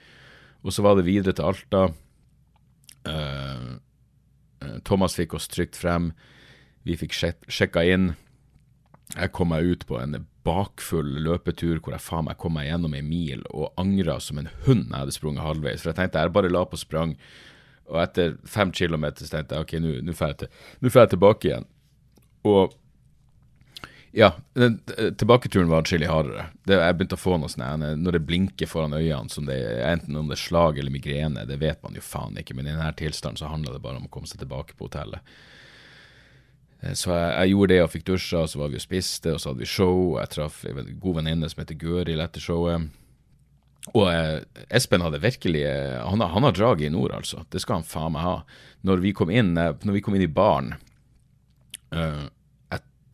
Og 0.66 0.72
så 0.74 0.82
var 0.82 0.96
det 0.98 1.06
videre 1.06 1.34
til 1.36 1.46
Alta. 1.46 1.82
Eh, 3.06 3.66
Thomas 4.84 5.14
fikk 5.18 5.34
oss 5.38 5.48
trygt 5.52 5.76
frem. 5.78 6.12
Vi 6.86 6.96
fikk 6.98 7.14
sjekka 7.14 7.84
inn. 7.86 8.14
Jeg 9.14 9.30
kom 9.36 9.52
meg 9.52 9.66
ut 9.68 9.84
på 9.86 9.98
en 10.00 10.24
bakfull 10.46 11.08
løpetur 11.26 11.78
hvor 11.82 11.94
jeg 11.94 12.02
faen 12.02 12.26
meg 12.26 12.38
kom 12.42 12.54
meg 12.54 12.68
gjennom 12.68 12.94
en 12.94 13.06
mil 13.10 13.42
og 13.50 13.72
angra 13.78 14.16
som 14.22 14.38
en 14.38 14.48
hund 14.66 14.88
jeg 14.88 14.98
hadde 14.98 15.14
sprunget 15.14 15.46
halvveis. 15.46 15.82
For 15.82 15.92
jeg 15.92 15.98
tenkte 16.00 16.22
jeg 16.24 16.34
bare 16.34 16.50
la 16.50 16.64
på 16.66 16.78
sprang, 16.80 17.14
og 17.86 18.00
etter 18.02 18.34
fem 18.50 18.72
kilometer 18.74 19.28
tenkte 19.30 19.54
jeg 19.60 19.66
ok, 19.66 20.02
nå 20.06 20.14
får 20.16 20.32
jeg, 20.32 20.38
til- 20.42 20.90
jeg 20.90 21.12
tilbake 21.14 21.50
igjen. 21.50 21.68
Og 22.46 22.74
ja, 24.16 24.30
den 24.56 24.78
eh, 24.96 25.10
tilbaketuren 25.12 25.68
var 25.68 25.82
atskillig 25.84 26.08
hardere. 26.08 26.46
Det, 26.64 26.78
jeg 26.80 26.96
begynte 26.96 27.18
å 27.18 27.20
få 27.20 27.34
noe 27.36 27.52
sånn 27.52 27.84
Når 28.00 28.16
det 28.16 28.22
blinker 28.24 28.70
foran 28.70 28.96
øynene, 28.96 29.28
som 29.32 29.44
det, 29.48 29.58
enten 29.84 30.16
om 30.16 30.30
det 30.30 30.38
er 30.38 30.44
slag 30.46 30.78
eller 30.80 30.94
migrene, 30.94 31.44
det 31.48 31.58
vet 31.60 31.82
man 31.84 31.98
jo 31.98 32.04
faen 32.04 32.38
ikke. 32.40 32.56
Men 32.56 32.70
i 32.70 32.72
denne 32.72 32.94
tilstanden 32.96 33.36
så 33.42 33.50
handla 33.52 33.74
det 33.74 33.82
bare 33.84 34.00
om 34.00 34.08
å 34.08 34.12
komme 34.14 34.30
seg 34.30 34.40
tilbake 34.40 34.72
på 34.78 34.88
hotellet. 34.88 35.20
Eh, 36.80 36.94
Så 36.96 37.12
jeg, 37.12 37.32
jeg 37.34 37.52
gjorde 37.52 37.74
det 37.74 37.82
og 37.84 37.90
fikk 37.92 38.06
dusja, 38.08 38.44
og 38.46 38.48
så 38.52 38.62
var 38.62 38.72
vi 38.72 38.80
og 38.80 38.86
spiste, 38.86 39.34
og 39.34 39.42
så 39.42 39.52
hadde 39.52 39.64
vi 39.66 39.68
show. 39.74 39.98
og 40.14 40.22
Jeg 40.22 40.32
traff 40.36 40.62
en 40.70 40.94
god 41.02 41.18
venninne 41.20 41.50
som 41.52 41.60
heter 41.60 41.78
Gøril 41.84 42.24
etter 42.24 42.40
showet. 42.40 42.88
Og 43.92 44.08
eh, 44.10 44.40
Espen 44.74 45.04
hadde 45.04 45.20
virkelig 45.22 45.60
eh, 45.68 45.98
han, 46.02 46.24
han 46.24 46.48
har 46.48 46.56
draget 46.56 46.88
i 46.88 46.94
nord, 46.94 47.12
altså. 47.20 47.44
Det 47.52 47.60
skal 47.62 47.82
han 47.82 47.86
faen 47.86 48.16
meg 48.16 48.24
ha. 48.24 48.38
Når 48.88 49.04
vi 49.04 49.12
kom 49.18 49.30
inn, 49.30 49.52
når 49.60 49.92
vi 49.98 50.02
kom 50.02 50.16
inn 50.16 50.24
i 50.24 50.32
baren 50.32 50.72
eh, 51.92 52.24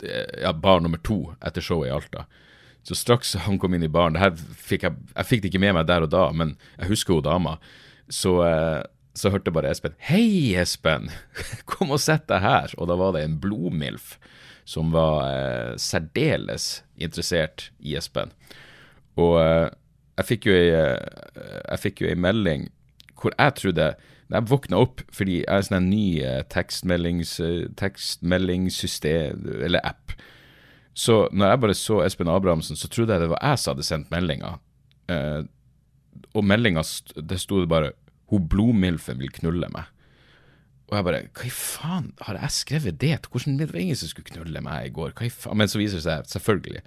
ja, 0.03 0.53
bar 0.53 0.81
nummer 0.83 1.01
to 1.07 1.35
etter 1.45 1.65
showet 1.65 1.91
i 1.91 1.95
Alta. 1.95 2.27
Så 2.83 2.97
straks 2.99 3.35
han 3.45 3.59
kom 3.63 3.75
inn 3.77 3.85
i 3.87 3.91
baren 3.93 4.19
fikk 4.59 4.87
jeg, 4.89 4.99
jeg 5.15 5.29
fikk 5.29 5.43
det 5.43 5.53
ikke 5.53 5.63
med 5.63 5.77
meg 5.79 5.87
der 5.87 6.07
og 6.07 6.11
da, 6.11 6.25
men 6.35 6.57
jeg 6.81 6.91
husker 6.91 7.19
hun 7.19 7.27
dama. 7.27 7.57
Så, 8.11 8.41
eh, 8.47 8.83
så 9.15 9.31
hørte 9.31 9.53
bare 9.55 9.71
Espen 9.71 9.95
'Hei, 9.99 10.55
Espen! 10.59 11.11
Kom 11.71 11.95
og 11.95 12.03
sett 12.03 12.27
deg 12.29 12.43
her!' 12.43 12.75
Og 12.79 12.91
da 12.91 12.99
var 12.99 13.15
det 13.15 13.23
en 13.25 13.39
blodmilf 13.39 14.17
som 14.65 14.91
var 14.95 15.27
eh, 15.31 15.77
særdeles 15.77 16.83
interessert 16.97 17.71
i 17.79 17.97
Espen. 17.99 18.35
Og 19.19 19.39
eh, 19.43 19.69
jeg 20.19 20.29
fikk 20.29 20.49
jo 20.51 20.57
ei, 20.57 20.71
eh, 20.75 21.63
jeg 21.71 21.83
jo 22.03 22.11
melding 22.19 22.71
hvor 23.19 23.35
jeg 23.39 23.55
trodde 23.59 23.93
jeg 24.33 24.49
våkna 24.49 24.81
opp, 24.81 25.03
fordi 25.13 25.41
jeg 25.43 25.49
er 25.53 25.65
sånn 25.67 25.79
en 25.79 25.91
ny 25.93 26.07
eh, 26.25 26.43
tekstmeldings, 26.53 27.35
eh, 27.45 27.65
tekstmeldingssystem, 27.81 29.47
eller 29.69 29.85
app. 29.85 30.15
Så 30.95 31.27
når 31.33 31.53
jeg 31.53 31.63
bare 31.63 31.77
så 31.79 32.03
Espen 32.05 32.31
Abrahamsen, 32.33 32.77
så 32.77 32.89
trodde 32.93 33.17
jeg 33.17 33.25
det 33.25 33.33
var 33.33 33.43
jeg 33.45 33.61
som 33.61 33.75
hadde 33.75 33.89
sendt 33.89 34.13
meldinga. 34.13 34.57
Eh, 35.13 35.43
og 36.37 36.47
meldinga, 36.49 36.85
det 37.17 37.41
sto 37.41 37.61
det 37.61 37.69
bare 37.69 37.93
'Hun 38.33 38.49
blodmilfen 38.49 39.19
vil 39.19 39.29
knulle 39.29 39.69
meg'. 39.69 39.89
Og 40.89 40.97
jeg 40.97 41.05
bare 41.05 41.23
Hva 41.33 41.47
i 41.47 41.51
faen, 41.51 42.13
har 42.21 42.37
jeg 42.37 42.51
skrevet 42.51 43.01
det? 43.01 43.29
Hvordan 43.31 43.59
det 43.59 43.73
var 43.73 43.81
ingen 43.81 43.97
som 43.97 44.09
skulle 44.09 44.29
knulle 44.29 44.61
meg 44.61 44.87
i 44.87 44.93
går? 44.93 45.13
Hva 45.13 45.27
i 45.27 45.33
faen? 45.33 45.57
Men 45.57 45.69
så 45.69 45.79
viser 45.79 45.97
det 45.97 46.05
seg, 46.05 46.25
selvfølgelig, 46.29 46.83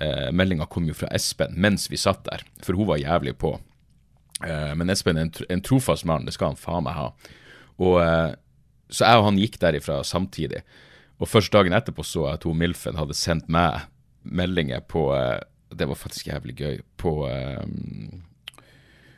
eh, 0.00 0.30
meldinga 0.32 0.66
kom 0.66 0.86
jo 0.88 0.94
fra 0.94 1.08
Espen 1.12 1.52
mens 1.56 1.90
vi 1.90 1.96
satt 1.96 2.24
der, 2.24 2.42
for 2.62 2.72
hun 2.72 2.86
var 2.86 2.96
jævlig 2.96 3.36
på. 3.36 3.60
Eh, 4.44 4.72
men 4.76 4.92
Espen 4.92 5.18
er 5.18 5.28
en, 5.28 5.34
en 5.56 5.64
trofast 5.64 6.06
mann, 6.08 6.26
det 6.26 6.34
skal 6.36 6.52
han 6.52 6.60
faen 6.60 6.86
meg 6.86 6.98
ha. 6.98 7.08
Og 7.82 7.98
eh, 8.02 8.34
Så 8.92 9.08
jeg 9.08 9.20
og 9.20 9.28
han 9.30 9.40
gikk 9.40 9.58
derifra 9.62 10.02
samtidig. 10.06 10.62
Og 11.22 11.30
først 11.30 11.52
dagen 11.54 11.74
etterpå 11.76 12.04
så 12.06 12.28
jeg 12.28 12.40
at 12.40 12.46
hun 12.48 12.58
Milfen 12.58 12.98
hadde 12.98 13.16
sendt 13.16 13.48
meg 13.52 13.86
meldinger 14.24 14.82
på 14.88 15.08
eh, 15.16 15.40
Det 15.74 15.88
var 15.88 15.98
faktisk 15.98 16.28
jævlig 16.28 16.54
gøy. 16.58 16.76
På, 16.96 17.26
um, 17.26 18.22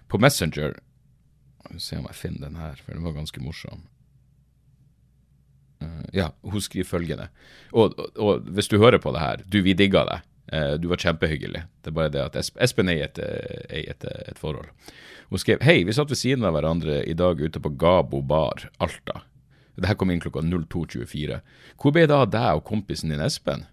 på 0.08 0.18
Messenger. 0.18 0.78
Skal 1.60 1.74
vi 1.76 1.82
se 1.82 1.98
om 1.98 2.06
jeg 2.08 2.16
finner 2.16 2.46
den 2.46 2.56
her, 2.56 2.78
for 2.80 2.94
den 2.94 3.04
var 3.04 3.12
ganske 3.12 3.42
morsom. 3.42 3.82
Uh, 5.82 6.06
ja, 6.16 6.30
hun 6.40 6.62
skriver 6.64 6.88
følgende. 6.88 7.28
Og, 7.72 7.92
og, 7.98 8.16
og 8.16 8.48
hvis 8.56 8.70
du 8.72 8.78
hører 8.80 9.02
på 9.02 9.12
det 9.12 9.20
her, 9.20 9.44
du, 9.44 9.60
vi 9.66 9.76
digger 9.76 10.08
deg. 10.08 10.24
Eh, 10.52 10.72
du 10.72 10.88
var 10.88 10.96
kjempehyggelig. 10.96 11.62
Det 11.82 11.90
er 11.90 11.96
bare 11.96 12.12
det 12.12 12.22
at 12.22 12.36
Espen 12.62 12.90
er 12.90 13.00
i 13.00 13.04
et, 13.06 13.18
eh, 13.18 13.80
et, 13.90 14.04
eh, 14.04 14.22
et 14.30 14.38
forhold. 14.38 14.68
Hun 15.30 15.38
skrev 15.38 15.62
Hei, 15.62 15.84
vi 15.84 15.92
satt 15.92 16.10
ved 16.10 16.18
siden 16.20 16.44
av 16.44 16.54
hverandre 16.54 17.02
i 17.06 17.14
dag 17.14 17.40
ute 17.40 17.60
på 17.60 17.74
Gabo 17.76 18.22
bar, 18.22 18.70
Alta. 18.78 19.22
Det 19.76 19.88
her 19.88 19.94
kom 19.94 20.10
inn 20.10 20.20
klokka 20.20 20.40
02.24. 20.40 21.40
Hvor 21.76 21.92
ble 21.92 22.06
det 22.06 22.14
av 22.14 22.30
deg 22.30 22.60
og 22.60 22.64
kompisen 22.64 23.10
din 23.10 23.20
Espen? 23.20 23.66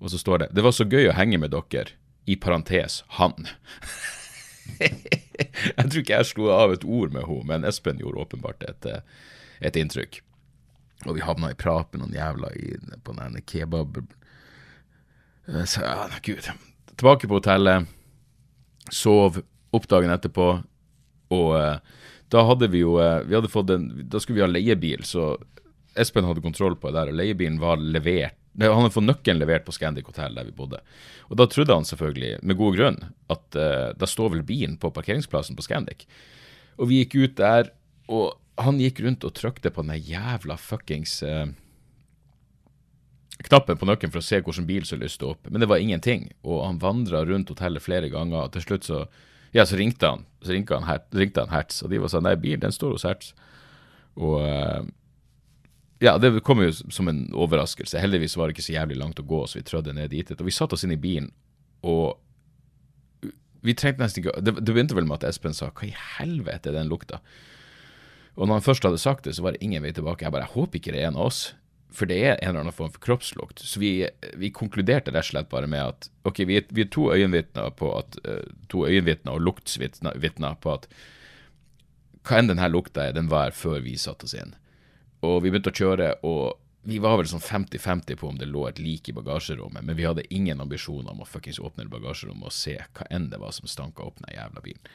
Og 0.00 0.10
så 0.10 0.18
står 0.18 0.38
det 0.38 0.54
Det 0.54 0.62
var 0.62 0.72
så 0.72 0.84
gøy 0.84 1.10
å 1.10 1.16
henge 1.16 1.38
med 1.38 1.50
dere. 1.50 1.98
I 2.24 2.36
parentes 2.36 3.02
han. 3.18 3.34
jeg 4.78 5.90
tror 5.90 6.00
ikke 6.00 6.14
jeg 6.20 6.26
slo 6.26 6.50
av 6.54 6.72
et 6.72 6.84
ord 6.84 7.10
med 7.12 7.26
henne, 7.26 7.44
men 7.44 7.64
Espen 7.64 7.98
gjorde 7.98 8.22
åpenbart 8.22 8.62
et, 8.62 8.86
et 9.60 9.76
inntrykk. 9.76 10.22
Og 11.06 11.16
vi 11.16 11.24
havna 11.26 11.50
i 11.50 11.58
prat 11.58 11.90
med 11.92 12.04
noen 12.04 12.14
jævla 12.14 12.52
i, 12.54 12.76
på 13.02 13.12
den 13.18 13.40
kebab... 13.42 14.04
Eh, 15.48 15.64
Så, 15.64 15.80
ja, 15.80 16.08
gud. 16.22 16.50
Tilbake 16.96 17.28
på 17.28 17.38
hotellet. 17.40 17.86
Sov. 18.90 19.40
Opp 19.72 19.88
dagen 19.88 20.12
etterpå. 20.12 20.50
Og 21.32 21.56
eh, 21.56 21.78
da 22.32 22.44
hadde 22.48 22.68
vi 22.72 22.82
jo 22.82 22.98
eh, 23.00 23.22
vi 23.24 23.36
hadde 23.36 23.50
fått 23.52 23.72
en, 23.72 23.88
Da 24.08 24.20
skulle 24.20 24.40
vi 24.40 24.44
ha 24.44 24.50
leiebil, 24.50 25.04
så 25.08 25.34
Espen 25.98 26.24
hadde 26.24 26.44
kontroll 26.44 26.76
på 26.80 26.88
det 26.88 26.96
der, 26.98 27.10
og 27.12 27.18
leiebilen 27.20 27.58
var 27.60 27.80
levert 27.80 28.38
Nei, 28.52 28.68
Han 28.68 28.82
hadde 28.84 28.94
fått 28.94 29.06
nøkkelen 29.08 29.40
levert 29.40 29.64
på 29.64 29.72
Scandic 29.72 30.08
Hotel 30.08 30.34
der 30.36 30.44
vi 30.44 30.52
bodde. 30.56 30.82
Og 31.32 31.38
da 31.40 31.46
trodde 31.48 31.72
han 31.72 31.86
selvfølgelig, 31.88 32.34
med 32.44 32.58
god 32.58 32.76
grunn, 32.76 32.98
at 33.32 33.56
eh, 33.56 33.92
da 33.96 34.08
står 34.08 34.34
vel 34.34 34.42
bilen 34.44 34.74
på 34.80 34.90
parkeringsplassen 34.92 35.56
på 35.56 35.64
Scandic. 35.64 36.04
Og 36.76 36.90
vi 36.90 36.98
gikk 37.00 37.16
ut 37.16 37.38
der, 37.40 37.70
og 38.12 38.34
han 38.60 38.76
gikk 38.76 39.00
rundt 39.06 39.24
og 39.24 39.32
trykte 39.38 39.72
på 39.72 39.84
den 39.88 39.96
jævla 40.04 40.58
fuckings 40.60 41.22
eh, 41.24 41.46
knappen 43.46 43.78
på 43.80 43.86
nøkkelen 43.88 44.12
for 44.14 44.22
å 44.22 44.26
se 44.26 44.40
hvilken 44.40 44.66
bil 44.68 44.84
som 44.88 45.00
lyste 45.00 45.26
opp, 45.28 45.50
men 45.50 45.60
det 45.60 45.68
var 45.70 45.82
ingenting. 45.82 46.30
Og 46.44 46.64
han 46.66 46.78
vandra 46.82 47.24
rundt 47.28 47.48
hotellet 47.52 47.82
flere 47.84 48.08
ganger, 48.12 48.46
og 48.48 48.52
til 48.56 48.62
slutt 48.66 48.84
så 48.88 49.04
ja, 49.52 49.66
så 49.68 49.76
ringte 49.76 50.08
han 50.08 50.22
Så 50.40 50.54
ringte 50.54 50.72
han, 50.74 50.86
Her- 50.88 51.04
ringte 51.12 51.42
han 51.44 51.50
Hertz, 51.52 51.82
og 51.84 51.90
de 51.92 51.98
var 52.00 52.08
sånn 52.08 52.24
Nei, 52.24 52.34
bilen 52.40 52.60
den 52.64 52.72
står 52.72 52.94
hos 52.96 53.04
Hertz. 53.04 53.34
Og 54.16 54.40
eh, 54.42 54.82
ja, 56.02 56.16
det 56.18 56.40
kom 56.42 56.62
jo 56.64 56.70
som 56.72 57.06
en 57.08 57.26
overraskelse. 57.36 58.00
Heldigvis 58.00 58.34
var 58.36 58.48
det 58.48 58.56
ikke 58.56 58.64
så 58.66 58.74
jævlig 58.74 58.96
langt 58.98 59.20
å 59.20 59.26
gå, 59.28 59.42
så 59.46 59.60
vi 59.60 59.66
trødde 59.68 59.92
ned 59.94 60.10
dit. 60.10 60.32
Og 60.34 60.48
vi 60.48 60.50
satte 60.56 60.74
oss 60.74 60.82
inn 60.88 60.96
i 60.96 60.98
bilen, 60.98 61.28
og 61.84 62.16
vi 63.62 63.74
trengte 63.78 64.02
nesten 64.02 64.24
ikke 64.24 64.40
Det, 64.42 64.56
det 64.58 64.72
begynte 64.74 64.96
vel 64.98 65.06
med 65.06 65.20
at 65.20 65.28
Espen 65.30 65.54
sa 65.54 65.68
'hva 65.70 65.86
i 65.86 65.94
helvete 66.18 66.70
er 66.72 66.80
den 66.80 66.88
lukta'? 66.90 67.20
Og 68.36 68.48
når 68.48 68.54
han 68.54 68.62
først 68.66 68.82
hadde 68.82 68.98
sagt 68.98 69.24
det, 69.24 69.36
så 69.36 69.42
var 69.44 69.52
det 69.52 69.62
ingen 69.62 69.82
vei 69.82 69.92
tilbake. 69.92 70.24
Jeg 70.24 70.32
bare 70.32 70.46
jeg 70.48 70.54
håper 70.56 70.78
ikke 70.80 70.92
det 70.92 71.02
er 71.02 71.08
en 71.08 71.16
av 71.20 71.26
oss, 71.28 71.54
for 71.92 72.08
det 72.08 72.18
er 72.22 72.36
en 72.36 72.48
eller 72.50 72.64
annen 72.64 72.74
form 72.76 72.92
for 72.94 73.02
kroppslukt. 73.04 73.62
Så 73.62 73.80
vi, 73.80 73.92
vi 74.40 74.52
konkluderte 74.54 75.12
rett 75.12 75.26
og 75.26 75.30
slett 75.30 75.50
bare 75.52 75.68
med 75.70 75.82
at 75.84 76.08
ok, 76.28 76.44
vi 76.48 76.58
er, 76.60 76.66
vi 76.70 76.86
er 76.86 76.90
to 76.92 77.10
øyenvitner 77.12 77.72
øyenvitner 78.88 79.36
og 79.36 79.44
luktsvitner 79.44 80.56
på 80.62 80.74
at 80.74 80.88
hva 82.22 82.38
enn 82.38 82.50
denne 82.52 82.68
lukta 82.70 83.08
er, 83.08 83.16
den 83.16 83.30
var 83.30 83.50
her 83.50 83.56
før 83.56 83.80
vi 83.82 83.96
satte 83.98 84.28
oss 84.28 84.36
inn. 84.38 84.54
Og 85.26 85.42
vi 85.42 85.50
begynte 85.50 85.72
å 85.72 85.78
kjøre, 85.78 86.08
og 86.26 86.58
vi 86.86 86.98
var 87.02 87.18
vel 87.18 87.28
sånn 87.30 87.42
50-50 87.42 88.18
på 88.18 88.28
om 88.30 88.38
det 88.38 88.48
lå 88.50 88.64
et 88.68 88.80
lik 88.82 89.10
i 89.10 89.14
bagasjerommet, 89.14 89.84
men 89.86 89.98
vi 89.98 90.06
hadde 90.06 90.26
ingen 90.34 90.62
ambisjoner 90.62 91.12
om 91.12 91.22
å 91.22 91.28
fuckings 91.28 91.60
åpne 91.62 91.86
bagasjerommet 91.90 92.50
og 92.50 92.54
se 92.54 92.74
hva 92.78 93.06
enn 93.10 93.28
det 93.30 93.38
var 93.42 93.54
som 93.54 93.70
stanka 93.70 94.06
opp 94.06 94.18
den 94.22 94.34
jævla 94.34 94.62
bilen. 94.64 94.92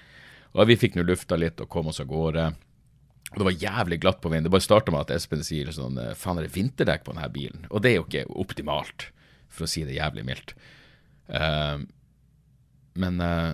Og 0.56 0.68
vi 0.68 0.80
fikk 0.80 0.96
nå 0.98 1.06
lufta 1.06 1.38
litt 1.40 1.62
og 1.64 1.70
kom 1.72 1.92
oss 1.92 2.02
av 2.04 2.10
gårde. 2.12 2.50
Og 3.34 3.42
det 3.42 3.48
var 3.50 3.60
jævlig 3.60 4.00
glatt 4.04 4.22
på 4.24 4.32
veien. 4.32 4.46
Det 4.46 4.54
bare 4.54 4.64
starta 4.64 4.94
med 4.94 5.04
at 5.04 5.14
Espen 5.18 5.44
sier 5.44 5.70
sånn 5.76 6.00
Faen, 6.16 6.40
er 6.40 6.48
det 6.48 6.56
vinterdekk 6.56 7.04
på 7.06 7.14
denne 7.14 7.28
bilen? 7.34 7.68
Og 7.68 7.84
det 7.84 7.92
er 7.92 8.00
jo 8.00 8.08
ikke 8.08 8.26
optimalt, 8.40 9.10
for 9.52 9.68
å 9.68 9.72
si 9.72 9.84
det 9.88 9.98
jævlig 9.98 10.24
mildt. 10.28 10.56
Uh, 11.28 11.84
men 12.98 13.20
uh, 13.20 13.54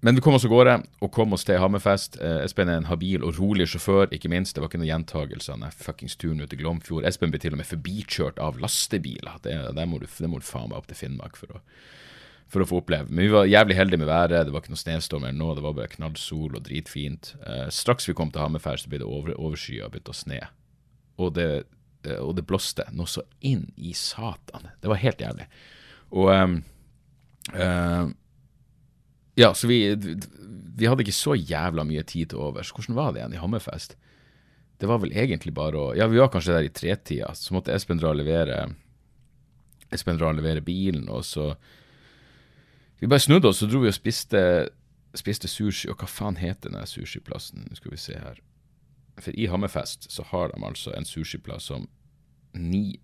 men 0.00 0.16
vi 0.16 0.22
kom 0.24 0.32
oss 0.32 0.46
av 0.48 0.52
gårde 0.52 0.74
og 1.04 1.10
kom 1.12 1.34
oss 1.36 1.42
til 1.44 1.58
Hammerfest. 1.60 2.16
Uh, 2.22 2.40
Espen 2.46 2.70
er 2.72 2.78
en 2.80 2.88
habil 2.88 3.24
og 3.26 3.36
rolig 3.36 3.66
sjåfør, 3.68 4.06
ikke 4.16 4.30
minst. 4.32 4.54
Det 4.56 4.62
var 4.62 4.70
ikke 4.70 4.80
noen 4.80 4.88
gjentagelse 4.88 5.52
av 5.52 5.60
den 5.60 5.74
fuckings 5.76 6.16
turen 6.16 6.40
ut 6.40 6.48
til 6.48 6.62
Glomfjord. 6.62 7.04
Espen 7.08 7.34
ble 7.34 7.40
til 7.42 7.52
og 7.52 7.60
med 7.60 7.68
forbikjørt 7.68 8.40
av 8.40 8.56
lastebiler. 8.62 9.42
Det, 9.44 9.58
det, 9.76 9.86
må, 9.90 10.00
du, 10.00 10.06
det 10.08 10.30
må 10.32 10.40
du 10.40 10.46
faen 10.48 10.70
meg 10.70 10.80
opp 10.80 10.88
til 10.88 11.02
Finnmark 11.02 11.36
for 11.36 11.58
å, 11.58 11.60
for 12.50 12.64
å 12.64 12.66
få 12.66 12.80
oppleve. 12.82 13.08
Men 13.10 13.24
vi 13.24 13.32
var 13.32 13.48
jævlig 13.48 13.76
heldige 13.78 14.02
med 14.02 14.10
været. 14.10 14.46
Det 14.46 14.54
var 14.54 14.64
ikke 14.64 14.74
noe 14.74 14.82
snøstorm 14.82 15.26
eller 15.26 15.38
noe. 15.38 15.56
Det 15.58 15.64
var 15.64 15.76
bare 15.76 15.92
knallsol 15.92 16.56
og 16.58 16.64
dritfint. 16.66 17.34
Eh, 17.46 17.68
straks 17.74 18.08
vi 18.10 18.16
kom 18.18 18.32
til 18.34 18.42
Hammerfest, 18.42 18.86
så 18.86 18.92
ble 18.92 19.02
det 19.02 19.08
over, 19.08 19.36
overskya 19.38 19.86
og 19.86 19.94
begynte 19.94 20.14
å 20.14 20.18
sne. 20.18 20.40
Og 21.20 21.34
det, 21.36 21.48
og 22.18 22.34
det 22.38 22.46
blåste 22.48 22.88
noe 22.96 23.10
så 23.10 23.22
inn 23.46 23.68
i 23.78 23.94
satan. 23.94 24.70
Det 24.82 24.90
var 24.90 25.02
helt 25.02 25.22
jævlig. 25.22 25.46
Og 26.10 26.30
um, 26.34 26.56
uh, 27.54 28.10
ja, 29.38 29.52
så 29.54 29.70
vi, 29.70 29.94
vi 29.94 30.88
hadde 30.88 31.04
ikke 31.04 31.14
så 31.14 31.36
jævla 31.38 31.84
mye 31.86 32.02
tid 32.08 32.32
til 32.32 32.42
overs. 32.42 32.72
Hvordan 32.74 32.98
var 32.98 33.12
det 33.12 33.22
igjen 33.22 33.36
i 33.36 33.42
Hammerfest? 33.42 33.94
Det 34.80 34.88
var 34.88 35.02
vel 35.02 35.12
egentlig 35.12 35.52
bare 35.54 35.78
å 35.78 35.90
Ja, 35.94 36.08
vi 36.10 36.18
var 36.18 36.32
kanskje 36.32 36.56
der 36.56 36.66
i 36.66 36.72
tretida, 36.72 37.34
så 37.36 37.54
måtte 37.54 37.74
Espen 37.76 38.00
dra 38.00 38.14
og 38.14 38.18
levere 38.18 38.64
Espen 39.92 40.18
dra 40.18 40.30
og 40.30 40.38
levere 40.38 40.64
bilen, 40.64 41.08
og 41.12 41.24
så 41.26 41.52
Vi 43.00 43.08
bare 43.08 43.20
snudde 43.20 43.48
oss, 43.48 43.62
så 43.62 43.68
dro 43.68 43.80
vi 43.80 43.88
og 43.88 43.96
spiste, 43.96 44.40
spiste 45.16 45.48
sushi. 45.48 45.88
Og 45.88 46.00
hva 46.00 46.08
faen 46.10 46.36
heter 46.40 46.72
den 46.72 46.88
sushiplassen? 46.88 47.64
Nå 47.64 47.78
skal 47.78 47.94
vi 47.94 48.00
se 48.00 48.18
her. 48.20 48.40
For 49.20 49.36
i 49.36 49.48
Hammerfest 49.52 50.10
så 50.12 50.24
har 50.30 50.52
de 50.52 50.60
altså 50.64 50.92
en 50.96 51.08
sushiplass 51.08 51.70
som 51.72 51.88
Ni, 52.56 52.98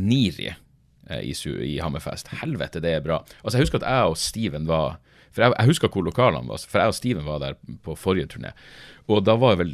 Niri 0.00 0.50
eh, 0.50 1.22
i, 1.24 1.32
i 1.64 1.78
Hammerfest. 1.80 2.32
Helvete, 2.40 2.82
det 2.84 2.98
er 2.98 3.04
bra. 3.04 3.22
Altså, 3.42 3.56
jeg 3.56 3.68
husker 3.68 3.80
at 3.80 3.88
jeg 3.88 4.12
og 4.12 4.20
Steven 4.20 4.68
var 4.68 4.98
For 5.34 5.42
jeg, 5.42 5.54
jeg 5.56 5.70
husker 5.72 5.90
hvor 5.90 6.04
lokalene 6.06 6.50
var, 6.50 6.66
for 6.70 6.82
jeg 6.82 6.92
og 6.92 6.98
Steven 6.98 7.24
var 7.26 7.40
der 7.42 7.56
på 7.82 7.96
forrige 7.98 8.28
turné. 8.34 8.52
Og 9.08 9.24
da 9.24 9.34
var 9.40 9.56
vel 9.60 9.72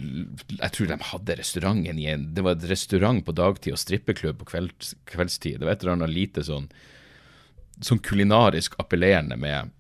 Jeg 0.57 0.73
tror 0.77 0.91
de 0.91 1.01
hadde 1.11 1.39
restauranten 1.43 1.99
i 1.99 2.07
en 2.13 2.31
Det 2.35 2.47
var 2.47 2.55
et 2.57 2.71
restaurant 2.71 3.25
på 3.27 3.35
dagtid 3.35 3.75
og 3.75 3.83
strippeklubb 3.83 4.41
på 4.41 4.51
kveld, 4.55 4.95
kveldstid. 5.11 5.59
Det 5.59 5.67
var 5.67 5.75
et 5.75 5.85
eller 5.85 5.99
annet 5.99 6.15
lite 6.15 6.47
sånn 6.47 6.71
Sånn 7.85 8.03
kulinarisk 8.05 8.77
appellerende 8.83 9.39
med 9.41 9.77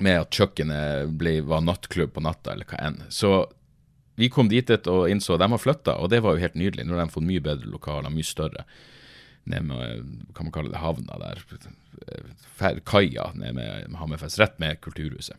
med 0.00 0.22
at 0.22 0.32
kjøkkenet 0.32 1.10
ble, 1.20 1.34
var 1.44 1.60
nattklubb 1.64 2.14
på 2.14 2.22
natta, 2.24 2.54
eller 2.54 2.68
hva 2.68 2.78
enn. 2.80 3.02
Så 3.12 3.44
vi 4.16 4.30
kom 4.32 4.48
dit 4.48 4.70
et 4.72 4.88
og 4.88 5.10
innså 5.12 5.36
at 5.36 5.42
de 5.44 5.50
har 5.52 5.60
flytta, 5.60 5.98
og 6.00 6.08
det 6.12 6.22
var 6.24 6.36
jo 6.36 6.44
helt 6.44 6.56
nydelig. 6.58 6.86
Nå 6.86 6.96
har 6.96 7.04
de 7.04 7.12
fått 7.12 7.28
mye 7.28 7.44
bedre 7.44 7.68
lokaler, 7.68 8.12
mye 8.12 8.28
større. 8.28 8.64
Ned 9.52 9.66
med, 9.68 10.10
hva 10.32 10.46
man 10.46 10.54
kaller 10.54 10.72
det, 10.72 10.80
havna 10.80 11.18
der. 11.20 11.44
kaia 12.88 13.32
nede 13.34 13.56
med 13.58 13.96
Hammerfest, 13.98 14.40
rett 14.40 14.60
med 14.62 14.80
Kulturhuset. 14.84 15.36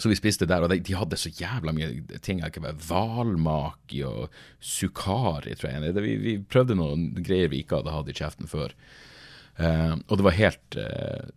Så 0.00 0.08
vi 0.08 0.16
spiste 0.16 0.48
der, 0.48 0.64
og 0.64 0.70
de, 0.72 0.78
de 0.80 0.94
hadde 0.96 1.18
så 1.20 1.28
jævla 1.28 1.74
mye 1.76 2.20
ting. 2.24 2.40
Hvalmaki 2.40 4.02
og 4.08 4.32
sukari, 4.60 5.56
tror 5.58 5.74
jeg. 5.74 5.94
Det, 5.96 6.04
vi, 6.04 6.14
vi 6.20 6.36
prøvde 6.40 6.78
noen 6.78 7.10
greier 7.20 7.50
vi 7.52 7.60
ikke 7.60 7.82
hadde 7.82 7.92
hatt 7.92 8.08
i 8.08 8.16
kjeften 8.16 8.48
før. 8.48 8.72
Eh, 9.60 9.94
og 10.08 10.16
det 10.18 10.24
var 10.24 10.36
helt 10.36 10.76
eh, 10.80 11.28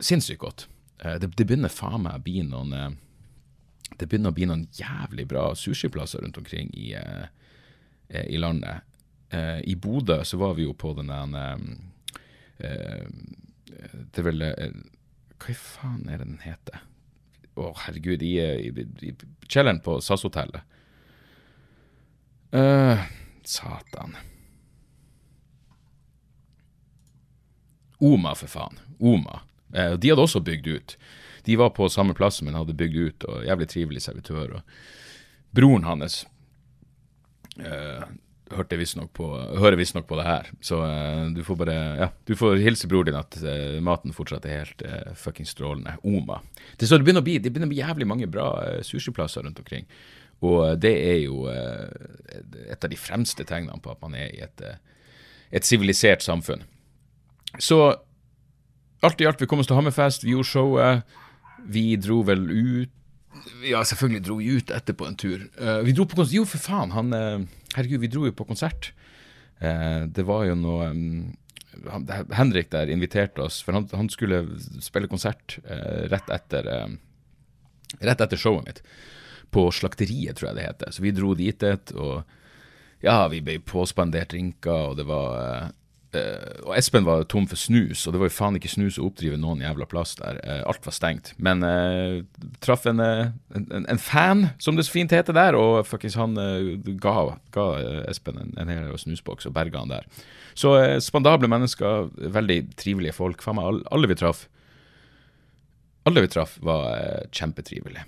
sinnssykt 0.00 0.40
godt. 0.40 0.66
Eh, 1.02 1.18
det, 1.20 1.32
det 1.36 1.46
begynner 1.46 1.72
faen 1.72 2.06
meg 2.06 2.20
å 2.20 2.24
bli 2.24 2.42
noen 2.46 2.96
Det 3.96 4.08
begynner 4.08 4.32
å 4.32 4.36
bli 4.36 4.48
noen 4.48 4.66
jævlig 4.74 5.26
bra 5.28 5.50
sushiplasser 5.54 6.24
rundt 6.24 6.38
omkring 6.40 6.72
i, 6.74 6.92
eh, 6.96 8.26
i 8.26 8.40
landet. 8.40 8.82
Eh, 9.30 9.60
I 9.68 9.76
Bodø 9.76 10.22
så 10.24 10.40
var 10.40 10.54
vi 10.54 10.66
jo 10.66 10.74
på 10.74 10.94
den 10.96 11.12
der 11.12 11.62
eh, 12.58 13.06
Det 13.68 14.22
er 14.22 14.26
vel 14.30 14.44
Hva 15.36 15.54
faen 15.60 16.08
er 16.08 16.22
det 16.22 16.28
den 16.28 16.44
heter? 16.44 16.84
Å, 17.56 17.70
herregud, 17.86 18.20
i, 18.20 18.34
i, 18.36 18.68
i 19.08 19.12
kjelleren 19.48 19.80
på 19.80 19.94
SAS-hotellet. 20.04 20.60
Satan. 23.48 24.12
Oma, 27.98 28.34
for 28.36 28.50
faen. 28.50 28.80
Oma. 28.98 29.40
Eh, 29.74 29.94
de 29.96 30.12
hadde 30.12 30.24
også 30.24 30.44
bygd 30.44 30.68
ut. 30.68 30.96
De 31.46 31.56
var 31.56 31.70
på 31.76 31.88
samme 31.88 32.14
plass, 32.14 32.42
men 32.42 32.58
hadde 32.58 32.76
bygd 32.76 32.96
ut, 32.96 33.26
og 33.30 33.44
jævlig 33.46 33.68
trivelig 33.70 34.02
servitør. 34.02 34.58
Og 34.58 35.56
broren 35.56 35.86
hans 35.86 36.24
eh, 37.60 38.02
hørte 38.54 38.78
visstnok 38.78 39.12
på, 39.16 39.28
hører 39.58 39.78
visstnok 39.78 40.06
på 40.08 40.18
det 40.20 40.26
her, 40.26 40.50
så 40.64 40.80
eh, 40.86 41.22
du 41.34 41.42
får 41.46 41.58
bare 41.62 41.78
Ja, 42.00 42.10
du 42.26 42.34
får 42.38 42.60
hilse 42.62 42.90
broren 42.90 43.10
din 43.10 43.18
at 43.18 43.38
eh, 43.42 43.78
maten 43.84 44.14
fortsatt 44.14 44.46
er 44.46 44.62
helt 44.62 44.84
uh, 44.86 45.14
fuckings 45.18 45.54
strålende. 45.54 45.96
Oma. 46.06 46.40
Det, 46.76 46.86
så 46.86 46.98
det 46.98 47.06
begynner 47.06 47.24
bli, 47.26 47.38
det 47.42 47.50
begynner 47.50 47.70
å 47.70 47.74
bli 47.74 47.82
jævlig 47.82 48.08
mange 48.10 48.30
bra 48.30 48.50
uh, 48.60 48.78
sushiplasser 48.86 49.46
rundt 49.46 49.62
omkring. 49.62 49.88
Og 50.44 50.76
det 50.76 50.92
er 50.92 51.20
jo 51.22 51.46
et 51.48 52.82
av 52.84 52.90
de 52.92 52.98
fremste 53.00 53.40
tegnene 53.48 53.80
på 53.80 53.88
at 53.88 54.02
man 54.04 54.12
er 54.20 54.34
i 54.34 54.42
et 54.44 55.64
sivilisert 55.64 56.20
samfunn. 56.20 56.66
Så 57.62 57.78
alt 59.06 59.20
i 59.20 59.28
alt, 59.28 59.40
vi 59.40 59.48
kom 59.50 59.62
oss 59.62 59.70
til 59.70 59.78
Hammerfest, 59.78 60.26
vi 60.26 60.34
gjorde 60.34 60.50
showet. 60.50 61.16
Vi 61.66 61.88
dro 61.98 62.20
vel 62.26 62.46
ut 62.50 62.92
Ja, 63.66 63.82
selvfølgelig 63.84 64.22
dro 64.26 64.36
vi 64.38 64.52
ut 64.58 64.70
etterpå 64.72 65.06
en 65.06 65.16
tur. 65.18 65.42
Uh, 65.60 65.80
vi 65.86 65.94
dro 65.96 66.06
på 66.08 66.18
konsert 66.18 66.36
Jo, 66.36 66.44
for 66.48 66.62
faen, 66.62 66.92
han 66.94 67.12
eh, 67.14 67.42
Herregud, 67.76 68.00
vi 68.02 68.10
dro 68.12 68.24
jo 68.26 68.34
på 68.36 68.46
konsert. 68.48 68.92
Uh, 69.60 70.06
det 70.08 70.24
var 70.28 70.46
jo 70.48 70.54
noe 70.58 70.88
um, 70.92 71.34
Henrik 72.32 72.70
der 72.70 72.90
inviterte 72.92 73.42
oss, 73.42 73.60
for 73.62 73.76
han, 73.76 73.88
han 73.92 74.08
skulle 74.12 74.44
spille 74.84 75.10
konsert 75.10 75.58
eh, 75.64 76.06
rett 76.12 76.30
etter 76.32 76.70
eh, 76.72 76.88
Rett 78.02 78.20
etter 78.20 78.36
showet 78.36 78.66
mitt. 78.66 78.80
På 79.54 79.68
Slakteriet, 79.72 80.36
tror 80.36 80.48
jeg 80.48 80.56
det 80.58 80.64
heter. 80.66 80.90
Så 80.92 81.04
vi 81.04 81.12
dro 81.14 81.30
dit, 81.38 81.62
et, 81.62 81.92
og 81.94 82.26
ja, 83.04 83.28
vi 83.30 83.38
ble 83.46 83.60
påspandert 83.62 84.32
drinker, 84.32 84.90
og 84.90 84.96
det 84.98 85.06
var 85.08 85.36
eh, 85.38 85.68
Og 86.14 86.72
Espen 86.78 87.04
var 87.04 87.24
tom 87.28 87.48
for 87.50 87.58
snus, 87.60 88.04
og 88.06 88.14
det 88.14 88.20
var 88.22 88.30
jo 88.30 88.36
faen 88.36 88.56
ikke 88.58 88.70
snus 88.70 88.96
å 88.96 89.08
oppdrive 89.08 89.36
noen 89.40 89.60
jævla 89.64 89.88
plass 89.90 90.14
der. 90.20 90.38
Eh, 90.44 90.62
alt 90.64 90.86
var 90.86 90.94
stengt. 90.94 91.32
Men 91.42 91.64
uh, 91.66 92.22
traff 92.64 92.86
en, 92.88 93.02
eh, 93.02 93.34
en, 93.58 93.84
en 93.90 94.00
fan, 94.00 94.46
som 94.62 94.78
det 94.78 94.86
så 94.86 94.94
fint 94.94 95.12
heter 95.12 95.36
der, 95.36 95.58
og 95.58 95.82
fuckings 95.88 96.16
han 96.16 96.38
uh, 96.38 96.72
ga, 97.02 97.14
ga 97.52 97.68
Espen 98.08 98.40
en, 98.40 98.54
en 98.62 98.72
hel 98.72 98.90
snusboks 99.02 99.50
og 99.50 99.56
berga 99.58 99.82
han 99.82 99.92
der. 99.92 100.08
Så 100.56 100.76
uh, 100.78 100.96
spandable 101.04 101.50
mennesker, 101.52 102.12
veldig 102.38 102.62
trivelige 102.80 103.16
folk. 103.16 103.44
Faen 103.44 103.58
meg, 103.60 103.82
alle, 103.90 104.12
vi 104.12 104.20
traff 104.22 104.46
alle 106.06 106.22
vi 106.22 106.28
traff, 106.30 106.60
var 106.62 106.84
uh, 106.94 107.24
kjempetrivelige. 107.34 108.04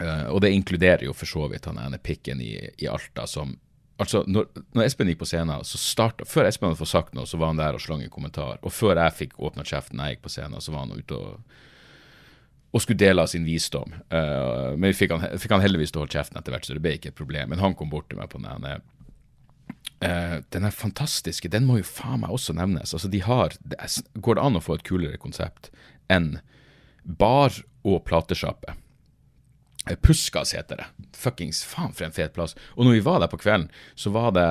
Eh, 0.00 0.26
og 0.32 0.40
det 0.40 0.52
inkluderer 0.56 1.04
jo 1.04 1.12
for 1.16 1.28
så 1.28 1.46
vidt 1.52 1.68
han 1.68 1.80
ene 1.80 2.00
pikken 2.00 2.40
i, 2.40 2.54
i 2.80 2.88
Alta 2.88 3.26
som 3.28 3.54
Altså, 4.00 4.22
når, 4.26 4.48
når 4.72 4.86
Espen 4.86 5.10
gikk 5.10 5.20
på 5.20 5.28
scenen, 5.28 5.66
så 5.68 5.78
starta 5.78 6.24
Før 6.28 6.48
Espen 6.48 6.70
hadde 6.70 6.80
fått 6.80 6.92
sagt 6.92 7.12
noe, 7.16 7.28
så 7.28 7.38
var 7.40 7.52
han 7.52 7.60
der 7.60 7.76
og 7.76 7.82
slang 7.82 8.02
en 8.04 8.12
kommentar. 8.12 8.56
Og 8.62 8.72
før 8.74 8.98
jeg 8.98 9.18
fikk 9.18 9.36
åpna 9.38 9.66
kjeften 9.68 10.00
jeg 10.00 10.16
gikk 10.16 10.24
på 10.24 10.32
scenen, 10.32 10.64
så 10.64 10.74
var 10.74 10.86
han 10.86 10.96
ute 10.96 11.18
og, 11.18 11.60
og 12.72 12.82
skulle 12.82 13.02
dele 13.02 13.24
av 13.24 13.30
sin 13.30 13.44
visdom. 13.46 13.92
Uh, 14.08 14.72
men 14.78 14.90
vi 14.90 14.96
fikk 15.02 15.14
han, 15.14 15.28
fikk 15.38 15.54
han 15.54 15.64
heldigvis 15.64 15.92
til 15.92 16.00
å 16.00 16.06
holde 16.06 16.16
kjeften 16.16 16.40
etter 16.40 16.56
hvert, 16.56 16.66
så 16.66 16.76
det 16.78 16.84
ble 16.84 16.96
ikke 16.96 17.12
et 17.12 17.20
problem. 17.20 17.52
Men 17.52 17.62
han 17.62 17.76
kom 17.78 17.92
bort 17.92 18.08
til 18.10 18.20
meg 18.20 18.32
på 18.32 18.40
den 18.40 18.48
ene 18.50 18.78
uh, 20.02 20.38
den 20.56 20.66
er 20.66 20.74
fantastiske, 20.74 21.52
den 21.52 21.68
må 21.68 21.78
jo 21.82 21.88
faen 21.88 22.24
meg 22.24 22.32
også 22.34 22.56
nevnes. 22.58 22.94
Altså, 22.96 23.12
de 23.12 23.22
har, 23.26 23.58
det 23.60 23.78
er, 23.78 23.98
Går 24.24 24.38
det 24.38 24.46
an 24.48 24.58
å 24.58 24.64
få 24.64 24.80
et 24.80 24.86
kulere 24.88 25.20
konsept 25.20 25.70
enn 26.12 26.38
bar 27.04 27.54
og 27.86 28.02
platesjappe? 28.08 28.78
Eh, 29.90 29.96
Puskas 29.96 30.54
heter 30.54 30.82
det. 30.82 30.86
Fuckings 31.16 31.64
faen 31.66 31.94
for 31.94 32.06
en 32.06 32.14
fet 32.14 32.34
plass. 32.36 32.54
Og 32.76 32.86
når 32.86 32.98
vi 32.98 33.06
var 33.06 33.22
der 33.22 33.30
på 33.32 33.40
kvelden, 33.42 33.70
så 33.94 34.12
var 34.14 34.30
det 34.36 34.50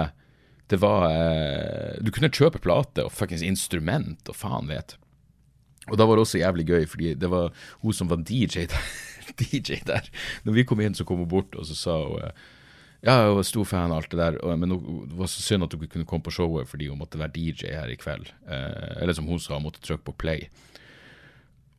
Det 0.71 0.79
var 0.79 1.09
eh, 1.11 1.99
Du 1.99 2.11
kunne 2.11 2.31
kjøpe 2.31 2.59
plate 2.63 3.03
og 3.03 3.11
fuckings 3.11 3.43
instrument 3.43 4.29
og 4.29 4.35
faen 4.35 4.67
vet. 4.71 4.95
Og 5.89 5.97
da 5.97 6.05
var 6.05 6.15
det 6.15 6.23
også 6.23 6.39
jævlig 6.39 6.65
gøy, 6.67 6.85
fordi 6.87 7.13
det 7.15 7.29
var 7.29 7.51
hun 7.81 7.93
som 7.93 8.07
var 8.09 8.21
DJ 8.23 8.67
der. 8.71 8.89
DJ 9.39 9.81
der. 9.85 10.07
Når 10.43 10.53
vi 10.53 10.63
kom 10.63 10.79
inn, 10.81 10.95
så 10.95 11.03
kom 11.03 11.17
hun 11.17 11.27
bort, 11.27 11.55
og 11.55 11.65
så 11.65 11.75
sa 11.75 11.97
hun 12.05 12.23
eh, 12.23 12.31
ja, 13.01 13.15
jeg 13.25 13.33
var 13.33 13.45
stor 13.49 13.65
fan 13.65 13.91
av 13.91 13.97
alt 13.97 14.11
det 14.13 14.19
der, 14.19 14.35
men 14.61 14.69
det 14.69 15.15
var 15.17 15.29
så 15.31 15.41
synd 15.41 15.65
at 15.65 15.73
hun 15.73 15.87
kunne 15.89 16.05
komme 16.05 16.21
på 16.21 16.33
showet 16.35 16.69
fordi 16.69 16.85
hun 16.91 16.99
måtte 16.99 17.17
være 17.17 17.33
DJ 17.33 17.71
her 17.73 17.89
i 17.89 17.97
kveld. 17.97 18.29
Eh, 18.45 19.01
eller 19.01 19.15
som 19.17 19.25
hun 19.25 19.41
sa, 19.41 19.55
hun 19.57 19.65
måtte 19.65 19.81
trykke 19.81 20.05
på 20.05 20.13
play. 20.21 20.45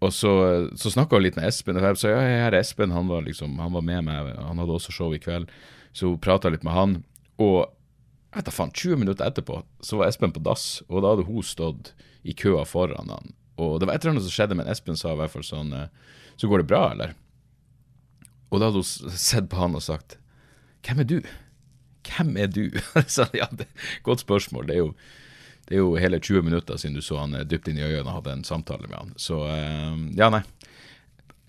Og 0.03 0.11
så, 0.15 0.33
så 0.75 0.91
snakka 0.91 1.19
hun 1.19 1.25
litt 1.27 1.37
med 1.39 1.47
Espen, 1.47 1.79
og 1.79 1.85
jeg 1.87 2.01
sa 2.01 2.11
ja, 2.11 2.23
her 2.27 2.51
er 2.51 2.59
Espen, 2.59 2.95
han 2.95 3.11
var, 3.11 3.23
liksom, 3.27 3.55
han 3.63 3.75
var 3.77 3.85
med 3.87 4.09
meg, 4.09 4.33
han 4.35 4.59
hadde 4.59 4.75
også 4.75 4.95
show 4.95 5.15
i 5.15 5.21
kveld. 5.23 5.51
Så 5.95 6.11
hun 6.11 6.23
prata 6.23 6.51
litt 6.51 6.67
med 6.67 6.75
han, 6.75 6.97
og 7.43 7.71
jeg 8.33 8.41
vet 8.41 8.55
faen, 8.57 8.73
20 8.73 9.01
minutter 9.03 9.29
etterpå 9.29 9.59
så 9.85 10.01
var 10.01 10.09
Espen 10.09 10.33
på 10.33 10.43
dass, 10.43 10.81
og 10.89 11.05
da 11.05 11.13
hadde 11.13 11.29
hun 11.29 11.45
stått 11.45 11.93
i 12.25 12.35
køa 12.35 12.65
foran 12.67 13.13
han. 13.13 13.35
Og 13.61 13.79
det 13.79 13.87
var 13.87 13.95
et 13.95 14.05
eller 14.05 14.17
annet 14.17 14.27
som 14.27 14.35
skjedde, 14.35 14.57
men 14.59 14.71
Espen 14.73 14.97
sa 14.99 15.13
i 15.13 15.19
hvert 15.21 15.35
fall 15.35 15.45
sånn 15.45 15.75
eh, 15.77 15.91
Så 16.41 16.49
går 16.49 16.63
det 16.63 16.71
bra, 16.71 16.87
eller? 16.95 17.13
Og 18.49 18.59
da 18.59 18.71
hadde 18.71 18.81
hun 18.81 19.17
sett 19.21 19.51
på 19.53 19.61
han 19.61 19.77
og 19.77 19.85
sagt 19.85 20.17
Hvem 20.87 21.03
er 21.05 21.09
du? 21.11 21.19
Hvem 22.09 22.33
er 22.41 22.49
du? 22.51 22.65
så, 23.15 23.29
ja, 23.37 23.47
det, 23.53 23.69
godt 24.03 24.25
spørsmål. 24.25 24.67
Det 24.67 24.75
er, 24.75 24.81
jo, 24.81 24.95
det 25.69 25.77
er 25.77 25.83
jo 25.83 25.95
hele 26.01 26.19
20 26.21 26.43
minutter 26.47 26.81
siden 26.81 26.99
du 26.99 27.05
så 27.05 27.21
han 27.23 27.37
eh, 27.39 27.47
dypt 27.49 27.71
inn 27.71 27.81
i 27.81 27.87
øynene 27.87 28.09
og 28.09 28.21
hadde 28.21 28.37
en 28.39 28.47
samtale 28.47 28.89
med 28.89 28.99
han. 28.99 29.15
Så 29.21 29.43
eh, 29.49 30.01
ja, 30.19 30.31
nei. 30.33 30.43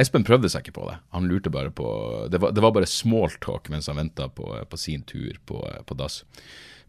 Espen 0.02 0.26
prøvde 0.26 0.50
seg 0.50 0.66
ikke 0.66 0.80
på 0.80 0.90
det. 0.90 1.00
Han 1.14 1.28
lurte 1.30 1.52
bare 1.54 1.70
på 1.70 1.88
Det 2.32 2.40
var, 2.42 2.54
det 2.56 2.62
var 2.66 2.74
bare 2.74 2.90
smalltalk 2.90 3.70
mens 3.70 3.92
han 3.92 4.00
venta 4.02 4.26
på, 4.30 4.48
på 4.70 4.80
sin 4.80 5.04
tur 5.06 5.38
på, 5.46 5.60
på 5.62 5.98
dass. 5.98 6.24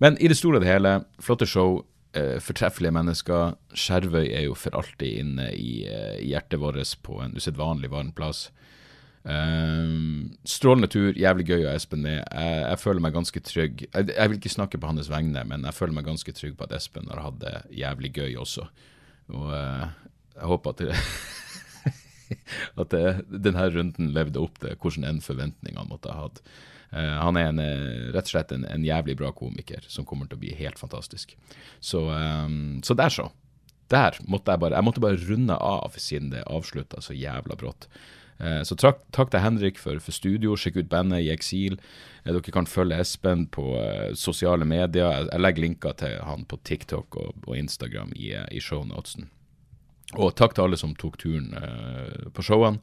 Men 0.00 0.16
i 0.18 0.28
det 0.30 0.38
store 0.38 0.58
og 0.58 0.64
det 0.64 0.72
hele, 0.72 1.02
flotte 1.22 1.48
show. 1.48 1.82
Eh, 2.14 2.38
fortreffelige 2.38 2.94
mennesker. 2.94 3.56
Skjervøy 3.74 4.28
er 4.28 4.44
jo 4.46 4.54
for 4.54 4.76
alltid 4.78 5.18
inne 5.24 5.48
i, 5.50 5.82
eh, 5.82 6.20
i 6.22 6.28
hjertet 6.30 6.60
vårt 6.62 6.92
på 7.02 7.18
en 7.24 7.34
usedvanlig 7.34 7.90
varm 7.90 8.12
plass. 8.14 8.52
Ehm, 9.24 10.34
strålende 10.44 10.90
tur, 10.92 11.16
jævlig 11.16 11.46
gøy 11.48 11.64
å 11.64 11.72
Espen 11.72 12.02
med. 12.04 12.18
Jeg, 12.20 12.56
jeg 12.60 12.80
føler 12.82 13.04
meg 13.04 13.14
ganske 13.16 13.40
trygg. 13.40 13.84
Jeg, 13.86 14.08
jeg 14.10 14.30
vil 14.30 14.40
ikke 14.40 14.52
snakke 14.52 14.80
på 14.80 14.90
hans 14.90 15.08
vegne, 15.12 15.44
men 15.48 15.64
jeg 15.64 15.76
føler 15.76 15.96
meg 15.96 16.08
ganske 16.08 16.34
trygg 16.36 16.58
på 16.58 16.66
at 16.66 16.74
Espen 16.76 17.08
har 17.12 17.22
hatt 17.24 17.40
det 17.40 17.54
jævlig 17.72 18.12
gøy 18.18 18.36
også. 18.42 18.66
Og 19.32 19.48
uh, 19.48 19.86
jeg 20.34 20.50
håper 20.50 20.74
at 20.74 20.82
det 20.82 20.98
at 22.80 22.92
det, 22.92 23.04
denne 23.46 23.64
runden 23.72 24.12
levde 24.12 24.42
opp 24.42 24.58
til 24.60 24.76
hvordan 24.80 25.06
enn 25.08 25.22
Han 25.22 25.88
måtte 25.88 26.12
ha 26.12 26.26
hatt. 26.26 26.42
Uh, 26.92 27.16
han 27.24 27.38
er 27.40 27.48
en, 27.48 27.62
eh, 27.62 28.10
rett 28.14 28.28
og 28.28 28.34
slett 28.34 28.52
en, 28.52 28.66
en 28.68 28.84
jævlig 28.84 29.16
bra 29.18 29.32
komiker 29.32 29.86
som 29.88 30.04
kommer 30.04 30.28
til 30.28 30.36
å 30.36 30.42
bli 30.44 30.52
helt 30.54 30.78
fantastisk. 30.78 31.32
Så, 31.80 32.04
um, 32.12 32.82
så 32.84 32.94
der, 32.94 33.10
så. 33.10 33.30
Der 33.92 34.16
måtte 34.28 34.52
jeg 34.52 34.60
bare 34.62 34.78
Jeg 34.78 34.84
måtte 34.84 35.00
bare 35.04 35.20
runde 35.28 35.56
av 35.56 35.96
siden 36.00 36.30
det 36.32 36.44
avslutta 36.46 37.02
så 37.04 37.16
jævla 37.16 37.56
brått. 37.56 37.88
Eh, 38.40 38.62
Så 38.66 38.76
takk, 38.76 39.02
takk 39.14 39.30
til 39.30 39.40
Henrik 39.44 39.78
for, 39.78 40.00
for 40.02 40.14
studio. 40.14 40.56
Sjekk 40.58 40.82
ut 40.82 40.90
bandet 40.90 41.24
i 41.24 41.30
eksil. 41.34 41.78
Eh, 42.24 42.32
Dere 42.32 42.54
kan 42.54 42.66
følge 42.66 42.98
Espen 43.00 43.46
på 43.46 43.76
eh, 43.78 44.10
sosiale 44.18 44.66
medier. 44.66 45.28
Jeg, 45.30 45.40
legger 45.40 45.66
linker 45.66 45.96
til 46.00 46.18
han 46.26 46.44
på 46.50 46.58
TikTok 46.64 47.16
og, 47.20 47.32
og 47.46 47.56
Instagram 47.58 48.12
i, 48.16 48.34
i 48.50 48.60
shownotesen. 48.62 49.30
Og 50.18 50.34
takk 50.38 50.54
til 50.54 50.66
alle 50.66 50.78
som 50.78 50.92
tok 50.98 51.16
turen 51.18 51.48
på 52.36 52.42
showene. 52.44 52.78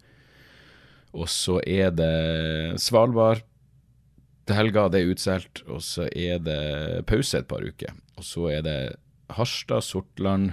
Og 1.16 1.28
så 1.32 1.60
er 1.68 1.92
det 1.94 2.80
Svalbard 2.82 3.44
til 4.48 4.58
helga, 4.58 4.88
det 4.92 5.02
er 5.02 5.12
utsolgt. 5.14 5.62
Og 5.70 5.84
så 5.86 6.08
er 6.12 6.42
det 6.44 7.06
pause 7.08 7.40
et 7.40 7.48
par 7.48 7.64
uker. 7.64 7.94
Og 8.18 8.26
så 8.28 8.48
er 8.52 8.66
det 8.66 8.78
Harstad, 9.32 9.86
Sortland, 9.86 10.52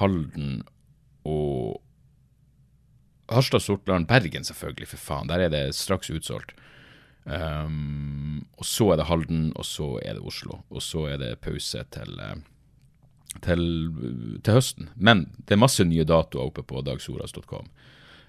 Halden 0.00 0.64
og 1.24 1.80
Harstad, 3.32 3.62
Sortland, 3.64 4.08
Bergen 4.08 4.44
selvfølgelig, 4.44 4.88
for 4.92 5.00
faen. 5.00 5.28
Der 5.30 5.46
er 5.46 5.52
det 5.52 5.64
straks 5.74 6.10
utsolgt. 6.12 6.54
Um, 7.24 8.44
og 8.60 8.66
så 8.68 8.90
er 8.92 9.00
det 9.00 9.06
Halden, 9.08 9.46
og 9.56 9.64
så 9.64 9.94
er 10.04 10.18
det 10.18 10.24
Oslo. 10.24 10.60
Og 10.70 10.82
så 10.84 11.06
er 11.14 11.16
det 11.22 11.38
pause 11.40 11.84
til, 11.90 12.18
eh, 12.20 12.36
til, 13.40 13.64
til 14.44 14.58
høsten. 14.58 14.90
Men 14.96 15.26
det 15.38 15.56
er 15.56 15.62
masse 15.62 15.84
nye 15.88 16.04
datoer 16.04 16.50
oppe 16.50 16.62
på 16.62 16.84
dagsoras.com. 16.84 17.70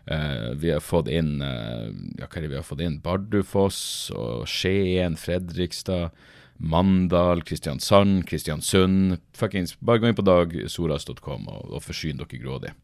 Uh, 0.06 0.54
vi 0.62 0.70
har 0.70 0.84
fått 0.86 1.10
inn 1.10 1.40
uh, 1.42 1.90
ja, 2.20 2.28
hva 2.28 2.38
er 2.38 2.44
det 2.46 2.52
vi 2.52 2.60
har 2.60 2.66
fått 2.66 2.84
inn? 2.86 3.00
Bardufoss 3.02 4.14
og 4.14 4.46
Skien, 4.46 5.18
Fredrikstad, 5.18 6.14
Mandal, 6.62 7.42
Kristiansand, 7.44 8.22
Kristiansund. 8.30 9.18
Fuckings, 9.36 9.74
bare 9.82 10.00
gå 10.00 10.12
inn 10.12 10.18
på 10.18 10.24
dagsoras.com 10.24 11.50
og, 11.50 11.74
og 11.74 11.84
forsyn 11.84 12.22
dere 12.22 12.40
grådig. 12.40 12.76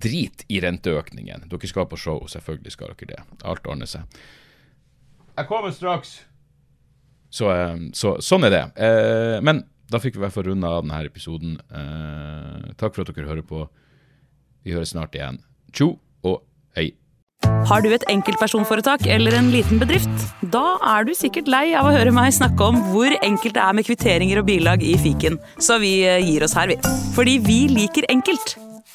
Drit 0.00 0.44
i 0.50 0.60
renteøkningen. 0.64 1.46
Dere 1.50 1.70
skal 1.70 1.88
på 1.90 1.98
show, 2.00 2.24
selvfølgelig 2.30 2.74
skal 2.74 2.94
dere 2.94 3.10
det. 3.14 3.20
Alt 3.44 3.66
ordner 3.70 3.90
seg. 3.90 4.18
Jeg 5.34 5.50
kommer 5.50 5.74
straks! 5.74 6.20
Så, 7.34 7.50
uh, 7.50 7.90
så 7.94 8.16
sånn 8.22 8.46
er 8.46 8.54
det. 8.54 8.64
men 9.42 9.64
da 9.90 9.98
fikk 9.98 10.14
vi 10.14 10.22
i 10.22 10.24
hvert 10.24 10.34
fall 10.34 10.46
runda 10.46 10.70
av 10.76 10.84
denne 10.84 11.00
episoden. 11.06 11.56
takk 12.78 12.94
for 12.94 13.02
at 13.02 13.10
dere 13.10 13.28
hører 13.28 13.46
på. 13.46 13.66
Vi 14.64 14.72
høres 14.72 14.94
snart 14.94 15.14
igjen. 15.14 15.42
Tjo! 15.74 15.96
og 16.24 16.42
hei. 16.76 16.90
Har 17.68 17.84
du 17.84 17.90
et 17.92 18.04
enkeltpersonforetak 18.12 19.06
eller 19.10 19.36
en 19.36 19.50
liten 19.52 19.80
bedrift? 19.80 20.26
Da 20.52 20.78
er 20.94 21.08
du 21.08 21.12
sikkert 21.16 21.50
lei 21.52 21.66
av 21.76 21.88
å 21.88 21.94
høre 21.94 22.12
meg 22.14 22.32
snakke 22.36 22.70
om 22.72 22.80
hvor 22.92 23.12
enkelt 23.20 23.56
det 23.56 23.64
er 23.64 23.76
med 23.76 23.88
kvitteringer 23.88 24.40
og 24.40 24.48
bilag 24.48 24.84
i 24.84 24.96
fiken, 25.00 25.40
så 25.60 25.80
vi 25.82 25.98
eh, 26.08 26.20
gir 26.24 26.44
oss 26.44 26.56
her, 26.56 26.72
vi. 26.72 26.80
Fordi 27.16 27.38
vi 27.44 27.64
liker 27.72 28.08
enkelt. 28.12 28.56